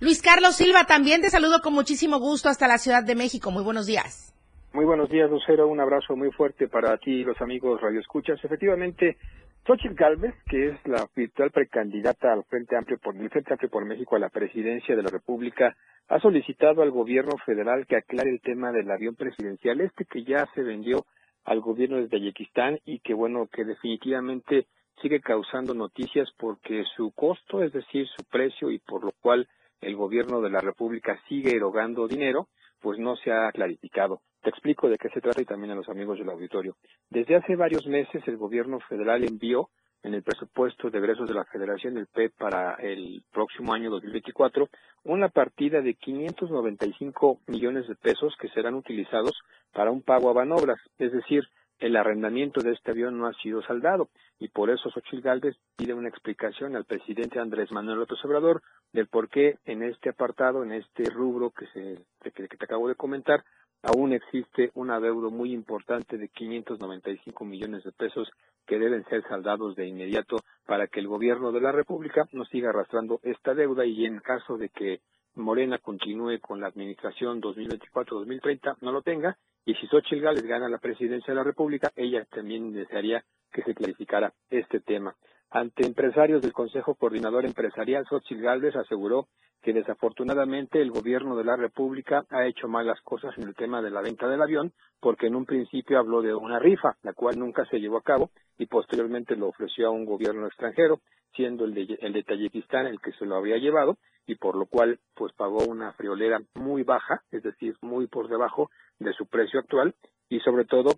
Luis 0.00 0.22
Carlos 0.22 0.56
Silva, 0.56 0.84
también 0.86 1.20
te 1.20 1.28
saludo 1.28 1.60
con 1.60 1.74
muchísimo 1.74 2.18
gusto 2.18 2.48
hasta 2.48 2.66
la 2.66 2.78
Ciudad 2.78 3.04
de 3.04 3.14
México. 3.14 3.50
Muy 3.50 3.62
buenos 3.62 3.86
días. 3.86 4.34
Muy 4.72 4.84
buenos 4.84 5.10
días, 5.10 5.28
Lucero. 5.28 5.68
Un 5.68 5.80
abrazo 5.80 6.16
muy 6.16 6.30
fuerte 6.30 6.68
para 6.68 6.96
ti 6.96 7.10
y 7.10 7.24
los 7.24 7.40
amigos 7.40 7.80
Radio 7.80 8.00
Escuchas. 8.00 8.38
Efectivamente, 8.42 9.18
Xochitl 9.66 9.94
Galvez, 9.94 10.34
que 10.46 10.68
es 10.68 10.86
la 10.86 11.06
virtual 11.14 11.50
precandidata 11.50 12.32
al 12.32 12.44
Frente 12.44 12.76
Amplio 12.76 12.98
por 12.98 13.16
el 13.16 13.28
Frente 13.28 13.52
Amplio 13.52 13.68
por 13.68 13.84
México 13.84 14.16
a 14.16 14.20
la 14.20 14.30
presidencia 14.30 14.96
de 14.96 15.02
la 15.02 15.10
República, 15.10 15.76
ha 16.08 16.18
solicitado 16.20 16.82
al 16.82 16.90
gobierno 16.90 17.36
federal 17.44 17.86
que 17.86 17.96
aclare 17.96 18.30
el 18.30 18.40
tema 18.40 18.72
del 18.72 18.90
avión 18.90 19.16
presidencial, 19.16 19.80
este 19.80 20.04
que 20.06 20.24
ya 20.24 20.46
se 20.54 20.62
vendió 20.62 21.04
al 21.44 21.60
gobierno 21.60 21.98
de 21.98 22.08
Tayikistán 22.08 22.78
y 22.84 23.00
que, 23.00 23.12
bueno, 23.12 23.48
que 23.52 23.64
definitivamente 23.64 24.66
sigue 25.00 25.20
causando 25.20 25.74
noticias 25.74 26.28
porque 26.38 26.84
su 26.96 27.12
costo, 27.12 27.62
es 27.62 27.72
decir, 27.72 28.06
su 28.08 28.24
precio 28.24 28.70
y 28.70 28.78
por 28.78 29.04
lo 29.04 29.12
cual 29.20 29.48
el 29.80 29.96
gobierno 29.96 30.40
de 30.40 30.50
la 30.50 30.60
República 30.60 31.18
sigue 31.28 31.56
erogando 31.56 32.06
dinero, 32.06 32.48
pues 32.80 32.98
no 32.98 33.16
se 33.16 33.32
ha 33.32 33.50
clarificado. 33.52 34.20
Te 34.42 34.50
explico 34.50 34.88
de 34.88 34.96
qué 34.96 35.08
se 35.10 35.20
trata 35.20 35.42
y 35.42 35.44
también 35.44 35.72
a 35.72 35.74
los 35.74 35.88
amigos 35.88 36.18
del 36.18 36.30
auditorio. 36.30 36.76
Desde 37.10 37.36
hace 37.36 37.56
varios 37.56 37.86
meses 37.86 38.22
el 38.26 38.36
gobierno 38.36 38.80
federal 38.80 39.24
envió 39.24 39.68
en 40.02 40.14
el 40.14 40.22
presupuesto 40.22 40.88
de 40.90 40.98
egresos 40.98 41.28
de 41.28 41.34
la 41.34 41.44
Federación 41.44 41.94
del 41.94 42.06
PEP 42.06 42.32
para 42.38 42.74
el 42.76 43.22
próximo 43.32 43.74
año 43.74 43.90
2024 43.90 44.68
una 45.04 45.28
partida 45.28 45.82
de 45.82 45.94
595 45.94 47.40
millones 47.46 47.86
de 47.86 47.96
pesos 47.96 48.34
que 48.40 48.48
serán 48.48 48.74
utilizados 48.74 49.38
para 49.72 49.90
un 49.90 50.02
pago 50.02 50.30
a 50.30 50.34
banobras, 50.34 50.80
es 50.98 51.12
decir, 51.12 51.44
el 51.80 51.96
arrendamiento 51.96 52.60
de 52.60 52.72
este 52.72 52.90
avión 52.90 53.18
no 53.18 53.26
ha 53.26 53.32
sido 53.34 53.62
saldado 53.62 54.08
y 54.38 54.48
por 54.48 54.70
eso 54.70 54.90
Xochitl 54.90 55.22
Gálvez 55.22 55.56
pide 55.76 55.94
una 55.94 56.08
explicación 56.08 56.76
al 56.76 56.84
presidente 56.84 57.40
Andrés 57.40 57.72
Manuel 57.72 58.00
López 58.00 58.18
Obrador 58.24 58.62
del 58.92 59.06
por 59.08 59.28
qué 59.28 59.58
en 59.64 59.82
este 59.82 60.10
apartado, 60.10 60.62
en 60.62 60.72
este 60.72 61.04
rubro 61.10 61.50
que, 61.50 61.66
se, 61.68 61.98
que, 62.30 62.48
te 62.48 62.64
acabo 62.64 62.88
de 62.88 62.94
comentar, 62.94 63.44
aún 63.82 64.12
existe 64.12 64.70
un 64.74 64.90
adeudo 64.90 65.30
muy 65.30 65.52
importante 65.52 66.18
de 66.18 66.28
595 66.28 67.44
millones 67.44 67.82
de 67.82 67.92
pesos 67.92 68.30
que 68.66 68.78
deben 68.78 69.04
ser 69.06 69.22
saldados 69.26 69.74
de 69.74 69.86
inmediato 69.86 70.36
para 70.66 70.86
que 70.86 71.00
el 71.00 71.08
gobierno 71.08 71.50
de 71.50 71.62
la 71.62 71.72
República 71.72 72.28
no 72.32 72.44
siga 72.44 72.70
arrastrando 72.70 73.20
esta 73.22 73.54
deuda 73.54 73.86
y 73.86 74.04
en 74.04 74.20
caso 74.20 74.58
de 74.58 74.68
que 74.68 75.00
Morena 75.34 75.78
continúe 75.78 76.40
con 76.40 76.60
la 76.60 76.66
administración 76.66 77.40
2024-2030 77.40 78.76
no 78.82 78.92
lo 78.92 79.00
tenga 79.02 79.38
y 79.64 79.74
si 79.74 79.86
Xochitl 79.86 80.22
Gálvez 80.22 80.44
gana 80.44 80.68
la 80.68 80.78
presidencia 80.78 81.32
de 81.32 81.38
la 81.38 81.44
República, 81.44 81.90
ella 81.96 82.24
también 82.30 82.72
desearía 82.72 83.24
que 83.52 83.62
se 83.62 83.74
clarificara 83.74 84.32
este 84.48 84.80
tema. 84.80 85.14
Ante 85.50 85.84
empresarios 85.84 86.42
del 86.42 86.52
Consejo 86.52 86.94
Coordinador 86.94 87.44
Empresarial, 87.44 88.06
Xochitl 88.06 88.42
Gálvez 88.42 88.76
aseguró 88.76 89.28
que 89.62 89.72
desafortunadamente 89.72 90.80
el 90.80 90.90
gobierno 90.90 91.36
de 91.36 91.44
la 91.44 91.56
República 91.56 92.24
ha 92.30 92.46
hecho 92.46 92.68
malas 92.68 93.00
cosas 93.02 93.36
en 93.36 93.48
el 93.48 93.54
tema 93.54 93.82
de 93.82 93.90
la 93.90 94.00
venta 94.00 94.26
del 94.28 94.40
avión, 94.40 94.72
porque 95.00 95.26
en 95.26 95.34
un 95.34 95.44
principio 95.44 95.98
habló 95.98 96.22
de 96.22 96.34
una 96.34 96.58
rifa, 96.58 96.96
la 97.02 97.12
cual 97.12 97.38
nunca 97.38 97.66
se 97.66 97.78
llevó 97.78 97.98
a 97.98 98.02
cabo, 98.02 98.30
y 98.58 98.66
posteriormente 98.66 99.36
lo 99.36 99.48
ofreció 99.48 99.88
a 99.88 99.90
un 99.90 100.04
gobierno 100.04 100.46
extranjero, 100.46 101.00
siendo 101.34 101.64
el 101.64 101.74
de, 101.74 101.98
el 102.00 102.12
de 102.12 102.22
Tayikistán 102.22 102.86
el 102.86 103.00
que 103.00 103.12
se 103.12 103.26
lo 103.26 103.36
había 103.36 103.58
llevado, 103.58 103.98
y 104.30 104.36
por 104.36 104.54
lo 104.54 104.66
cual 104.66 105.00
pues 105.14 105.32
pagó 105.32 105.64
una 105.64 105.92
friolera 105.94 106.40
muy 106.54 106.84
baja, 106.84 107.22
es 107.32 107.42
decir, 107.42 107.76
muy 107.80 108.06
por 108.06 108.28
debajo 108.28 108.70
de 109.00 109.12
su 109.12 109.26
precio 109.26 109.58
actual, 109.58 109.94
y 110.28 110.38
sobre 110.40 110.64
todo 110.66 110.92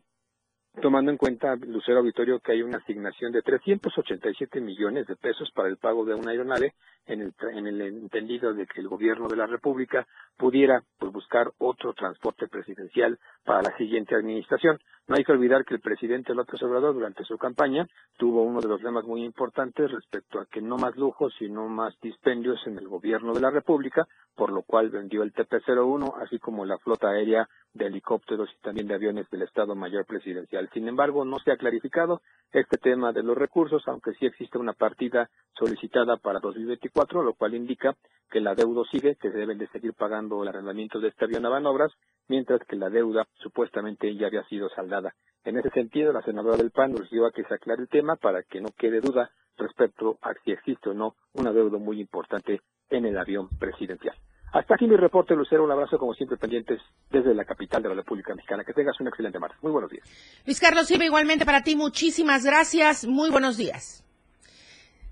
tomando 0.83 1.11
en 1.11 1.16
cuenta, 1.16 1.57
Lucero 1.57 2.01
Auditorio, 2.01 2.41
que 2.41 2.53
hay 2.53 2.62
una 2.62 2.78
asignación 2.78 3.33
de 3.33 3.43
387 3.43 4.61
millones 4.61 5.07
de 5.07 5.16
pesos 5.16 5.51
para 5.55 5.68
el 5.68 5.78
pago 5.78 6.05
de 6.05 6.14
una 6.14 6.30
aeronave, 6.30 6.74
en 7.07 7.22
el, 7.22 7.35
en 7.55 7.66
el 7.66 7.80
entendido 7.80 8.53
de 8.53 8.66
que 8.66 8.80
el 8.80 8.89
gobierno 8.89 9.28
de 9.28 9.37
la 9.37 9.47
República 9.47 10.07
pudiera 10.37 10.83
pues, 10.99 11.11
buscar 11.11 11.53
otro 11.59 11.95
transporte 11.95 12.49
presidencial 12.49 13.18
para 13.45 13.62
la 13.62 13.76
siguiente 13.76 14.14
administración. 14.14 14.78
No 15.09 15.16
hay 15.16 15.24
que 15.24 15.32
olvidar 15.32 15.64
que 15.64 15.74
el 15.74 15.80
presidente 15.80 16.32
López 16.32 16.62
Obrador, 16.62 16.94
durante 16.94 17.24
su 17.24 17.36
campaña, 17.36 17.88
tuvo 18.16 18.44
uno 18.44 18.61
de 18.61 18.68
los 18.68 18.80
temas 18.80 19.05
muy 19.05 19.24
importantes 19.24 19.90
respecto 19.90 20.38
a 20.38 20.46
que 20.46 20.62
no 20.62 20.76
más 20.76 20.96
lujos, 20.96 21.34
sino 21.38 21.68
más 21.68 21.98
dispendios 22.00 22.64
en 22.66 22.78
el 22.78 22.86
gobierno 22.86 23.34
de 23.34 23.40
la 23.40 23.50
República, 23.50 24.07
por 24.36 24.53
lo 24.53 24.62
cual 24.62 24.90
vendió 24.90 25.24
el 25.24 25.32
TP-01, 25.32 26.22
así 26.22 26.38
como 26.38 26.64
la 26.64 26.78
flota 26.78 27.09
aérea 27.09 27.48
de 27.74 27.86
helicópteros 27.86 28.48
y 28.53 28.62
también 28.62 28.86
de 28.86 28.94
aviones 28.94 29.28
del 29.30 29.42
Estado 29.42 29.74
Mayor 29.74 30.07
Presidencial. 30.07 30.70
Sin 30.72 30.86
embargo, 30.86 31.24
no 31.24 31.38
se 31.40 31.50
ha 31.50 31.57
clarificado 31.57 32.22
este 32.53 32.78
tema 32.78 33.12
de 33.12 33.24
los 33.24 33.36
recursos, 33.36 33.82
aunque 33.88 34.12
sí 34.14 34.26
existe 34.26 34.59
una 34.59 34.72
partida 34.72 35.30
solicitada 35.59 36.16
para 36.16 36.38
2024, 36.38 37.22
lo 37.22 37.34
cual 37.34 37.55
indica 37.55 37.96
que 38.30 38.40
la 38.40 38.55
deuda 38.55 38.82
sigue, 38.90 39.16
que 39.16 39.30
se 39.30 39.36
deben 39.36 39.59
de 39.59 39.68
seguir 39.68 39.94
pagando 39.94 40.42
el 40.42 40.48
arrendamiento 40.48 41.00
de 41.00 41.09
este 41.09 41.24
avión 41.24 41.44
a 41.44 41.50
manobras, 41.50 41.92
mientras 42.29 42.61
que 42.66 42.77
la 42.77 42.91
deuda 42.91 43.27
supuestamente 43.35 44.14
ya 44.16 44.27
había 44.27 44.45
sido 44.45 44.68
saldada. 44.70 45.14
En 45.45 45.59
ese 45.59 45.70
sentido, 45.70 46.12
la 46.12 46.23
senadora 46.23 46.57
del 46.57 46.70
PAN 46.70 46.95
urgió 46.95 47.27
a 47.27 47.33
que 47.33 47.45
se 47.45 47.55
aclare 47.55 47.83
el 47.83 47.89
tema 47.89 48.16
para 48.16 48.43
que 48.43 48.61
no 48.61 48.68
quede 48.79 49.01
duda 49.01 49.31
respecto 49.57 50.18
a 50.23 50.33
si 50.45 50.53
existe 50.53 50.91
o 50.91 50.95
no 50.95 51.14
una 51.35 51.53
deuda 51.53 51.79
muy 51.79 52.01
importante 52.01 52.61
en 52.91 53.07
el 53.07 53.18
avión 53.18 53.49
presidencial. 53.59 54.16
Hasta 54.53 54.75
aquí 54.75 54.87
mi 54.87 54.97
reporte, 54.97 55.35
Lucero. 55.35 55.64
Un 55.64 55.73
abrazo, 55.73 55.99
como 55.99 56.12
siempre, 56.12 56.37
pendientes 56.37 56.79
desde 57.11 57.35
la 57.35 57.45
capital 57.45 57.83
de 57.83 57.89
la 57.89 57.95
República 57.95 58.35
Mexicana. 58.35 58.64
Que 58.64 58.75
tengas 58.75 59.01
un 59.01 59.09
excelente 59.09 59.39
martes. 59.39 59.59
Muy 59.62 59.73
buenos 59.73 59.91
días. 59.91 60.07
Luis 60.45 60.61
Carlos 60.61 60.87
Silva, 60.87 61.07
igualmente 61.07 61.47
para 61.47 61.62
ti, 61.62 61.75
muchísimas 61.75 62.45
gracias. 62.45 63.07
Muy 63.07 63.31
buenos 63.31 63.57
días. 63.57 64.05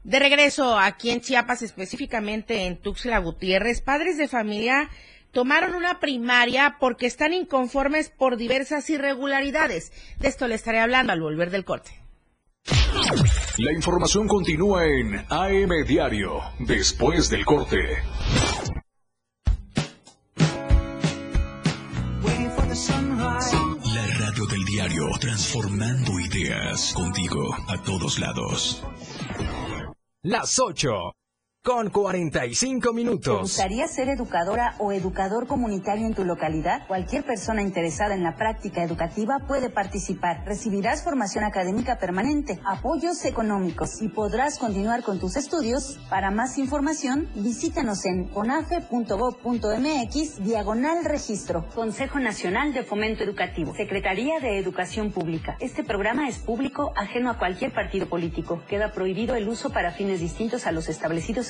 De 0.05 0.19
regreso 0.19 0.79
aquí 0.79 1.11
en 1.11 1.21
Chiapas, 1.21 1.63
específicamente 1.63 2.67
en 2.67 2.81
Tuxtla 2.81 3.19
Gutiérrez, 3.19 3.81
padres 3.83 4.19
de 4.19 4.29
familia 4.29 4.91
tomaron 5.33 5.75
una 5.75 6.01
primaria 6.01 6.77
porque 6.81 7.07
están 7.07 7.33
inconformes 7.33 8.11
por 8.11 8.37
diversas 8.37 8.89
irregularidades. 8.91 9.93
De 10.19 10.29
esto 10.29 10.49
le 10.49 10.55
estaré 10.55 10.81
hablando 10.81 11.13
al 11.13 11.21
volver 11.21 11.51
del 11.51 11.65
corte. 11.65 11.91
La 13.59 13.73
información 13.73 14.27
continúa 14.27 14.87
en 14.87 15.25
AM 15.29 15.87
Diario, 15.87 16.41
después 16.59 17.31
del 17.31 17.45
corte. 17.45 17.79
La 23.95 24.07
radio 24.19 24.47
del 24.47 24.65
diario, 24.65 25.09
transformando 25.21 26.21
ideas 26.21 26.93
contigo 26.95 27.55
a 27.69 27.83
todos 27.83 28.19
lados. 28.19 28.83
Las 30.23 30.59
8 30.59 31.13
con 31.63 31.91
45 31.91 32.89
¿Te 32.89 32.95
minutos. 32.95 33.41
gustaría 33.43 33.87
ser 33.87 34.09
educadora 34.09 34.77
o 34.79 34.93
educador 34.93 35.47
comunitario 35.47 36.07
en 36.07 36.15
tu 36.15 36.25
localidad? 36.25 36.87
Cualquier 36.89 37.23
persona 37.23 37.61
interesada 37.61 38.15
en 38.15 38.23
la 38.23 38.35
práctica 38.35 38.83
educativa 38.83 39.41
puede 39.47 39.69
participar. 39.69 40.43
Recibirás 40.47 41.05
formación 41.05 41.45
académica 41.45 41.99
permanente, 41.99 42.59
apoyos 42.65 43.27
económicos 43.27 44.01
y 44.01 44.09
podrás 44.09 44.59
continuar 44.59 45.03
con 45.03 45.21
tus 45.21 45.37
estudios. 45.37 45.99
Para 46.09 46.31
más 46.31 46.57
información, 46.57 47.29
visítanos 47.35 48.07
en 48.07 48.29
conafe.gov.mx 48.29 50.43
diagonal 50.43 51.05
registro. 51.05 51.67
Consejo 51.75 52.21
Nacional 52.21 52.73
de 52.73 52.85
Fomento 52.85 53.23
Educativo. 53.23 53.75
Secretaría 53.75 54.41
de 54.41 54.59
Educación 54.59 55.13
Pública. 55.13 55.59
Este 55.61 55.85
programa 55.85 56.27
es 56.27 56.39
público, 56.39 56.95
ajeno 56.97 57.29
a 57.29 57.37
cualquier 57.39 57.75
partido 57.75 58.09
político. 58.09 58.63
Queda 58.67 58.93
prohibido 58.93 59.35
el 59.35 59.47
uso 59.47 59.69
para 59.69 59.93
fines 59.93 60.21
distintos 60.21 60.67
a 60.67 60.73
los 60.73 60.89
establecidos 60.89 61.50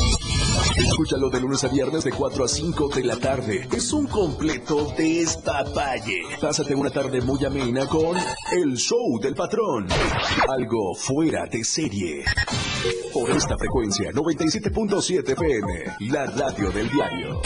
Escúchalo 0.75 1.29
de 1.29 1.39
lunes 1.39 1.63
a 1.63 1.67
viernes 1.67 2.03
de 2.03 2.11
4 2.11 2.43
a 2.43 2.47
5 2.47 2.89
de 2.89 3.03
la 3.03 3.17
tarde. 3.17 3.67
Es 3.71 3.91
un 3.93 4.07
completo 4.07 4.93
despapalle. 4.97 6.21
Pásate 6.39 6.75
una 6.75 6.89
tarde 6.89 7.21
muy 7.21 7.43
amena 7.45 7.85
con 7.87 8.17
El 8.51 8.77
Show 8.77 9.19
del 9.21 9.35
Patrón. 9.35 9.87
Algo 10.47 10.95
fuera 10.95 11.45
de 11.45 11.63
serie. 11.63 12.23
Por 13.13 13.29
esta 13.31 13.57
frecuencia, 13.57 14.11
97.7 14.11 15.31
FM, 15.31 16.11
la 16.11 16.25
radio 16.27 16.71
del 16.71 16.89
diario. 16.89 17.41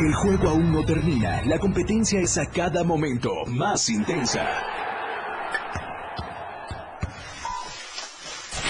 El 0.00 0.14
juego 0.14 0.50
aún 0.50 0.72
no 0.72 0.84
termina. 0.84 1.42
La 1.44 1.58
competencia 1.58 2.20
es 2.20 2.38
a 2.38 2.46
cada 2.46 2.84
momento 2.84 3.30
más 3.46 3.88
intensa. 3.88 4.46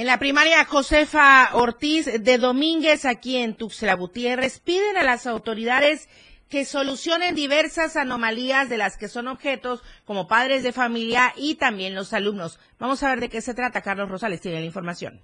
En 0.00 0.06
la 0.06 0.18
primaria 0.18 0.64
Josefa 0.64 1.50
Ortiz 1.52 2.06
de 2.06 2.38
Domínguez, 2.38 3.04
aquí 3.04 3.36
en 3.36 3.54
Tuxtla 3.54 3.92
Gutiérrez, 3.92 4.58
piden 4.58 4.96
a 4.96 5.02
las 5.02 5.26
autoridades 5.26 6.08
que 6.48 6.64
solucionen 6.64 7.34
diversas 7.34 7.98
anomalías 7.98 8.70
de 8.70 8.78
las 8.78 8.96
que 8.96 9.08
son 9.08 9.28
objetos 9.28 9.82
como 10.06 10.26
padres 10.26 10.62
de 10.62 10.72
familia 10.72 11.34
y 11.36 11.56
también 11.56 11.94
los 11.94 12.14
alumnos. 12.14 12.58
Vamos 12.78 13.02
a 13.02 13.10
ver 13.10 13.20
de 13.20 13.28
qué 13.28 13.42
se 13.42 13.52
trata. 13.52 13.82
Carlos 13.82 14.08
Rosales 14.08 14.40
tiene 14.40 14.60
la 14.60 14.64
información. 14.64 15.20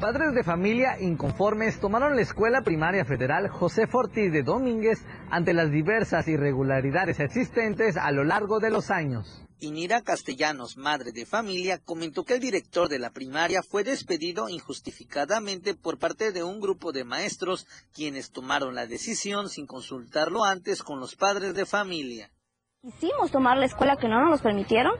Padres 0.00 0.32
de 0.32 0.44
familia 0.44 0.96
inconformes 1.00 1.80
tomaron 1.80 2.14
la 2.14 2.22
Escuela 2.22 2.62
Primaria 2.62 3.04
Federal 3.04 3.48
José 3.48 3.88
Ortiz 3.92 4.30
de 4.30 4.44
Domínguez 4.44 5.00
ante 5.28 5.52
las 5.52 5.72
diversas 5.72 6.28
irregularidades 6.28 7.18
existentes 7.18 7.96
a 7.96 8.12
lo 8.12 8.22
largo 8.22 8.60
de 8.60 8.70
los 8.70 8.92
años. 8.92 9.42
Inira 9.58 10.02
Castellanos, 10.02 10.76
madre 10.76 11.10
de 11.10 11.26
familia, 11.26 11.78
comentó 11.78 12.22
que 12.22 12.34
el 12.34 12.40
director 12.40 12.88
de 12.88 13.00
la 13.00 13.10
primaria 13.10 13.60
fue 13.64 13.82
despedido 13.82 14.48
injustificadamente 14.48 15.74
por 15.74 15.98
parte 15.98 16.30
de 16.30 16.44
un 16.44 16.60
grupo 16.60 16.92
de 16.92 17.02
maestros 17.02 17.66
quienes 17.92 18.30
tomaron 18.30 18.76
la 18.76 18.86
decisión 18.86 19.48
sin 19.48 19.66
consultarlo 19.66 20.44
antes 20.44 20.84
con 20.84 21.00
los 21.00 21.16
padres 21.16 21.54
de 21.54 21.66
familia. 21.66 22.30
Quisimos 22.80 23.32
tomar 23.32 23.56
la 23.56 23.66
escuela 23.66 23.96
que 23.96 24.06
no 24.06 24.24
nos 24.24 24.40
permitieron 24.40 24.92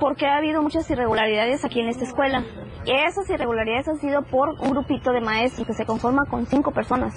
porque 0.00 0.26
ha 0.26 0.36
habido 0.36 0.62
muchas 0.62 0.90
irregularidades 0.90 1.64
aquí 1.64 1.78
en 1.78 1.86
esta 1.86 2.02
escuela. 2.02 2.42
Esas 2.86 3.30
irregularidades 3.30 3.86
han 3.86 3.98
sido 3.98 4.22
por 4.22 4.48
un 4.60 4.70
grupito 4.70 5.12
de 5.12 5.20
maestros 5.20 5.64
que 5.64 5.74
se 5.74 5.86
conforma 5.86 6.26
con 6.26 6.46
cinco 6.46 6.72
personas. 6.72 7.14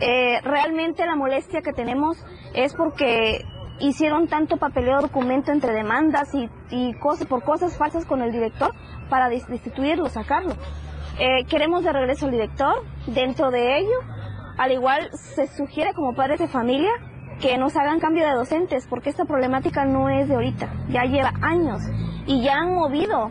Eh, 0.00 0.40
realmente 0.42 1.06
la 1.06 1.14
molestia 1.14 1.62
que 1.62 1.72
tenemos 1.72 2.16
es 2.54 2.74
porque 2.74 3.44
hicieron 3.78 4.26
tanto 4.26 4.56
papeleo 4.56 5.00
documento 5.00 5.52
entre 5.52 5.74
demandas 5.74 6.34
y, 6.34 6.50
y 6.70 6.94
cosas, 6.94 7.28
por 7.28 7.44
cosas 7.44 7.78
falsas 7.78 8.06
con 8.06 8.22
el 8.22 8.32
director 8.32 8.74
para 9.08 9.28
destituirlo, 9.28 10.08
sacarlo. 10.08 10.54
Eh, 11.20 11.44
queremos 11.44 11.84
de 11.84 11.92
regreso 11.92 12.26
al 12.26 12.32
director. 12.32 12.82
Dentro 13.06 13.52
de 13.52 13.78
ello, 13.78 13.96
al 14.58 14.72
igual 14.72 15.08
se 15.12 15.46
sugiere 15.46 15.94
como 15.94 16.16
padres 16.16 16.40
de 16.40 16.48
familia 16.48 16.90
que 17.40 17.56
nos 17.56 17.76
hagan 17.76 18.00
cambio 18.00 18.26
de 18.26 18.34
docentes, 18.34 18.86
porque 18.86 19.10
esta 19.10 19.24
problemática 19.24 19.84
no 19.84 20.08
es 20.08 20.28
de 20.28 20.34
ahorita, 20.34 20.68
ya 20.88 21.04
lleva 21.04 21.32
años 21.40 21.80
y 22.26 22.42
ya 22.42 22.56
han 22.56 22.74
movido, 22.74 23.30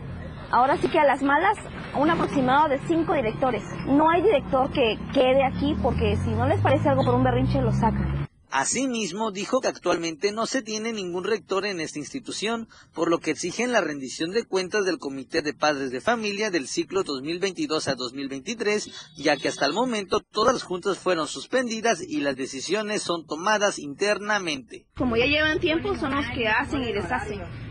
ahora 0.50 0.76
sí 0.76 0.88
que 0.88 0.98
a 0.98 1.04
las 1.04 1.22
malas, 1.22 1.56
un 1.98 2.10
aproximado 2.10 2.68
de 2.68 2.78
cinco 2.86 3.14
directores. 3.14 3.62
No 3.86 4.10
hay 4.10 4.22
director 4.22 4.70
que 4.72 4.98
quede 5.12 5.44
aquí 5.44 5.76
porque 5.82 6.16
si 6.16 6.30
no 6.30 6.46
les 6.46 6.60
parece 6.60 6.88
algo 6.88 7.04
por 7.04 7.14
un 7.14 7.24
berrinche 7.24 7.60
lo 7.60 7.72
sacan. 7.72 8.19
Asimismo, 8.50 9.30
dijo 9.30 9.60
que 9.60 9.68
actualmente 9.68 10.32
no 10.32 10.46
se 10.46 10.62
tiene 10.62 10.92
ningún 10.92 11.24
rector 11.24 11.66
en 11.66 11.80
esta 11.80 12.00
institución, 12.00 12.68
por 12.92 13.08
lo 13.08 13.18
que 13.18 13.30
exigen 13.30 13.72
la 13.72 13.80
rendición 13.80 14.30
de 14.30 14.44
cuentas 14.44 14.84
del 14.84 14.98
Comité 14.98 15.40
de 15.40 15.54
Padres 15.54 15.90
de 15.90 16.00
Familia 16.00 16.50
del 16.50 16.66
ciclo 16.66 17.04
2022 17.04 17.86
a 17.86 17.94
2023, 17.94 19.14
ya 19.16 19.36
que 19.36 19.48
hasta 19.48 19.66
el 19.66 19.72
momento 19.72 20.20
todas 20.20 20.54
las 20.54 20.62
juntas 20.64 20.98
fueron 20.98 21.28
suspendidas 21.28 22.02
y 22.02 22.20
las 22.20 22.36
decisiones 22.36 23.02
son 23.02 23.24
tomadas 23.24 23.78
internamente. 23.78 24.86
Como 24.96 25.16
ya 25.16 25.26
llevan 25.26 25.60
tiempo, 25.60 25.94
son 25.96 26.16
los 26.16 26.26
que 26.34 26.48
hacen 26.48 26.82
y 26.82 26.92
deshacen. 26.92 27.69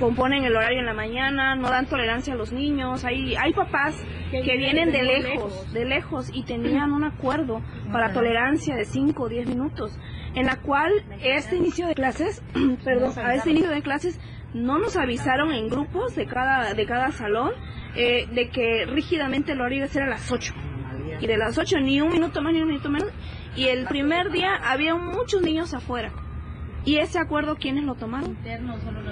Componen 0.00 0.44
el 0.44 0.56
horario 0.56 0.78
en 0.78 0.86
la 0.86 0.94
mañana, 0.94 1.54
no 1.54 1.68
dan 1.68 1.84
tolerancia 1.84 2.32
a 2.32 2.36
los 2.36 2.52
niños. 2.52 3.04
Hay, 3.04 3.36
hay 3.36 3.52
papás 3.52 3.94
que 4.30 4.56
vienen 4.56 4.92
de 4.92 5.02
lejos, 5.02 5.72
de 5.74 5.84
lejos, 5.84 6.30
y 6.32 6.44
tenían 6.44 6.92
un 6.92 7.04
acuerdo 7.04 7.60
para 7.92 8.14
tolerancia 8.14 8.76
de 8.76 8.86
5 8.86 9.22
o 9.22 9.28
10 9.28 9.46
minutos, 9.48 9.98
en 10.34 10.46
la 10.46 10.56
cual 10.56 10.90
este 11.22 11.56
inicio 11.56 11.86
de 11.86 11.94
clases, 11.94 12.42
perdón, 12.84 13.12
a 13.18 13.34
este 13.34 13.50
inicio 13.50 13.68
de 13.68 13.82
clases 13.82 14.18
no 14.54 14.78
nos 14.78 14.96
avisaron 14.96 15.52
en 15.52 15.68
grupos 15.68 16.16
de 16.16 16.24
cada, 16.24 16.72
de 16.72 16.86
cada 16.86 17.12
salón 17.12 17.52
eh, 17.94 18.26
de 18.32 18.48
que 18.48 18.86
rígidamente 18.86 19.52
el 19.52 19.60
horario 19.60 19.78
iba 19.78 19.86
a 19.86 19.90
ser 19.90 20.04
a 20.04 20.08
las 20.08 20.32
8. 20.32 20.54
Y 21.20 21.26
de 21.26 21.36
las 21.36 21.58
8 21.58 21.78
ni 21.80 22.00
un 22.00 22.10
minuto 22.10 22.40
más 22.40 22.54
ni 22.54 22.62
un 22.62 22.68
minuto 22.68 22.88
menos. 22.88 23.10
Y 23.54 23.66
el 23.66 23.84
primer 23.84 24.30
día 24.30 24.54
había 24.54 24.94
muchos 24.94 25.42
niños 25.42 25.74
afuera. 25.74 26.10
¿Y 26.84 26.96
ese 26.96 27.18
acuerdo 27.18 27.56
quiénes 27.56 27.84
lo 27.84 27.94
tomaron? 27.94 28.38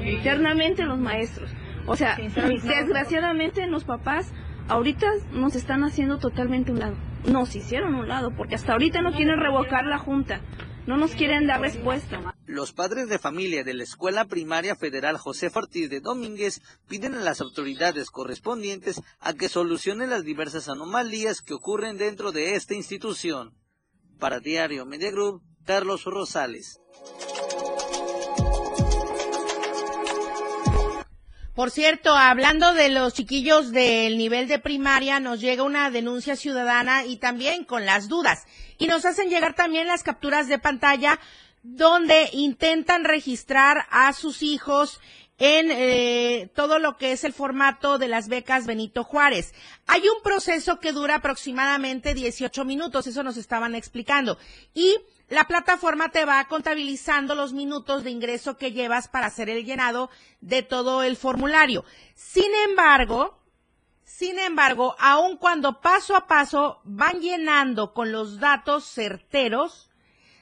Internamente 0.05 0.85
los 0.85 0.99
maestros. 0.99 1.51
O 1.87 1.97
sea, 1.97 2.17
desgraciadamente 2.17 3.67
los 3.67 3.85
papás 3.85 4.33
ahorita 4.69 5.07
nos 5.33 5.57
están 5.57 5.83
haciendo 5.85 6.19
totalmente 6.19 6.71
un 6.71 6.79
lado. 6.79 6.97
nos 7.27 7.57
hicieron 7.57 7.95
un 7.95 8.07
lado, 8.07 8.31
porque 8.37 8.55
hasta 8.55 8.73
ahorita 8.73 9.03
no 9.03 9.13
quieren 9.13 9.41
revocar 9.41 9.85
la 9.85 9.99
Junta, 9.99 10.41
no 10.87 10.97
nos 10.97 11.15
quieren 11.15 11.47
dar 11.47 11.61
respuesta. 11.61 12.35
Los 12.47 12.73
padres 12.73 13.09
de 13.09 13.19
familia 13.19 13.65
de 13.65 13.75
la 13.75 13.83
Escuela 13.83 14.25
Primaria 14.27 14.77
Federal 14.77 15.19
José 15.19 15.51
Ortiz 15.53 15.91
de 15.91 16.01
Domínguez 16.01 16.61
piden 16.89 17.15
a 17.15 17.21
las 17.21 17.41
autoridades 17.41 18.11
correspondientes 18.11 19.03
a 19.21 19.35
que 19.35 19.49
solucionen 19.49 20.11
las 20.11 20.25
diversas 20.25 20.69
anomalías 20.69 21.43
que 21.43 21.55
ocurren 21.55 21.99
dentro 21.99 22.33
de 22.33 22.55
esta 22.55 22.75
institución. 22.75 23.55
Para 24.19 24.41
Diario 24.41 24.87
Media 24.87 25.11
Group, 25.11 25.43
Carlos 25.65 26.05
Rosales. 26.05 26.81
Por 31.59 31.73
cierto, 31.73 32.15
hablando 32.15 32.73
de 32.73 32.89
los 32.89 33.15
chiquillos 33.15 33.73
del 33.73 34.17
nivel 34.17 34.47
de 34.47 34.61
primaria, 34.61 35.19
nos 35.19 35.41
llega 35.41 35.65
una 35.65 35.91
denuncia 35.91 36.37
ciudadana 36.37 37.05
y 37.05 37.17
también 37.17 37.65
con 37.65 37.85
las 37.85 38.07
dudas. 38.07 38.45
Y 38.79 38.87
nos 38.87 39.05
hacen 39.05 39.29
llegar 39.29 39.57
también 39.57 39.89
las 39.89 40.05
capturas 40.05 40.47
de 40.47 40.61
pantalla 40.61 41.19
donde 41.65 42.29
intentan 42.33 43.03
registrar 43.03 43.87
a 43.91 44.13
sus 44.13 44.45
hijos 44.45 45.01
en 45.39 45.73
eh, 45.73 46.49
todo 46.55 46.79
lo 46.79 46.97
que 46.97 47.11
es 47.11 47.25
el 47.25 47.33
formato 47.33 47.99
de 47.99 48.07
las 48.07 48.29
becas 48.29 48.65
Benito 48.65 49.03
Juárez. 49.03 49.53
Hay 49.89 50.03
un 50.03 50.23
proceso 50.23 50.79
que 50.79 50.93
dura 50.93 51.17
aproximadamente 51.17 52.15
18 52.15 52.65
minutos, 52.65 53.09
eso 53.09 53.25
nos 53.25 53.37
estaban 53.37 53.75
explicando. 53.75 54.39
Y 54.75 54.95
la 55.29 55.45
plataforma 55.45 56.11
te 56.11 56.25
va 56.25 56.45
contabilizando 56.47 57.35
los 57.35 57.53
minutos 57.53 58.03
de 58.03 58.11
ingreso 58.11 58.57
que 58.57 58.73
llevas 58.73 59.09
para 59.09 59.27
hacer 59.27 59.51
el 59.51 59.65
llenado 59.65 60.11
de 60.41 60.63
todo 60.63 61.03
el 61.03 61.17
formulario. 61.17 61.85
Sin 62.15 62.51
embargo, 62.69 63.39
sin 64.05 64.39
embargo, 64.39 64.97
aun 64.99 65.37
cuando 65.37 65.81
paso 65.81 66.17
a 66.17 66.27
paso 66.27 66.81
van 66.85 67.21
llenando 67.21 67.93
con 67.93 68.11
los 68.11 68.41
datos 68.41 68.85
certeros, 68.85 69.91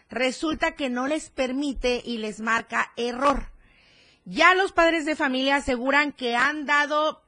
resulta 0.09 0.77
que 0.77 0.89
no 0.89 1.09
les 1.09 1.31
permite 1.31 2.01
y 2.05 2.19
les 2.19 2.41
marca 2.41 2.93
error. 2.97 3.51
Ya 4.25 4.55
los 4.55 4.73
padres 4.73 5.05
de 5.05 5.17
familia 5.17 5.57
aseguran 5.57 6.13
que 6.13 6.37
han 6.37 6.65
dado 6.65 7.26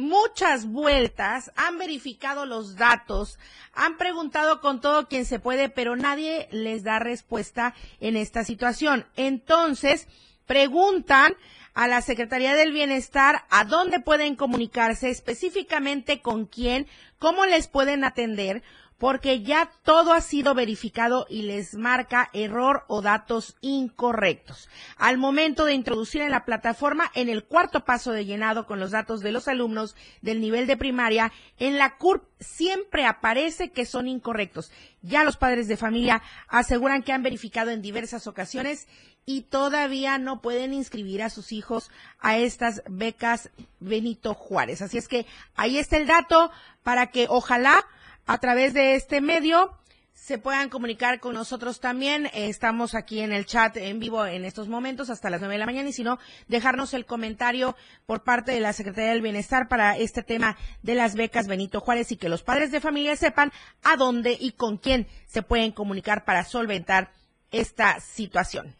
muchas 0.00 0.66
vueltas, 0.66 1.52
han 1.56 1.78
verificado 1.78 2.46
los 2.46 2.76
datos, 2.76 3.38
han 3.74 3.96
preguntado 3.96 4.60
con 4.60 4.80
todo 4.80 5.06
quien 5.06 5.24
se 5.24 5.38
puede, 5.38 5.68
pero 5.68 5.94
nadie 5.94 6.48
les 6.50 6.82
da 6.82 6.98
respuesta 6.98 7.74
en 8.00 8.16
esta 8.16 8.42
situación. 8.42 9.06
Entonces, 9.14 10.08
preguntan 10.46 11.34
a 11.74 11.86
la 11.86 12.00
Secretaría 12.00 12.54
del 12.54 12.72
Bienestar 12.72 13.44
a 13.50 13.64
dónde 13.64 14.00
pueden 14.00 14.34
comunicarse, 14.36 15.10
específicamente 15.10 16.20
con 16.20 16.46
quién, 16.46 16.86
cómo 17.18 17.46
les 17.46 17.68
pueden 17.68 18.02
atender, 18.02 18.62
porque 19.00 19.40
ya 19.40 19.72
todo 19.82 20.12
ha 20.12 20.20
sido 20.20 20.54
verificado 20.54 21.26
y 21.30 21.42
les 21.42 21.74
marca 21.74 22.28
error 22.34 22.84
o 22.86 23.00
datos 23.00 23.56
incorrectos. 23.62 24.68
Al 24.98 25.16
momento 25.16 25.64
de 25.64 25.72
introducir 25.72 26.20
en 26.20 26.30
la 26.30 26.44
plataforma, 26.44 27.10
en 27.14 27.30
el 27.30 27.44
cuarto 27.44 27.86
paso 27.86 28.12
de 28.12 28.26
llenado 28.26 28.66
con 28.66 28.78
los 28.78 28.90
datos 28.90 29.22
de 29.22 29.32
los 29.32 29.48
alumnos 29.48 29.96
del 30.20 30.42
nivel 30.42 30.66
de 30.66 30.76
primaria, 30.76 31.32
en 31.58 31.78
la 31.78 31.96
CURP 31.96 32.24
siempre 32.40 33.06
aparece 33.06 33.70
que 33.70 33.86
son 33.86 34.06
incorrectos. 34.06 34.70
Ya 35.00 35.24
los 35.24 35.38
padres 35.38 35.66
de 35.66 35.78
familia 35.78 36.22
aseguran 36.46 37.02
que 37.02 37.14
han 37.14 37.22
verificado 37.22 37.70
en 37.70 37.80
diversas 37.80 38.26
ocasiones 38.26 38.86
y 39.24 39.42
todavía 39.42 40.18
no 40.18 40.42
pueden 40.42 40.74
inscribir 40.74 41.22
a 41.22 41.30
sus 41.30 41.52
hijos 41.52 41.90
a 42.18 42.36
estas 42.36 42.82
becas 42.86 43.48
Benito 43.78 44.34
Juárez. 44.34 44.82
Así 44.82 44.98
es 44.98 45.08
que 45.08 45.24
ahí 45.54 45.78
está 45.78 45.96
el 45.96 46.06
dato 46.06 46.50
para 46.82 47.06
que 47.06 47.28
ojalá 47.30 47.86
a 48.30 48.38
través 48.38 48.74
de 48.74 48.94
este 48.94 49.20
medio 49.20 49.76
se 50.12 50.38
puedan 50.38 50.68
comunicar 50.68 51.18
con 51.18 51.34
nosotros 51.34 51.80
también. 51.80 52.30
Estamos 52.32 52.94
aquí 52.94 53.18
en 53.18 53.32
el 53.32 53.44
chat 53.44 53.76
en 53.76 53.98
vivo 53.98 54.24
en 54.24 54.44
estos 54.44 54.68
momentos 54.68 55.10
hasta 55.10 55.30
las 55.30 55.40
nueve 55.40 55.56
de 55.56 55.58
la 55.58 55.66
mañana 55.66 55.88
y 55.88 55.92
si 55.92 56.04
no, 56.04 56.20
dejarnos 56.46 56.94
el 56.94 57.06
comentario 57.06 57.74
por 58.06 58.22
parte 58.22 58.52
de 58.52 58.60
la 58.60 58.72
Secretaría 58.72 59.10
del 59.10 59.22
Bienestar 59.22 59.66
para 59.66 59.96
este 59.96 60.22
tema 60.22 60.56
de 60.84 60.94
las 60.94 61.16
becas 61.16 61.48
Benito 61.48 61.80
Juárez 61.80 62.12
y 62.12 62.16
que 62.16 62.28
los 62.28 62.44
padres 62.44 62.70
de 62.70 62.80
familia 62.80 63.16
sepan 63.16 63.50
a 63.82 63.96
dónde 63.96 64.38
y 64.38 64.52
con 64.52 64.76
quién 64.76 65.08
se 65.26 65.42
pueden 65.42 65.72
comunicar 65.72 66.24
para 66.24 66.44
solventar 66.44 67.10
esta 67.50 67.98
situación. 67.98 68.76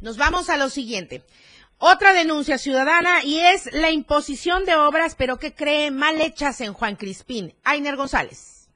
Nos 0.00 0.16
vamos 0.16 0.48
a 0.48 0.58
lo 0.58 0.68
siguiente. 0.68 1.24
Otra 1.84 2.12
denuncia 2.12 2.58
ciudadana 2.58 3.24
y 3.24 3.40
es 3.40 3.68
la 3.72 3.90
imposición 3.90 4.64
de 4.64 4.76
obras, 4.76 5.16
pero 5.16 5.38
que 5.38 5.52
cree 5.52 5.90
mal 5.90 6.20
hechas 6.20 6.60
en 6.60 6.74
Juan 6.74 6.94
Crispín. 6.94 7.54
Ainer 7.64 7.96
González. 7.96 8.70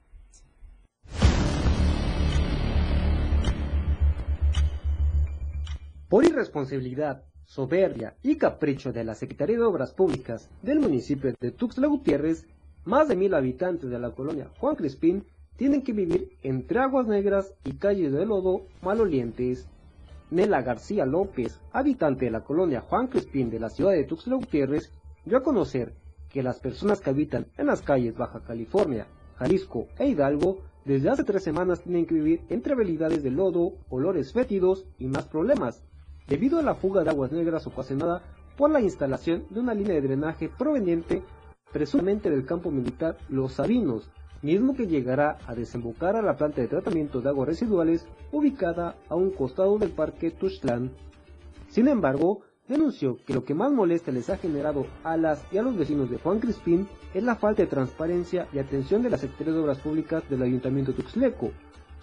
Por 6.09 6.25
irresponsabilidad, 6.25 7.23
soberbia 7.45 8.17
y 8.23 8.35
capricho 8.35 8.91
de 8.91 9.05
la 9.05 9.15
Secretaría 9.15 9.55
de 9.55 9.63
Obras 9.63 9.93
Públicas 9.93 10.49
del 10.61 10.81
municipio 10.81 11.33
de 11.39 11.51
Tuxtla 11.51 11.87
Gutiérrez, 11.87 12.45
más 12.83 13.07
de 13.07 13.15
mil 13.15 13.33
habitantes 13.35 13.89
de 13.89 13.99
la 13.99 14.11
colonia 14.11 14.49
Juan 14.59 14.75
Crispín 14.75 15.23
tienen 15.55 15.81
que 15.81 15.93
vivir 15.93 16.37
entre 16.43 16.79
aguas 16.79 17.07
negras 17.07 17.53
y 17.63 17.71
calles 17.77 18.11
de 18.11 18.25
lodo 18.25 18.63
malolientes 18.81 19.65
Nela 20.29 20.61
García 20.61 21.05
López, 21.05 21.61
habitante 21.71 22.25
de 22.25 22.31
la 22.31 22.43
colonia 22.43 22.81
Juan 22.81 23.07
Crespín 23.07 23.49
de 23.49 23.59
la 23.59 23.69
ciudad 23.69 23.91
de 23.91 24.03
Tuxtla 24.03 24.35
Gutiérrez, 24.35 24.91
dio 25.23 25.37
a 25.37 25.43
conocer 25.43 25.93
que 26.29 26.43
las 26.43 26.59
personas 26.59 26.99
que 26.99 27.09
habitan 27.09 27.47
en 27.57 27.67
las 27.67 27.81
calles 27.81 28.17
Baja 28.17 28.41
California, 28.41 29.07
Jalisco 29.37 29.87
e 29.97 30.07
Hidalgo 30.07 30.59
desde 30.83 31.09
hace 31.09 31.23
tres 31.23 31.43
semanas 31.43 31.81
tienen 31.81 32.05
que 32.05 32.15
vivir 32.15 32.41
entre 32.49 32.73
habilidades 32.73 33.23
de 33.23 33.31
lodo, 33.31 33.73
olores 33.89 34.33
fétidos 34.33 34.85
y 34.99 35.07
más 35.07 35.25
problemas, 35.25 35.83
debido 36.27 36.59
a 36.59 36.63
la 36.63 36.75
fuga 36.75 37.03
de 37.03 37.09
aguas 37.09 37.31
negras 37.31 37.65
ocasionada 37.67 38.21
por 38.57 38.69
la 38.69 38.81
instalación 38.81 39.45
de 39.49 39.59
una 39.61 39.73
línea 39.73 39.95
de 39.95 40.01
drenaje 40.01 40.49
proveniente 40.49 41.23
presumiblemente 41.71 42.29
del 42.29 42.45
campo 42.45 42.71
militar 42.71 43.17
Los 43.29 43.53
Sabinos, 43.53 44.09
mismo 44.41 44.75
que 44.75 44.87
llegará 44.87 45.37
a 45.47 45.55
desembocar 45.55 46.15
a 46.15 46.21
la 46.21 46.35
planta 46.37 46.61
de 46.61 46.67
tratamiento 46.67 47.21
de 47.21 47.29
aguas 47.29 47.47
residuales 47.47 48.05
ubicada 48.31 48.95
a 49.09 49.15
un 49.15 49.31
costado 49.31 49.77
del 49.77 49.91
parque 49.91 50.31
Tuxtlan. 50.31 50.91
Sin 51.69 51.87
embargo, 51.87 52.41
denunció 52.67 53.17
que 53.25 53.33
lo 53.33 53.43
que 53.43 53.53
más 53.53 53.71
molesta 53.71 54.11
les 54.11 54.29
ha 54.29 54.37
generado 54.37 54.85
a 55.03 55.17
las 55.17 55.43
y 55.51 55.57
a 55.57 55.61
los 55.61 55.77
vecinos 55.77 56.09
de 56.09 56.17
Juan 56.17 56.39
Crispín 56.39 56.87
es 57.13 57.23
la 57.23 57.35
falta 57.35 57.61
de 57.61 57.67
transparencia 57.67 58.47
y 58.53 58.59
atención 58.59 59.01
de 59.01 59.09
la 59.09 59.17
Secretaría 59.17 59.53
de 59.53 59.59
Obras 59.59 59.79
Públicas 59.79 60.23
del 60.29 60.43
Ayuntamiento 60.43 60.93
Tuxleco, 60.93 61.51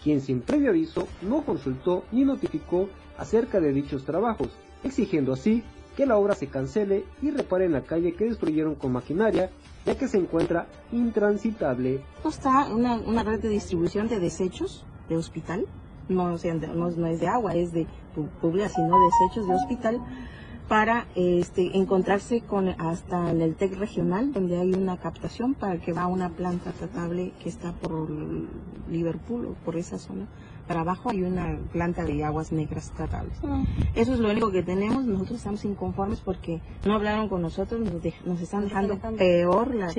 quien 0.02 0.20
sin 0.20 0.40
previo 0.40 0.70
aviso 0.70 1.06
no 1.22 1.42
consultó 1.42 2.04
ni 2.12 2.24
notificó 2.24 2.88
acerca 3.18 3.60
de 3.60 3.72
dichos 3.72 4.04
trabajos, 4.04 4.48
exigiendo 4.82 5.32
así 5.32 5.62
que 5.96 6.06
la 6.06 6.16
obra 6.16 6.34
se 6.34 6.48
cancele 6.48 7.04
y 7.22 7.30
repare 7.30 7.66
en 7.66 7.72
la 7.72 7.82
calle 7.82 8.14
que 8.14 8.24
destruyeron 8.24 8.74
con 8.74 8.92
maquinaria, 8.92 9.50
ya 9.86 9.96
que 9.96 10.08
se 10.08 10.18
encuentra 10.18 10.66
intransitable. 10.92 12.02
Está 12.24 12.66
una, 12.72 13.22
red 13.22 13.40
de 13.40 13.48
distribución 13.48 14.08
de 14.08 14.18
desechos 14.18 14.84
de 15.08 15.16
hospital, 15.16 15.66
no, 16.08 16.28
no, 16.28 17.06
es 17.06 17.20
de 17.20 17.28
agua, 17.28 17.54
es 17.54 17.72
de 17.72 17.86
población, 18.40 18.86
sino 18.86 18.96
desechos 19.20 19.48
de 19.48 19.54
hospital, 19.54 20.00
para 20.68 21.06
este, 21.14 21.76
encontrarse 21.76 22.40
con 22.40 22.68
hasta 22.68 23.30
en 23.30 23.42
el 23.42 23.54
TEC 23.54 23.78
regional, 23.78 24.32
donde 24.32 24.58
hay 24.58 24.72
una 24.72 24.96
captación 24.96 25.54
para 25.54 25.78
que 25.78 25.92
va 25.92 26.02
a 26.02 26.06
una 26.06 26.30
planta 26.30 26.72
tratable 26.72 27.32
que 27.42 27.50
está 27.50 27.72
por 27.72 28.08
Liverpool 28.90 29.46
o 29.46 29.52
por 29.64 29.76
esa 29.76 29.98
zona 29.98 30.26
para 30.66 30.80
abajo 30.80 31.10
hay 31.10 31.22
una 31.22 31.58
planta 31.72 32.04
de 32.04 32.24
aguas 32.24 32.52
negras 32.52 32.90
tratables. 32.96 33.36
Ah. 33.44 33.62
Eso 33.94 34.14
es 34.14 34.20
lo 34.20 34.30
único 34.30 34.50
que 34.50 34.62
tenemos. 34.62 35.04
Nosotros 35.04 35.38
estamos 35.38 35.64
inconformes 35.64 36.20
porque 36.20 36.60
no 36.84 36.94
hablaron 36.94 37.28
con 37.28 37.42
nosotros, 37.42 37.80
nos, 38.24 38.40
están 38.40 38.64
dejando 38.64 38.98
peor 39.16 39.74
las, 39.74 39.94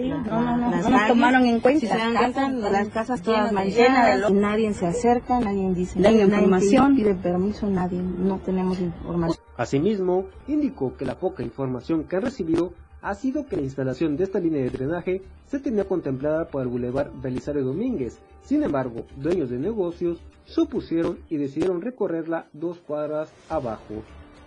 tomaron 1.07 1.45
en 1.45 1.59
cuenta. 1.59 1.80
Si 1.80 1.88
se 1.88 1.97
dan 1.97 2.16
cuenta, 2.16 2.49
las 2.49 2.89
casas 2.89 3.22
todas 3.22 3.51
manchadas, 3.51 4.32
nadie 4.32 4.74
se 4.74 4.88
acerca, 4.88 5.39
nadie 5.39 5.74
dice 5.74 5.99
la 5.99 6.11
información. 6.11 6.95
pide 6.95 7.16
permiso, 7.16 7.68
nadie, 7.68 8.01
no 8.01 8.39
tenemos 8.39 8.80
información. 8.80 9.43
Asimismo, 9.57 10.26
indicó 10.47 10.95
que 10.97 11.05
la 11.05 11.18
poca 11.18 11.43
información 11.43 12.03
que 12.03 12.18
han 12.18 12.24
recibido 12.24 12.74
ha 13.06 13.14
sido 13.14 13.45
que 13.45 13.56
la 13.56 13.62
instalación 13.62 14.18
de 14.18 14.24
esta 14.24 14.39
línea 14.39 14.64
de 14.64 14.72
drenaje 14.72 15.22
se 15.45 15.60
tenía 15.60 15.88
contemplada 15.88 16.47
por 16.47 16.64
el 16.64 16.70
Boulevard 16.70 17.12
Belisario 17.22 17.64
Domínguez. 17.64 18.18
Sin 18.41 18.64
embargo, 18.64 19.06
dueños 19.18 19.51
de 19.51 19.60
negocios 19.60 20.18
supusieron 20.45 21.20
y 21.30 21.38
decidieron 21.38 21.84
recorrerla 21.84 22.47
dos 22.51 22.80
cuadras 22.80 23.32
abajo. 23.47 24.01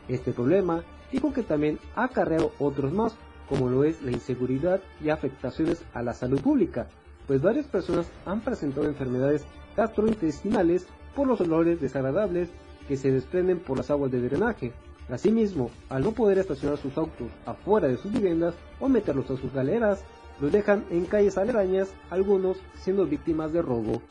Este 0.09 0.32
problema 0.32 0.82
dijo 1.12 1.32
que 1.32 1.44
también 1.44 1.78
ha 1.94 2.04
acarreado 2.04 2.50
otros 2.59 2.92
más, 2.92 3.14
como 3.48 3.68
lo 3.68 3.84
es 3.84 4.02
la 4.02 4.11
inseguridad 4.11 4.80
y 5.04 5.11
afectaciones 5.11 5.84
a 5.94 6.02
la 6.02 6.12
salud 6.12 6.40
pública, 6.40 6.88
pues 7.28 7.40
varias 7.40 7.66
personas 7.66 8.11
han 8.26 8.40
presentado 8.40 8.88
enfermedades 8.88 9.44
gastrointestinales 9.76 10.88
por 11.14 11.28
los 11.28 11.40
olores 11.40 11.80
desagradables 11.80 12.48
que 12.88 12.96
se 12.96 13.12
desprenden 13.12 13.61
por 13.61 13.76
las 13.76 13.92
aguas 13.92 14.11
de 14.11 14.20
drenaje. 14.20 14.72
Asimismo, 15.11 15.70
al 15.88 16.04
no 16.04 16.12
poder 16.12 16.38
estacionar 16.38 16.76
sus 16.76 16.96
autos 16.98 17.28
afuera 17.46 17.88
de 17.88 17.96
sus 17.96 18.12
viviendas 18.12 18.54
o 18.78 18.88
meterlos 18.88 19.30
a 19.30 19.36
sus 19.38 19.52
galeras, 19.52 20.04
lo 20.38 20.50
dejan 20.50 20.84
en 20.90 21.06
calles 21.06 21.38
aledañas, 21.38 21.88
algunos 22.11 22.59
siendo 22.76 23.06
víctimas 23.06 23.52
de 23.52 23.62
robo. 23.62 24.02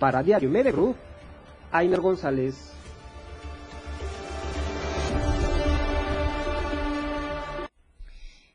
Para 0.00 0.22
Diario 0.22 0.50
Media 0.50 0.72
Group, 0.72 0.96
Ainer 1.70 2.00
González. 2.00 2.72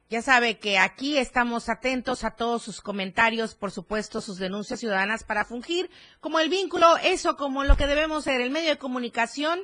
Ya 0.10 0.22
sabe 0.22 0.60
que 0.60 0.78
aquí 0.78 1.18
estamos 1.18 1.70
atentos 1.70 2.26
a 2.26 2.32
todos 2.32 2.62
sus 2.62 2.82
comentarios, 2.82 3.56
por 3.56 3.72
supuesto, 3.72 4.20
sus 4.20 4.38
denuncias 4.38 4.82
ciudadanas 4.82 5.24
para 5.24 5.46
fungir 5.46 5.90
como 6.20 6.40
el 6.40 6.50
vínculo, 6.50 6.98
eso 6.98 7.38
como 7.38 7.64
lo 7.64 7.78
que 7.78 7.88
debemos 7.88 8.26
ser, 8.26 8.42
el 8.42 8.52
medio 8.52 8.72
de 8.72 8.78
comunicación 8.78 9.62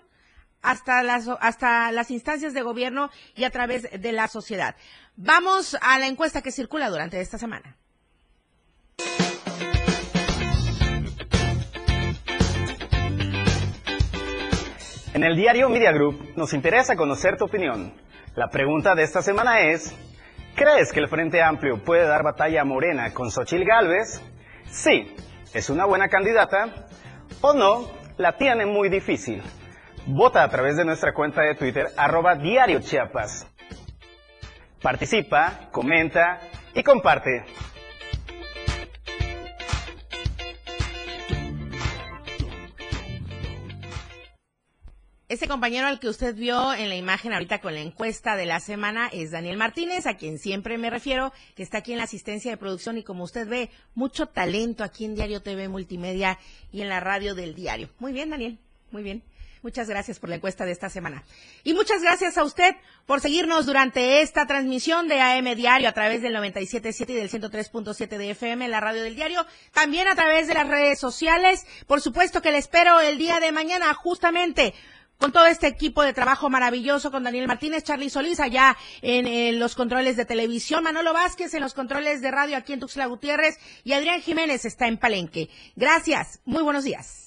hasta 0.62 1.04
las, 1.04 1.28
hasta 1.40 1.92
las 1.92 2.12
instancias 2.12 2.54
de 2.54 2.62
gobierno 2.62 3.10
y 3.36 3.44
a 3.44 3.50
través 3.50 3.90
de 3.92 4.12
la 4.12 4.28
sociedad. 4.28 4.76
Vamos 5.16 5.78
a 5.82 5.98
la 6.00 6.08
encuesta 6.08 6.42
que 6.42 6.52
circula 6.52 6.90
durante 6.90 7.20
esta 7.20 7.38
semana. 7.38 7.78
En 15.14 15.24
el 15.24 15.36
diario 15.36 15.68
Media 15.68 15.92
Group 15.92 16.34
nos 16.36 16.54
interesa 16.54 16.96
conocer 16.96 17.38
tu 17.38 17.46
opinión. 17.46 17.92
La 18.36 18.50
pregunta 18.50 18.94
de 18.94 19.02
esta 19.02 19.24
semana 19.24 19.62
es, 19.62 19.96
¿crees 20.54 20.94
que 20.94 21.00
el 21.00 21.08
Frente 21.08 21.42
Amplio 21.42 21.84
puede 21.84 22.06
dar 22.06 22.22
batalla 22.22 22.62
a 22.62 22.66
Morena 22.66 23.12
con 23.16 23.32
Xochil 23.32 23.66
Gálvez? 23.66 24.22
Sí, 24.70 25.16
es 25.56 25.72
una 25.72 25.86
buena 25.86 26.08
candidata. 26.08 26.88
O 27.42 27.54
no, 27.54 27.90
la 28.18 28.38
tiene 28.38 28.68
muy 28.68 28.90
difícil. 28.90 29.42
Vota 30.10 30.42
a 30.42 30.50
través 30.50 30.78
de 30.78 30.86
nuestra 30.86 31.14
cuenta 31.14 31.42
de 31.42 31.56
Twitter, 31.56 31.88
arroba 31.98 32.36
Diario 32.36 32.80
Chiapas. 32.80 33.46
Participa, 34.82 35.68
comenta 35.74 36.40
y 36.74 36.82
comparte. 36.82 37.44
Ese 45.28 45.46
compañero 45.50 45.88
al 45.88 46.00
que 46.00 46.08
usted 46.08 46.34
vio 46.36 46.74
en 46.74 46.88
la 46.88 46.96
imagen 46.96 47.34
ahorita 47.34 47.60
con 47.60 47.74
la 47.74 47.82
encuesta 47.82 48.38
de 48.38 48.46
la 48.46 48.62
semana 48.62 49.10
es 49.12 49.32
Daniel 49.32 49.58
Martínez, 49.58 50.08
a 50.08 50.16
quien 50.16 50.40
siempre 50.40 50.78
me 50.78 50.90
refiero, 50.90 51.34
que 51.54 51.64
está 51.64 51.80
aquí 51.80 51.92
en 51.92 51.98
la 51.98 52.06
asistencia 52.06 52.50
de 52.50 52.56
producción 52.56 52.98
y 52.98 53.04
como 53.04 53.26
usted 53.26 53.46
ve, 53.46 53.72
mucho 53.94 54.28
talento 54.28 54.86
aquí 54.86 55.04
en 55.04 55.16
Diario 55.16 55.42
TV 55.42 55.68
Multimedia 55.68 56.40
y 56.72 56.82
en 56.82 56.88
la 56.88 57.02
radio 57.02 57.36
del 57.36 57.56
diario. 57.56 57.90
Muy 58.00 58.14
bien, 58.14 58.30
Daniel, 58.30 58.58
muy 58.92 59.04
bien. 59.04 59.22
Muchas 59.68 59.90
gracias 59.90 60.18
por 60.18 60.30
la 60.30 60.38
encuesta 60.38 60.64
de 60.64 60.72
esta 60.72 60.90
semana. 60.90 61.26
Y 61.66 61.74
muchas 61.74 62.02
gracias 62.02 62.38
a 62.38 62.46
usted 62.46 62.74
por 63.06 63.20
seguirnos 63.20 63.66
durante 63.66 64.22
esta 64.22 64.48
transmisión 64.48 65.10
de 65.10 65.20
AM 65.20 65.44
Diario 65.56 65.90
a 65.90 65.92
través 65.92 66.22
del 66.22 66.34
97.7 66.34 67.10
y 67.10 67.14
del 67.14 67.30
103.7 67.30 68.18
de 68.18 68.30
FM, 68.32 68.66
la 68.70 68.80
radio 68.80 69.04
del 69.04 69.18
diario. 69.18 69.46
También 69.74 70.08
a 70.08 70.16
través 70.16 70.48
de 70.48 70.54
las 70.54 70.70
redes 70.70 71.02
sociales. 71.02 71.68
Por 71.86 72.00
supuesto 72.00 72.42
que 72.42 72.54
le 72.54 72.60
espero 72.60 73.02
el 73.02 73.18
día 73.18 73.42
de 73.42 73.52
mañana 73.52 73.94
justamente 73.94 74.74
con 75.18 75.34
todo 75.34 75.48
este 75.48 75.68
equipo 75.68 76.02
de 76.02 76.14
trabajo 76.14 76.50
maravilloso, 76.50 77.12
con 77.12 77.24
Daniel 77.24 77.50
Martínez, 77.50 77.84
Charlie 77.84 78.10
Solís 78.10 78.40
allá 78.40 78.78
en, 79.02 79.60
los 79.60 79.76
controles 79.76 80.16
de 80.16 80.24
televisión, 80.24 80.82
Manolo 80.82 81.12
Vázquez 81.12 81.54
en 81.56 81.62
los 81.62 81.74
controles 81.74 82.22
de 82.22 82.32
radio 82.32 82.56
aquí 82.56 82.72
en 82.72 82.80
Tuxtla 82.80 83.08
Gutiérrez 83.08 83.60
y 83.84 83.92
Adrián 83.92 84.22
Jiménez 84.22 84.64
está 84.64 84.88
en 84.88 84.98
Palenque. 84.98 85.50
Gracias, 85.76 86.40
muy 86.46 86.64
buenos 86.64 86.86
días. 86.86 87.27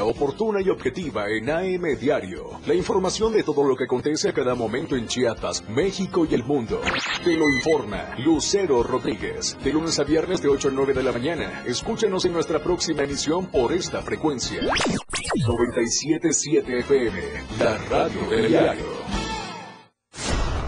Oportuna 0.00 0.60
y 0.60 0.70
objetiva 0.70 1.26
en 1.28 1.50
AM 1.50 1.98
Diario. 2.00 2.58
La 2.66 2.74
información 2.74 3.32
de 3.32 3.42
todo 3.42 3.64
lo 3.64 3.76
que 3.76 3.84
acontece 3.84 4.30
a 4.30 4.32
cada 4.32 4.54
momento 4.54 4.96
en 4.96 5.06
Chiapas, 5.06 5.68
México 5.68 6.26
y 6.28 6.34
el 6.34 6.44
mundo. 6.44 6.80
Te 7.22 7.36
lo 7.36 7.48
informa 7.48 8.16
Lucero 8.18 8.82
Rodríguez. 8.82 9.56
De 9.62 9.72
lunes 9.72 9.98
a 9.98 10.04
viernes 10.04 10.42
de 10.42 10.48
8 10.48 10.68
a 10.68 10.72
9 10.72 10.94
de 10.94 11.02
la 11.02 11.12
mañana. 11.12 11.62
Escúchanos 11.66 12.24
en 12.24 12.32
nuestra 12.32 12.58
próxima 12.58 13.02
emisión 13.02 13.46
por 13.46 13.72
esta 13.72 14.02
frecuencia. 14.02 14.60
97.7 14.60 16.78
FM, 16.80 17.20
la 17.58 17.78
radio 17.88 18.30
del 18.30 18.48
diario. 18.48 18.86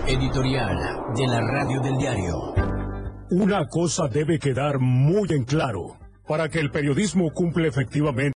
Editorial 0.07 0.77
de 1.17 1.27
la 1.27 1.41
radio 1.41 1.81
del 1.81 1.97
diario. 1.97 2.55
Una 3.31 3.67
cosa 3.67 4.07
debe 4.07 4.39
quedar 4.39 4.79
muy 4.79 5.29
en 5.31 5.45
claro. 5.45 5.97
Para 6.27 6.49
que 6.49 6.59
el 6.59 6.71
periodismo 6.71 7.35
cumpla 7.35 7.69
efectivamente 7.69 8.33